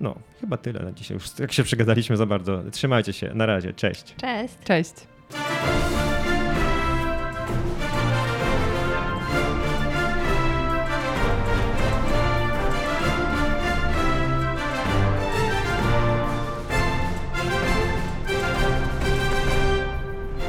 No, 0.00 0.14
chyba 0.40 0.56
tyle 0.56 0.80
na 0.80 0.92
dzisiaj. 0.92 1.14
Już 1.14 1.38
jak 1.38 1.52
się 1.52 1.62
przegadaliśmy 1.62 2.16
za 2.16 2.26
bardzo. 2.26 2.62
Trzymajcie 2.72 3.12
się. 3.12 3.34
Na 3.34 3.46
razie. 3.46 3.72
Cześć. 3.72 4.14
Cześć. 4.16 4.54
Cześć. 4.64 4.94